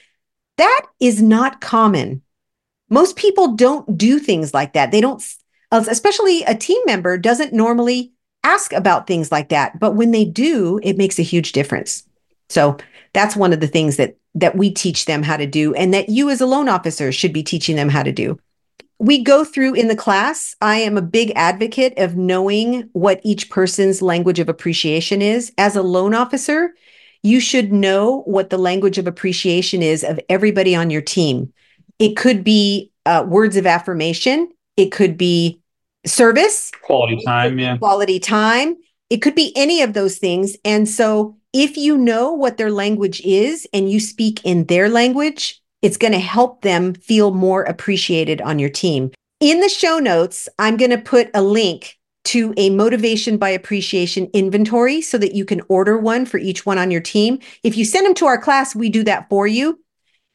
That 0.57 0.85
is 0.99 1.21
not 1.21 1.59
common. 1.59 2.21
Most 2.89 3.15
people 3.15 3.55
don't 3.55 3.97
do 3.97 4.19
things 4.19 4.53
like 4.53 4.73
that. 4.73 4.91
They 4.91 5.01
don't, 5.01 5.21
especially 5.71 6.43
a 6.43 6.55
team 6.55 6.81
member 6.85 7.17
doesn't 7.17 7.53
normally 7.53 8.13
ask 8.43 8.73
about 8.73 9.07
things 9.07 9.31
like 9.31 9.49
that. 9.49 9.79
But 9.79 9.95
when 9.95 10.11
they 10.11 10.25
do, 10.25 10.79
it 10.83 10.97
makes 10.97 11.19
a 11.19 11.23
huge 11.23 11.51
difference. 11.51 12.03
So 12.49 12.77
that's 13.13 13.35
one 13.35 13.53
of 13.53 13.59
the 13.59 13.67
things 13.67 13.97
that 13.97 14.17
that 14.33 14.55
we 14.55 14.71
teach 14.71 15.05
them 15.05 15.23
how 15.23 15.35
to 15.35 15.45
do 15.45 15.73
and 15.73 15.93
that 15.93 16.07
you 16.07 16.29
as 16.29 16.39
a 16.39 16.45
loan 16.45 16.69
officer 16.69 17.11
should 17.11 17.33
be 17.33 17.43
teaching 17.43 17.75
them 17.75 17.89
how 17.89 18.01
to 18.01 18.13
do 18.13 18.39
we 19.01 19.23
go 19.23 19.43
through 19.43 19.73
in 19.73 19.87
the 19.87 19.95
class. 19.95 20.55
I 20.61 20.77
am 20.77 20.95
a 20.95 21.01
big 21.01 21.31
advocate 21.35 21.97
of 21.97 22.15
knowing 22.15 22.87
what 22.93 23.19
each 23.23 23.49
person's 23.49 23.99
language 23.99 24.37
of 24.37 24.47
appreciation 24.47 25.23
is. 25.23 25.51
As 25.57 25.75
a 25.75 25.81
loan 25.81 26.13
officer, 26.13 26.75
you 27.23 27.39
should 27.39 27.73
know 27.73 28.21
what 28.25 28.51
the 28.51 28.59
language 28.59 28.99
of 28.99 29.07
appreciation 29.07 29.81
is 29.81 30.03
of 30.03 30.19
everybody 30.29 30.75
on 30.75 30.91
your 30.91 31.01
team. 31.01 31.51
It 31.97 32.15
could 32.15 32.43
be 32.43 32.91
uh, 33.07 33.25
words 33.27 33.57
of 33.57 33.65
affirmation, 33.65 34.49
it 34.77 34.91
could 34.91 35.17
be 35.17 35.59
service, 36.05 36.71
quality 36.83 37.21
time, 37.25 37.59
yeah, 37.59 37.77
quality 37.77 38.19
time. 38.19 38.75
It 39.09 39.21
could 39.21 39.35
be 39.35 39.51
any 39.55 39.81
of 39.81 39.93
those 39.93 40.17
things. 40.17 40.55
And 40.63 40.87
so, 40.87 41.37
if 41.53 41.75
you 41.75 41.97
know 41.97 42.31
what 42.31 42.57
their 42.57 42.71
language 42.71 43.21
is 43.21 43.67
and 43.73 43.91
you 43.91 43.99
speak 43.99 44.39
in 44.45 44.65
their 44.65 44.87
language, 44.87 45.61
it's 45.81 45.97
going 45.97 46.13
to 46.13 46.19
help 46.19 46.61
them 46.61 46.93
feel 46.93 47.31
more 47.31 47.63
appreciated 47.63 48.41
on 48.41 48.59
your 48.59 48.69
team. 48.69 49.11
In 49.39 49.59
the 49.59 49.69
show 49.69 49.99
notes, 49.99 50.47
I'm 50.59 50.77
going 50.77 50.91
to 50.91 50.97
put 50.97 51.29
a 51.33 51.41
link 51.41 51.97
to 52.23 52.53
a 52.55 52.69
motivation 52.69 53.37
by 53.37 53.49
appreciation 53.49 54.29
inventory 54.33 55.01
so 55.01 55.17
that 55.17 55.33
you 55.33 55.43
can 55.43 55.61
order 55.67 55.97
one 55.97 56.25
for 56.25 56.37
each 56.37 56.65
one 56.65 56.77
on 56.77 56.91
your 56.91 57.01
team. 57.01 57.39
If 57.63 57.75
you 57.75 57.83
send 57.83 58.05
them 58.05 58.13
to 58.15 58.27
our 58.27 58.39
class, 58.39 58.75
we 58.75 58.89
do 58.89 59.03
that 59.05 59.27
for 59.29 59.47
you 59.47 59.79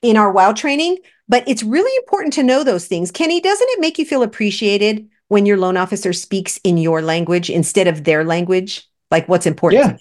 in 0.02 0.16
our 0.16 0.32
WOW 0.32 0.52
training. 0.52 0.98
But 1.28 1.48
it's 1.48 1.62
really 1.62 1.96
important 1.98 2.34
to 2.34 2.42
know 2.42 2.64
those 2.64 2.86
things. 2.86 3.10
Kenny, 3.10 3.40
doesn't 3.40 3.68
it 3.70 3.80
make 3.80 3.98
you 3.98 4.04
feel 4.04 4.22
appreciated 4.22 5.08
when 5.28 5.46
your 5.46 5.56
loan 5.56 5.76
officer 5.76 6.12
speaks 6.12 6.58
in 6.64 6.76
your 6.78 7.02
language 7.02 7.50
instead 7.50 7.86
of 7.86 8.04
their 8.04 8.24
language? 8.24 8.88
Like 9.10 9.28
what's 9.28 9.46
important 9.46 9.82
yeah. 9.82 9.96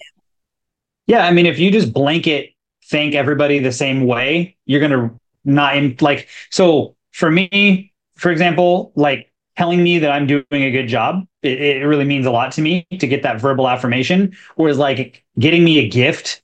Yeah. 1.06 1.26
I 1.26 1.30
mean, 1.30 1.46
if 1.46 1.58
you 1.58 1.70
just 1.70 1.92
blanket 1.92 2.52
thank 2.86 3.14
everybody 3.14 3.58
the 3.58 3.72
same 3.72 4.06
way, 4.06 4.56
you're 4.64 4.80
going 4.80 4.92
to 4.92 5.20
not 5.44 5.76
in, 5.76 5.96
like, 6.00 6.28
so 6.50 6.96
for 7.12 7.30
me, 7.30 7.92
for 8.16 8.30
example, 8.30 8.92
like 8.96 9.32
telling 9.56 9.82
me 9.82 9.98
that 9.98 10.10
I'm 10.10 10.26
doing 10.26 10.44
a 10.50 10.70
good 10.70 10.88
job, 10.88 11.26
it, 11.42 11.60
it 11.60 11.86
really 11.86 12.04
means 12.04 12.26
a 12.26 12.30
lot 12.30 12.52
to 12.52 12.60
me 12.60 12.86
to 12.98 13.06
get 13.06 13.22
that 13.22 13.40
verbal 13.40 13.68
affirmation. 13.68 14.36
Whereas 14.56 14.78
like 14.78 15.24
getting 15.38 15.64
me 15.64 15.78
a 15.78 15.88
gift 15.88 16.42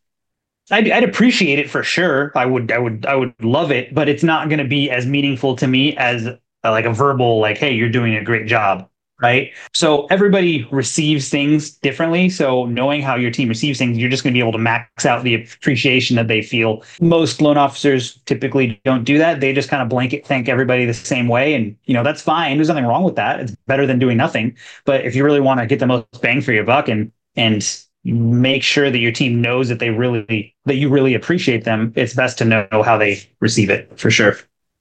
I'd, 0.70 0.90
I'd, 0.90 1.04
appreciate 1.04 1.58
it 1.58 1.68
for 1.68 1.82
sure. 1.82 2.32
I 2.34 2.46
would, 2.46 2.70
I 2.70 2.78
would, 2.78 3.04
I 3.04 3.14
would 3.14 3.34
love 3.42 3.70
it, 3.70 3.94
but 3.94 4.08
it's 4.08 4.22
not 4.22 4.48
going 4.48 4.60
to 4.60 4.64
be 4.64 4.90
as 4.90 5.06
meaningful 5.06 5.56
to 5.56 5.66
me 5.66 5.96
as 5.96 6.28
uh, 6.64 6.70
like 6.70 6.84
a 6.84 6.92
verbal, 6.92 7.40
like, 7.40 7.58
"Hey, 7.58 7.72
you're 7.72 7.88
doing 7.90 8.14
a 8.14 8.24
great 8.24 8.46
job." 8.46 8.88
Right. 9.20 9.52
So 9.72 10.06
everybody 10.06 10.66
receives 10.72 11.28
things 11.28 11.70
differently. 11.70 12.28
So 12.28 12.66
knowing 12.66 13.02
how 13.02 13.14
your 13.14 13.30
team 13.30 13.48
receives 13.48 13.78
things, 13.78 13.96
you're 13.96 14.10
just 14.10 14.24
going 14.24 14.32
to 14.32 14.36
be 14.36 14.40
able 14.40 14.50
to 14.50 14.58
max 14.58 15.06
out 15.06 15.22
the 15.22 15.36
appreciation 15.36 16.16
that 16.16 16.26
they 16.26 16.42
feel. 16.42 16.82
Most 17.00 17.40
loan 17.40 17.56
officers 17.56 18.18
typically 18.26 18.80
don't 18.84 19.04
do 19.04 19.18
that. 19.18 19.38
They 19.40 19.52
just 19.52 19.68
kind 19.68 19.80
of 19.80 19.88
blanket 19.88 20.26
thank 20.26 20.48
everybody 20.48 20.86
the 20.86 20.94
same 20.94 21.28
way. 21.28 21.54
And, 21.54 21.76
you 21.84 21.94
know, 21.94 22.02
that's 22.02 22.20
fine. 22.20 22.56
There's 22.56 22.66
nothing 22.66 22.84
wrong 22.84 23.04
with 23.04 23.14
that. 23.14 23.38
It's 23.38 23.54
better 23.68 23.86
than 23.86 24.00
doing 24.00 24.16
nothing. 24.16 24.56
But 24.86 25.04
if 25.04 25.14
you 25.14 25.22
really 25.22 25.40
want 25.40 25.60
to 25.60 25.66
get 25.66 25.78
the 25.78 25.86
most 25.86 26.20
bang 26.20 26.40
for 26.40 26.50
your 26.52 26.64
buck 26.64 26.88
and, 26.88 27.12
and 27.36 27.62
make 28.04 28.62
sure 28.62 28.90
that 28.90 28.98
your 28.98 29.12
team 29.12 29.40
knows 29.40 29.68
that 29.68 29.78
they 29.78 29.90
really 29.90 30.54
that 30.64 30.74
you 30.74 30.88
really 30.88 31.14
appreciate 31.14 31.64
them 31.64 31.92
it's 31.94 32.14
best 32.14 32.36
to 32.38 32.44
know 32.44 32.66
how 32.84 32.98
they 32.98 33.22
receive 33.40 33.70
it 33.70 33.96
for 33.98 34.10
sure 34.10 34.36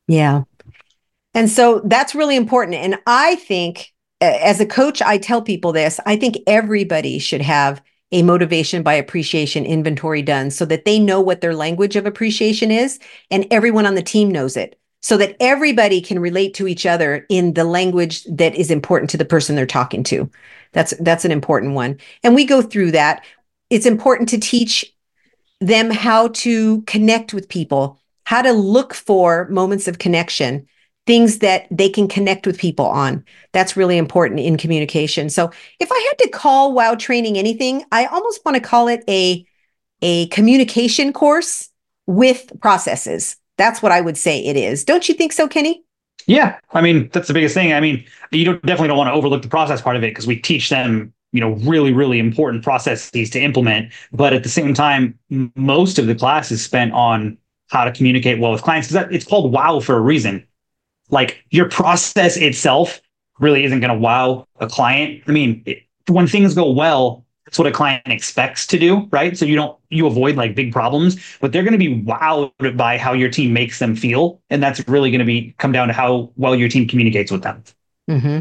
yeah 0.07 0.41
and 1.33 1.49
so 1.49 1.81
that's 1.85 2.15
really 2.15 2.35
important 2.35 2.75
and 2.75 2.97
i 3.07 3.35
think 3.35 3.93
as 4.21 4.59
a 4.59 4.65
coach 4.65 5.01
i 5.01 5.17
tell 5.17 5.41
people 5.41 5.71
this 5.71 5.99
i 6.05 6.15
think 6.15 6.37
everybody 6.47 7.19
should 7.19 7.41
have 7.41 7.81
a 8.13 8.23
motivation 8.23 8.83
by 8.83 8.93
appreciation 8.93 9.65
inventory 9.65 10.21
done 10.21 10.51
so 10.51 10.65
that 10.65 10.83
they 10.83 10.99
know 10.99 11.21
what 11.21 11.41
their 11.41 11.55
language 11.55 11.95
of 11.95 12.05
appreciation 12.05 12.69
is 12.71 12.99
and 13.29 13.47
everyone 13.51 13.85
on 13.85 13.95
the 13.95 14.01
team 14.01 14.29
knows 14.29 14.57
it 14.57 14.77
so 15.03 15.17
that 15.17 15.35
everybody 15.39 15.99
can 15.99 16.19
relate 16.19 16.53
to 16.53 16.67
each 16.67 16.85
other 16.85 17.25
in 17.29 17.53
the 17.53 17.63
language 17.63 18.23
that 18.25 18.53
is 18.53 18.69
important 18.69 19.09
to 19.09 19.17
the 19.17 19.25
person 19.25 19.55
they're 19.55 19.65
talking 19.65 20.03
to 20.03 20.29
that's 20.71 20.93
that's 20.99 21.25
an 21.25 21.31
important 21.31 21.73
one. 21.73 21.99
And 22.23 22.35
we 22.35 22.45
go 22.45 22.61
through 22.61 22.91
that. 22.91 23.23
It's 23.69 23.85
important 23.85 24.29
to 24.29 24.39
teach 24.39 24.93
them 25.59 25.91
how 25.91 26.29
to 26.29 26.81
connect 26.83 27.33
with 27.33 27.49
people, 27.49 27.99
how 28.23 28.41
to 28.41 28.51
look 28.51 28.93
for 28.93 29.47
moments 29.49 29.87
of 29.87 29.99
connection, 29.99 30.67
things 31.07 31.39
that 31.39 31.67
they 31.71 31.89
can 31.89 32.07
connect 32.07 32.45
with 32.45 32.57
people 32.57 32.85
on. 32.85 33.23
That's 33.53 33.75
really 33.75 33.97
important 33.97 34.39
in 34.39 34.57
communication. 34.57 35.29
So 35.29 35.51
if 35.79 35.91
I 35.91 36.07
had 36.09 36.23
to 36.25 36.29
call 36.29 36.73
wow 36.73 36.95
training 36.95 37.37
anything, 37.37 37.83
I 37.91 38.05
almost 38.05 38.43
want 38.45 38.55
to 38.55 38.61
call 38.61 38.87
it 38.87 39.03
a 39.09 39.45
a 40.03 40.27
communication 40.27 41.13
course 41.13 41.69
with 42.07 42.51
processes. 42.59 43.35
That's 43.57 43.81
what 43.81 43.91
I 43.91 44.01
would 44.01 44.17
say 44.17 44.43
it 44.43 44.57
is. 44.57 44.83
Don't 44.83 45.07
you 45.07 45.15
think 45.15 45.31
so, 45.33 45.47
Kenny? 45.47 45.83
Yeah, 46.27 46.57
I 46.71 46.81
mean 46.81 47.09
that's 47.13 47.27
the 47.27 47.33
biggest 47.33 47.55
thing. 47.55 47.73
I 47.73 47.79
mean, 47.79 48.05
you 48.31 48.45
don't, 48.45 48.61
definitely 48.63 48.89
don't 48.89 48.97
want 48.97 49.09
to 49.09 49.13
overlook 49.13 49.41
the 49.41 49.47
process 49.47 49.81
part 49.81 49.95
of 49.95 50.03
it 50.03 50.11
because 50.11 50.27
we 50.27 50.35
teach 50.35 50.69
them, 50.69 51.13
you 51.31 51.39
know, 51.39 51.53
really 51.53 51.93
really 51.93 52.19
important 52.19 52.63
processes 52.63 53.29
to 53.31 53.41
implement. 53.41 53.91
But 54.11 54.33
at 54.33 54.43
the 54.43 54.49
same 54.49 54.73
time, 54.75 55.17
most 55.55 55.97
of 55.97 56.05
the 56.05 56.15
class 56.15 56.51
is 56.51 56.63
spent 56.63 56.93
on 56.93 57.37
how 57.69 57.85
to 57.85 57.91
communicate 57.91 58.39
well 58.39 58.51
with 58.51 58.61
clients 58.61 58.89
because 58.89 59.07
it's 59.11 59.25
called 59.25 59.51
WOW 59.51 59.79
for 59.79 59.95
a 59.95 60.01
reason. 60.01 60.45
Like 61.11 61.43
your 61.51 61.69
process 61.69 62.37
itself 62.37 63.01
really 63.39 63.63
isn't 63.63 63.79
going 63.79 63.93
to 63.93 63.99
wow 63.99 64.47
a 64.59 64.67
client. 64.67 65.23
I 65.27 65.31
mean, 65.31 65.63
it, 65.65 65.83
when 66.07 66.27
things 66.27 66.55
go 66.55 66.71
well, 66.71 67.25
it's 67.47 67.57
what 67.59 67.67
a 67.67 67.71
client 67.71 68.07
expects 68.07 68.65
to 68.67 68.79
do, 68.79 69.07
right? 69.11 69.37
So 69.37 69.43
you 69.43 69.55
don't 69.55 69.77
you 69.89 70.07
avoid 70.07 70.37
like 70.37 70.55
big 70.55 70.71
problems, 70.71 71.17
but 71.41 71.51
they're 71.51 71.63
going 71.63 71.73
to 71.73 71.77
be 71.77 72.01
wowed 72.01 72.77
by 72.77 72.97
how 72.97 73.11
your 73.11 73.29
team 73.29 73.51
makes 73.51 73.77
them 73.79 73.95
feel, 73.95 74.41
and 74.49 74.63
that's 74.63 74.87
really 74.87 75.11
going 75.11 75.19
to 75.19 75.25
be 75.25 75.53
come 75.57 75.73
down 75.73 75.89
to 75.89 75.93
how 75.93 76.31
well 76.37 76.55
your 76.55 76.69
team 76.69 76.87
communicates 76.87 77.29
with 77.29 77.43
them. 77.43 77.61
Mm-hmm. 78.09 78.39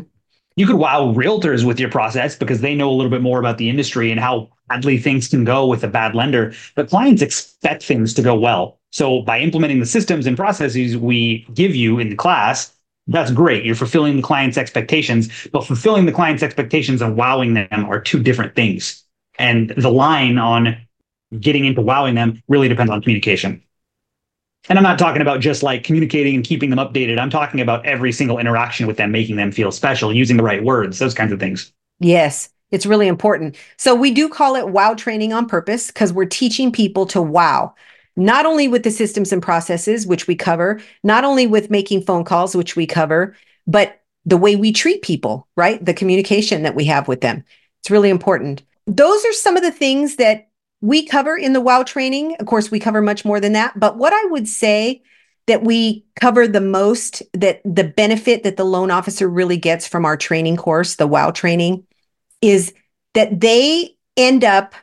You 0.54 0.66
could 0.66 0.76
wow 0.76 1.12
realtors 1.12 1.64
with 1.64 1.80
your 1.80 1.90
process 1.90 2.36
because 2.36 2.60
they 2.60 2.74
know 2.76 2.88
a 2.88 2.92
little 2.92 3.10
bit 3.10 3.22
more 3.22 3.40
about 3.40 3.58
the 3.58 3.68
industry 3.68 4.12
and 4.12 4.20
how 4.20 4.50
badly 4.70 4.98
things 4.98 5.28
can 5.28 5.44
go 5.44 5.66
with 5.66 5.84
a 5.84 5.88
bad 5.88 6.14
lender. 6.14 6.54
But 6.74 6.88
clients 6.88 7.22
expect 7.22 7.82
things 7.82 8.14
to 8.14 8.22
go 8.22 8.34
well. 8.34 8.78
So 8.92 9.22
by 9.22 9.40
implementing 9.40 9.80
the 9.80 9.86
systems 9.86 10.26
and 10.26 10.36
processes 10.36 10.96
we 10.96 11.46
give 11.54 11.74
you 11.74 11.98
in 11.98 12.08
the 12.08 12.16
class, 12.16 12.72
that's 13.06 13.32
great. 13.32 13.64
You're 13.64 13.74
fulfilling 13.74 14.16
the 14.16 14.22
client's 14.22 14.56
expectations, 14.56 15.48
but 15.52 15.66
fulfilling 15.66 16.06
the 16.06 16.12
client's 16.12 16.42
expectations 16.42 17.02
and 17.02 17.16
wowing 17.16 17.54
them 17.54 17.86
are 17.86 18.00
two 18.00 18.22
different 18.22 18.54
things. 18.54 19.04
And 19.38 19.70
the 19.70 19.90
line 19.90 20.38
on 20.38 20.76
getting 21.38 21.64
into 21.64 21.80
wowing 21.80 22.14
them 22.14 22.42
really 22.48 22.68
depends 22.68 22.90
on 22.92 23.02
communication. 23.02 23.62
And 24.68 24.78
I'm 24.78 24.82
not 24.82 24.98
talking 24.98 25.22
about 25.22 25.40
just 25.40 25.62
like 25.62 25.82
communicating 25.84 26.34
and 26.34 26.44
keeping 26.44 26.70
them 26.70 26.78
updated. 26.78 27.18
I'm 27.18 27.30
talking 27.30 27.60
about 27.60 27.86
every 27.86 28.12
single 28.12 28.38
interaction 28.38 28.86
with 28.86 28.98
them, 28.98 29.10
making 29.10 29.36
them 29.36 29.50
feel 29.50 29.72
special, 29.72 30.14
using 30.14 30.36
the 30.36 30.42
right 30.42 30.62
words, 30.62 30.98
those 30.98 31.14
kinds 31.14 31.32
of 31.32 31.40
things. 31.40 31.72
Yes, 31.98 32.50
it's 32.70 32.86
really 32.86 33.08
important. 33.08 33.56
So 33.76 33.94
we 33.94 34.10
do 34.12 34.28
call 34.28 34.56
it 34.56 34.68
wow 34.68 34.94
training 34.94 35.32
on 35.32 35.46
purpose 35.46 35.88
because 35.88 36.12
we're 36.12 36.24
teaching 36.26 36.70
people 36.72 37.06
to 37.06 37.22
wow 37.22 37.74
not 38.16 38.44
only 38.44 38.68
with 38.68 38.82
the 38.82 38.90
systems 38.90 39.32
and 39.32 39.42
processes, 39.42 40.06
which 40.06 40.26
we 40.26 40.34
cover, 40.34 40.80
not 41.02 41.24
only 41.24 41.46
with 41.46 41.70
making 41.70 42.02
phone 42.02 42.24
calls, 42.24 42.54
which 42.54 42.76
we 42.76 42.86
cover, 42.86 43.34
but 43.66 44.02
the 44.26 44.36
way 44.36 44.56
we 44.56 44.72
treat 44.72 45.02
people, 45.02 45.48
right? 45.56 45.82
The 45.84 45.94
communication 45.94 46.62
that 46.62 46.74
we 46.74 46.84
have 46.84 47.08
with 47.08 47.20
them. 47.20 47.44
It's 47.80 47.90
really 47.90 48.10
important. 48.10 48.62
Those 48.86 49.24
are 49.24 49.32
some 49.32 49.56
of 49.56 49.62
the 49.62 49.70
things 49.70 50.16
that 50.16 50.48
we 50.82 51.06
cover 51.06 51.36
in 51.36 51.52
the 51.52 51.60
WOW 51.60 51.82
training. 51.84 52.36
Of 52.40 52.46
course, 52.46 52.70
we 52.70 52.80
cover 52.80 53.00
much 53.00 53.24
more 53.24 53.40
than 53.40 53.52
that. 53.54 53.78
But 53.78 53.96
what 53.96 54.12
I 54.12 54.24
would 54.26 54.48
say 54.48 55.02
that 55.46 55.62
we 55.62 56.04
cover 56.20 56.46
the 56.46 56.60
most, 56.60 57.22
that 57.32 57.60
the 57.64 57.84
benefit 57.84 58.42
that 58.42 58.56
the 58.56 58.64
loan 58.64 58.90
officer 58.90 59.28
really 59.28 59.56
gets 59.56 59.86
from 59.86 60.04
our 60.04 60.16
training 60.16 60.56
course, 60.56 60.96
the 60.96 61.06
WOW 61.06 61.30
training, 61.30 61.86
is 62.40 62.72
that 63.14 63.40
they 63.40 63.96
end 64.16 64.44
up 64.44 64.74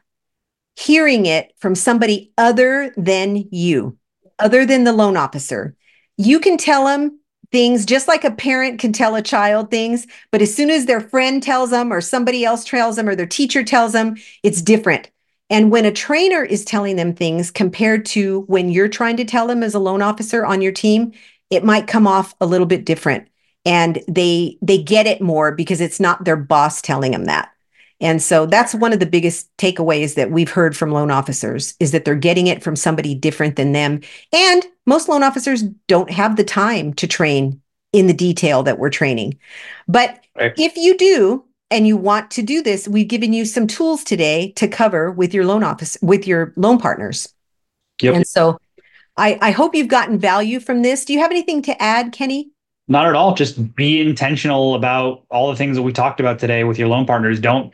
hearing 0.75 1.25
it 1.25 1.53
from 1.57 1.75
somebody 1.75 2.31
other 2.37 2.93
than 2.97 3.47
you, 3.51 3.97
other 4.39 4.65
than 4.65 4.83
the 4.83 4.93
loan 4.93 5.17
officer. 5.17 5.75
You 6.17 6.39
can 6.39 6.57
tell 6.57 6.85
them 6.85 7.19
things 7.51 7.85
just 7.85 8.07
like 8.07 8.23
a 8.23 8.31
parent 8.31 8.79
can 8.79 8.93
tell 8.93 9.15
a 9.15 9.21
child 9.21 9.71
things, 9.71 10.05
but 10.31 10.41
as 10.41 10.53
soon 10.53 10.69
as 10.69 10.85
their 10.85 11.01
friend 11.01 11.41
tells 11.41 11.71
them 11.71 11.91
or 11.91 12.01
somebody 12.01 12.45
else 12.45 12.63
tells 12.63 12.95
them 12.95 13.07
or 13.07 13.15
their 13.15 13.25
teacher 13.25 13.63
tells 13.63 13.93
them, 13.93 14.17
it's 14.43 14.61
different. 14.61 15.09
And 15.49 15.71
when 15.71 15.85
a 15.85 15.91
trainer 15.91 16.43
is 16.43 16.65
telling 16.65 16.97
them 16.97 17.15
things 17.15 17.51
compared 17.51 18.05
to 18.07 18.41
when 18.41 18.69
you're 18.69 18.89
trying 18.89 19.17
to 19.17 19.25
tell 19.25 19.47
them 19.47 19.63
as 19.63 19.73
a 19.73 19.79
loan 19.79 20.01
officer 20.01 20.45
on 20.45 20.61
your 20.61 20.73
team, 20.73 21.13
it 21.49 21.63
might 21.63 21.87
come 21.87 22.05
off 22.05 22.35
a 22.41 22.45
little 22.45 22.67
bit 22.67 22.85
different 22.85 23.29
and 23.67 24.01
they 24.07 24.57
they 24.61 24.81
get 24.81 25.05
it 25.05 25.21
more 25.21 25.51
because 25.51 25.81
it's 25.81 25.99
not 25.99 26.23
their 26.23 26.37
boss 26.37 26.81
telling 26.81 27.11
them 27.11 27.25
that. 27.25 27.51
And 27.99 28.21
so 28.21 28.45
that's 28.45 28.73
one 28.73 28.93
of 28.93 28.99
the 28.99 29.05
biggest 29.05 29.55
takeaways 29.57 30.15
that 30.15 30.31
we've 30.31 30.51
heard 30.51 30.77
from 30.77 30.91
loan 30.91 31.11
officers 31.11 31.75
is 31.79 31.91
that 31.91 32.05
they're 32.05 32.15
getting 32.15 32.47
it 32.47 32.63
from 32.63 32.75
somebody 32.75 33.13
different 33.13 33.55
than 33.55 33.73
them. 33.73 34.01
And 34.31 34.65
most 34.85 35.09
loan 35.09 35.23
officers 35.23 35.63
don't 35.87 36.09
have 36.11 36.37
the 36.37 36.43
time 36.43 36.93
to 36.93 37.07
train 37.07 37.59
in 37.91 38.07
the 38.07 38.13
detail 38.13 38.63
that 38.63 38.79
we're 38.79 38.91
training. 38.91 39.37
But 39.87 40.23
right. 40.35 40.53
if 40.57 40.77
you 40.77 40.95
do 40.95 41.43
and 41.69 41.87
you 41.87 41.97
want 41.97 42.31
to 42.31 42.43
do 42.43 42.61
this, 42.61 42.87
we've 42.87 43.07
given 43.07 43.33
you 43.33 43.45
some 43.45 43.67
tools 43.67 44.03
today 44.03 44.53
to 44.53 44.67
cover 44.67 45.11
with 45.11 45.33
your 45.33 45.45
loan 45.45 45.63
office 45.63 45.97
with 46.01 46.25
your 46.27 46.53
loan 46.55 46.77
partners. 46.77 47.33
Yep. 48.01 48.15
And 48.15 48.27
so 48.27 48.59
I, 49.17 49.39
I 49.41 49.51
hope 49.51 49.75
you've 49.75 49.87
gotten 49.87 50.19
value 50.19 50.59
from 50.59 50.83
this. 50.83 51.03
Do 51.03 51.13
you 51.13 51.19
have 51.19 51.31
anything 51.31 51.63
to 51.63 51.81
add, 51.81 52.11
Kenny? 52.11 52.51
Not 52.87 53.07
at 53.07 53.15
all. 53.15 53.33
Just 53.33 53.75
be 53.75 54.01
intentional 54.01 54.75
about 54.75 55.23
all 55.29 55.49
the 55.49 55.57
things 55.57 55.75
that 55.75 55.83
we 55.83 55.91
talked 55.91 56.19
about 56.19 56.39
today 56.39 56.63
with 56.63 56.79
your 56.79 56.87
loan 56.87 57.05
partners. 57.05 57.39
Don't 57.39 57.73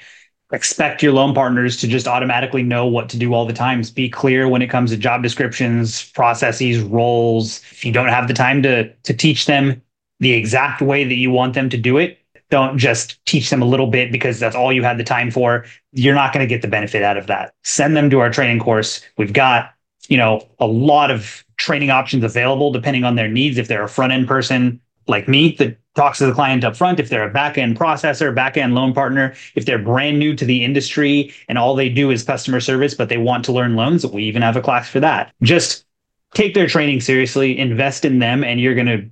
expect 0.52 1.04
your 1.04 1.14
loan 1.14 1.34
partners 1.34 1.78
to 1.78 1.88
just 1.88 2.08
automatically 2.08 2.64
know 2.64 2.86
what 2.86 3.10
to 3.10 3.18
do 3.18 3.34
all 3.34 3.46
the 3.46 3.54
times. 3.54 3.92
Be 3.92 4.10
clear 4.10 4.48
when 4.48 4.62
it 4.62 4.68
comes 4.68 4.92
to 4.92 4.98
job 4.98 5.22
descriptions, 5.22 6.10
processes, 6.12 6.80
roles. 6.80 7.60
If 7.72 7.86
you 7.86 7.92
don't 7.92 8.10
have 8.10 8.28
the 8.28 8.34
time 8.34 8.64
to 8.64 8.92
to 8.94 9.14
teach 9.14 9.46
them 9.46 9.82
the 10.20 10.34
exact 10.34 10.82
way 10.82 11.04
that 11.04 11.16
you 11.16 11.32
want 11.32 11.54
them 11.54 11.70
to 11.70 11.78
do 11.78 11.98
it, 11.98 12.20
don't 12.50 12.78
just 12.78 13.24
teach 13.26 13.50
them 13.50 13.62
a 13.62 13.66
little 13.66 13.88
bit 13.88 14.12
because 14.12 14.40
that's 14.40 14.56
all 14.56 14.72
you 14.72 14.84
had 14.84 14.98
the 14.98 15.04
time 15.04 15.32
for. 15.32 15.66
You're 15.92 16.16
not 16.16 16.34
going 16.34 16.48
to 16.48 16.50
get 16.50 16.62
the 16.62 16.68
benefit 16.68 17.04
out 17.04 17.18
of 17.18 17.28
that. 17.28 17.54
Send 17.64 17.98
them 17.98 18.10
to 18.12 18.20
our 18.20 18.30
training 18.30 18.60
course. 18.60 19.02
We've 19.18 19.34
got, 19.34 19.74
you 20.08 20.18
know, 20.18 20.48
a 20.60 20.68
lot 20.68 21.10
of 21.10 21.44
training 21.58 21.90
options 21.90 22.24
available 22.24 22.72
depending 22.72 23.04
on 23.04 23.16
their 23.16 23.28
needs. 23.28 23.58
If 23.58 23.68
they're 23.68 23.84
a 23.84 23.90
front 23.90 24.14
end 24.14 24.28
person, 24.28 24.80
like 25.08 25.28
me 25.28 25.56
that 25.60 25.78
talks 25.96 26.18
to 26.18 26.26
the 26.26 26.34
client 26.34 26.64
up 26.64 26.76
front 26.76 27.00
if 27.00 27.10
they're 27.10 27.28
a 27.28 27.32
back 27.32 27.58
end 27.58 27.78
processor 27.78 28.34
back 28.34 28.58
end 28.58 28.74
loan 28.74 28.94
partner 28.94 29.34
if 29.56 29.66
they're 29.66 29.78
brand 29.78 30.18
new 30.18 30.36
to 30.36 30.46
the 30.46 30.64
industry 30.64 31.32
and 31.48 31.58
all 31.58 31.76
they 31.76 31.90
do 31.90 32.10
is 32.10 32.24
customer 32.24 32.60
service 32.60 32.94
but 32.96 33.10
they 33.10 33.18
want 33.18 33.46
to 33.46 33.52
learn 33.52 33.76
loans 33.76 34.04
we 34.08 34.24
even 34.24 34.42
have 34.42 34.56
a 34.56 34.62
class 34.62 34.90
for 34.90 35.00
that. 35.00 35.34
Just 35.42 35.86
take 36.34 36.54
their 36.54 36.68
training 36.68 37.02
seriously 37.02 37.58
invest 37.58 38.06
in 38.06 38.20
them 38.20 38.44
and 38.44 38.60
you're 38.60 38.76
going 38.76 38.88
to 38.88 39.10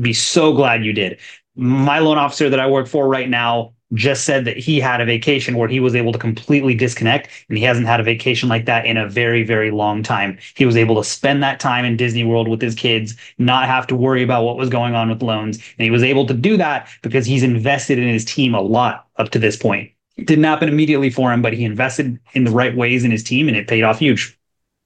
be 0.00 0.12
so 0.12 0.52
glad 0.52 0.84
you 0.84 0.92
did. 0.92 1.18
My 1.54 2.00
loan 2.00 2.18
officer 2.18 2.50
that 2.50 2.60
i 2.60 2.66
work 2.66 2.86
for 2.86 3.08
right 3.08 3.28
now 3.28 3.72
just 3.94 4.24
said 4.24 4.44
that 4.44 4.56
he 4.56 4.80
had 4.80 5.00
a 5.00 5.04
vacation 5.04 5.56
where 5.56 5.68
he 5.68 5.78
was 5.80 5.94
able 5.94 6.12
to 6.12 6.18
completely 6.18 6.74
disconnect 6.74 7.28
and 7.48 7.56
he 7.56 7.64
hasn't 7.64 7.86
had 7.86 8.00
a 8.00 8.02
vacation 8.02 8.48
like 8.48 8.66
that 8.66 8.84
in 8.84 8.96
a 8.96 9.08
very 9.08 9.44
very 9.44 9.70
long 9.70 10.02
time. 10.02 10.38
He 10.56 10.66
was 10.66 10.76
able 10.76 10.96
to 10.96 11.04
spend 11.04 11.42
that 11.42 11.60
time 11.60 11.84
in 11.84 11.96
disney 11.96 12.24
world 12.24 12.48
with 12.48 12.60
his 12.60 12.74
kids 12.74 13.14
not 13.38 13.66
have 13.66 13.86
to 13.88 13.96
worry 13.96 14.22
about 14.22 14.44
what 14.44 14.56
was 14.56 14.68
going 14.68 14.94
on 14.94 15.08
with 15.08 15.22
loans. 15.22 15.56
And 15.78 15.84
he 15.84 15.90
was 15.90 16.02
able 16.02 16.26
to 16.26 16.34
do 16.34 16.56
that 16.56 16.88
because 17.02 17.26
he's 17.26 17.42
invested 17.42 17.98
in 17.98 18.08
his 18.08 18.24
team 18.24 18.54
a 18.54 18.60
lot 18.60 19.06
up 19.16 19.30
to 19.30 19.38
this 19.38 19.56
point. 19.56 19.92
It 20.16 20.26
didn't 20.26 20.44
happen 20.44 20.68
immediately 20.68 21.10
for 21.10 21.32
him 21.32 21.40
but 21.40 21.52
he 21.52 21.64
invested 21.64 22.18
in 22.34 22.44
the 22.44 22.50
right 22.50 22.76
ways 22.76 23.04
in 23.04 23.10
his 23.10 23.22
team 23.22 23.48
and 23.48 23.56
it 23.56 23.68
paid 23.68 23.84
off 23.84 24.00
huge. 24.00 24.36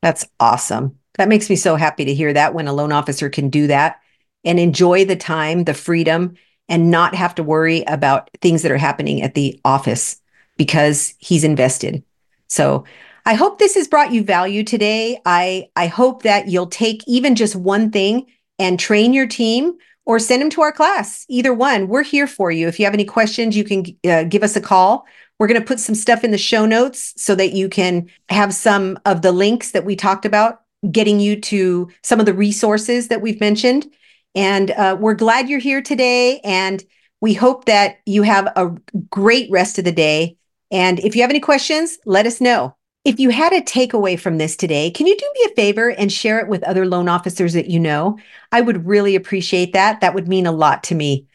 That's 0.02 0.26
awesome. 0.38 0.98
That 1.14 1.28
makes 1.28 1.50
me 1.50 1.56
so 1.56 1.76
happy 1.76 2.04
to 2.04 2.14
hear 2.14 2.32
that 2.32 2.54
when 2.54 2.68
a 2.68 2.72
loan 2.72 2.92
officer 2.92 3.28
can 3.28 3.50
do 3.50 3.66
that 3.66 4.00
and 4.44 4.58
enjoy 4.58 5.04
the 5.04 5.16
time 5.16 5.64
the 5.64 5.74
freedom 5.74 6.36
and 6.70 6.90
not 6.90 7.14
have 7.14 7.34
to 7.34 7.42
worry 7.42 7.82
about 7.82 8.30
things 8.40 8.62
that 8.62 8.72
are 8.72 8.78
happening 8.78 9.20
at 9.20 9.34
the 9.34 9.60
office 9.64 10.20
because 10.56 11.14
he's 11.18 11.44
invested. 11.44 12.02
So 12.46 12.84
I 13.26 13.34
hope 13.34 13.58
this 13.58 13.74
has 13.74 13.88
brought 13.88 14.12
you 14.12 14.22
value 14.22 14.64
today. 14.64 15.20
I, 15.26 15.68
I 15.76 15.88
hope 15.88 16.22
that 16.22 16.48
you'll 16.48 16.66
take 16.66 17.02
even 17.06 17.34
just 17.34 17.56
one 17.56 17.90
thing 17.90 18.26
and 18.58 18.78
train 18.78 19.12
your 19.12 19.26
team 19.26 19.74
or 20.06 20.18
send 20.18 20.42
them 20.42 20.50
to 20.50 20.62
our 20.62 20.72
class. 20.72 21.26
Either 21.28 21.52
one, 21.52 21.88
we're 21.88 22.02
here 22.02 22.26
for 22.26 22.50
you. 22.50 22.68
If 22.68 22.78
you 22.78 22.86
have 22.86 22.94
any 22.94 23.04
questions, 23.04 23.56
you 23.56 23.64
can 23.64 23.84
uh, 24.08 24.24
give 24.24 24.42
us 24.42 24.56
a 24.56 24.60
call. 24.60 25.06
We're 25.38 25.46
going 25.48 25.60
to 25.60 25.66
put 25.66 25.80
some 25.80 25.94
stuff 25.94 26.24
in 26.24 26.30
the 26.30 26.38
show 26.38 26.66
notes 26.66 27.14
so 27.16 27.34
that 27.34 27.52
you 27.52 27.68
can 27.68 28.08
have 28.28 28.54
some 28.54 28.98
of 29.04 29.22
the 29.22 29.32
links 29.32 29.72
that 29.72 29.84
we 29.84 29.96
talked 29.96 30.24
about, 30.24 30.62
getting 30.90 31.20
you 31.20 31.40
to 31.40 31.90
some 32.02 32.20
of 32.20 32.26
the 32.26 32.34
resources 32.34 33.08
that 33.08 33.22
we've 33.22 33.40
mentioned. 33.40 33.90
And 34.34 34.70
uh, 34.70 34.96
we're 34.98 35.14
glad 35.14 35.48
you're 35.48 35.58
here 35.58 35.82
today. 35.82 36.40
And 36.40 36.82
we 37.20 37.34
hope 37.34 37.66
that 37.66 37.98
you 38.06 38.22
have 38.22 38.46
a 38.56 38.74
great 39.10 39.50
rest 39.50 39.78
of 39.78 39.84
the 39.84 39.92
day. 39.92 40.36
And 40.70 40.98
if 41.00 41.14
you 41.14 41.22
have 41.22 41.30
any 41.30 41.40
questions, 41.40 41.98
let 42.06 42.26
us 42.26 42.40
know. 42.40 42.76
If 43.04 43.18
you 43.18 43.30
had 43.30 43.52
a 43.52 43.62
takeaway 43.62 44.20
from 44.20 44.38
this 44.38 44.56
today, 44.56 44.90
can 44.90 45.06
you 45.06 45.16
do 45.16 45.26
me 45.34 45.50
a 45.50 45.54
favor 45.54 45.90
and 45.90 46.12
share 46.12 46.38
it 46.38 46.48
with 46.48 46.62
other 46.64 46.86
loan 46.86 47.08
officers 47.08 47.54
that 47.54 47.70
you 47.70 47.80
know? 47.80 48.18
I 48.52 48.60
would 48.60 48.86
really 48.86 49.16
appreciate 49.16 49.72
that. 49.72 50.00
That 50.00 50.14
would 50.14 50.28
mean 50.28 50.46
a 50.46 50.52
lot 50.52 50.84
to 50.84 50.94
me. 50.94 51.26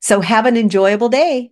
So 0.00 0.20
have 0.20 0.46
an 0.46 0.56
enjoyable 0.56 1.08
day. 1.08 1.50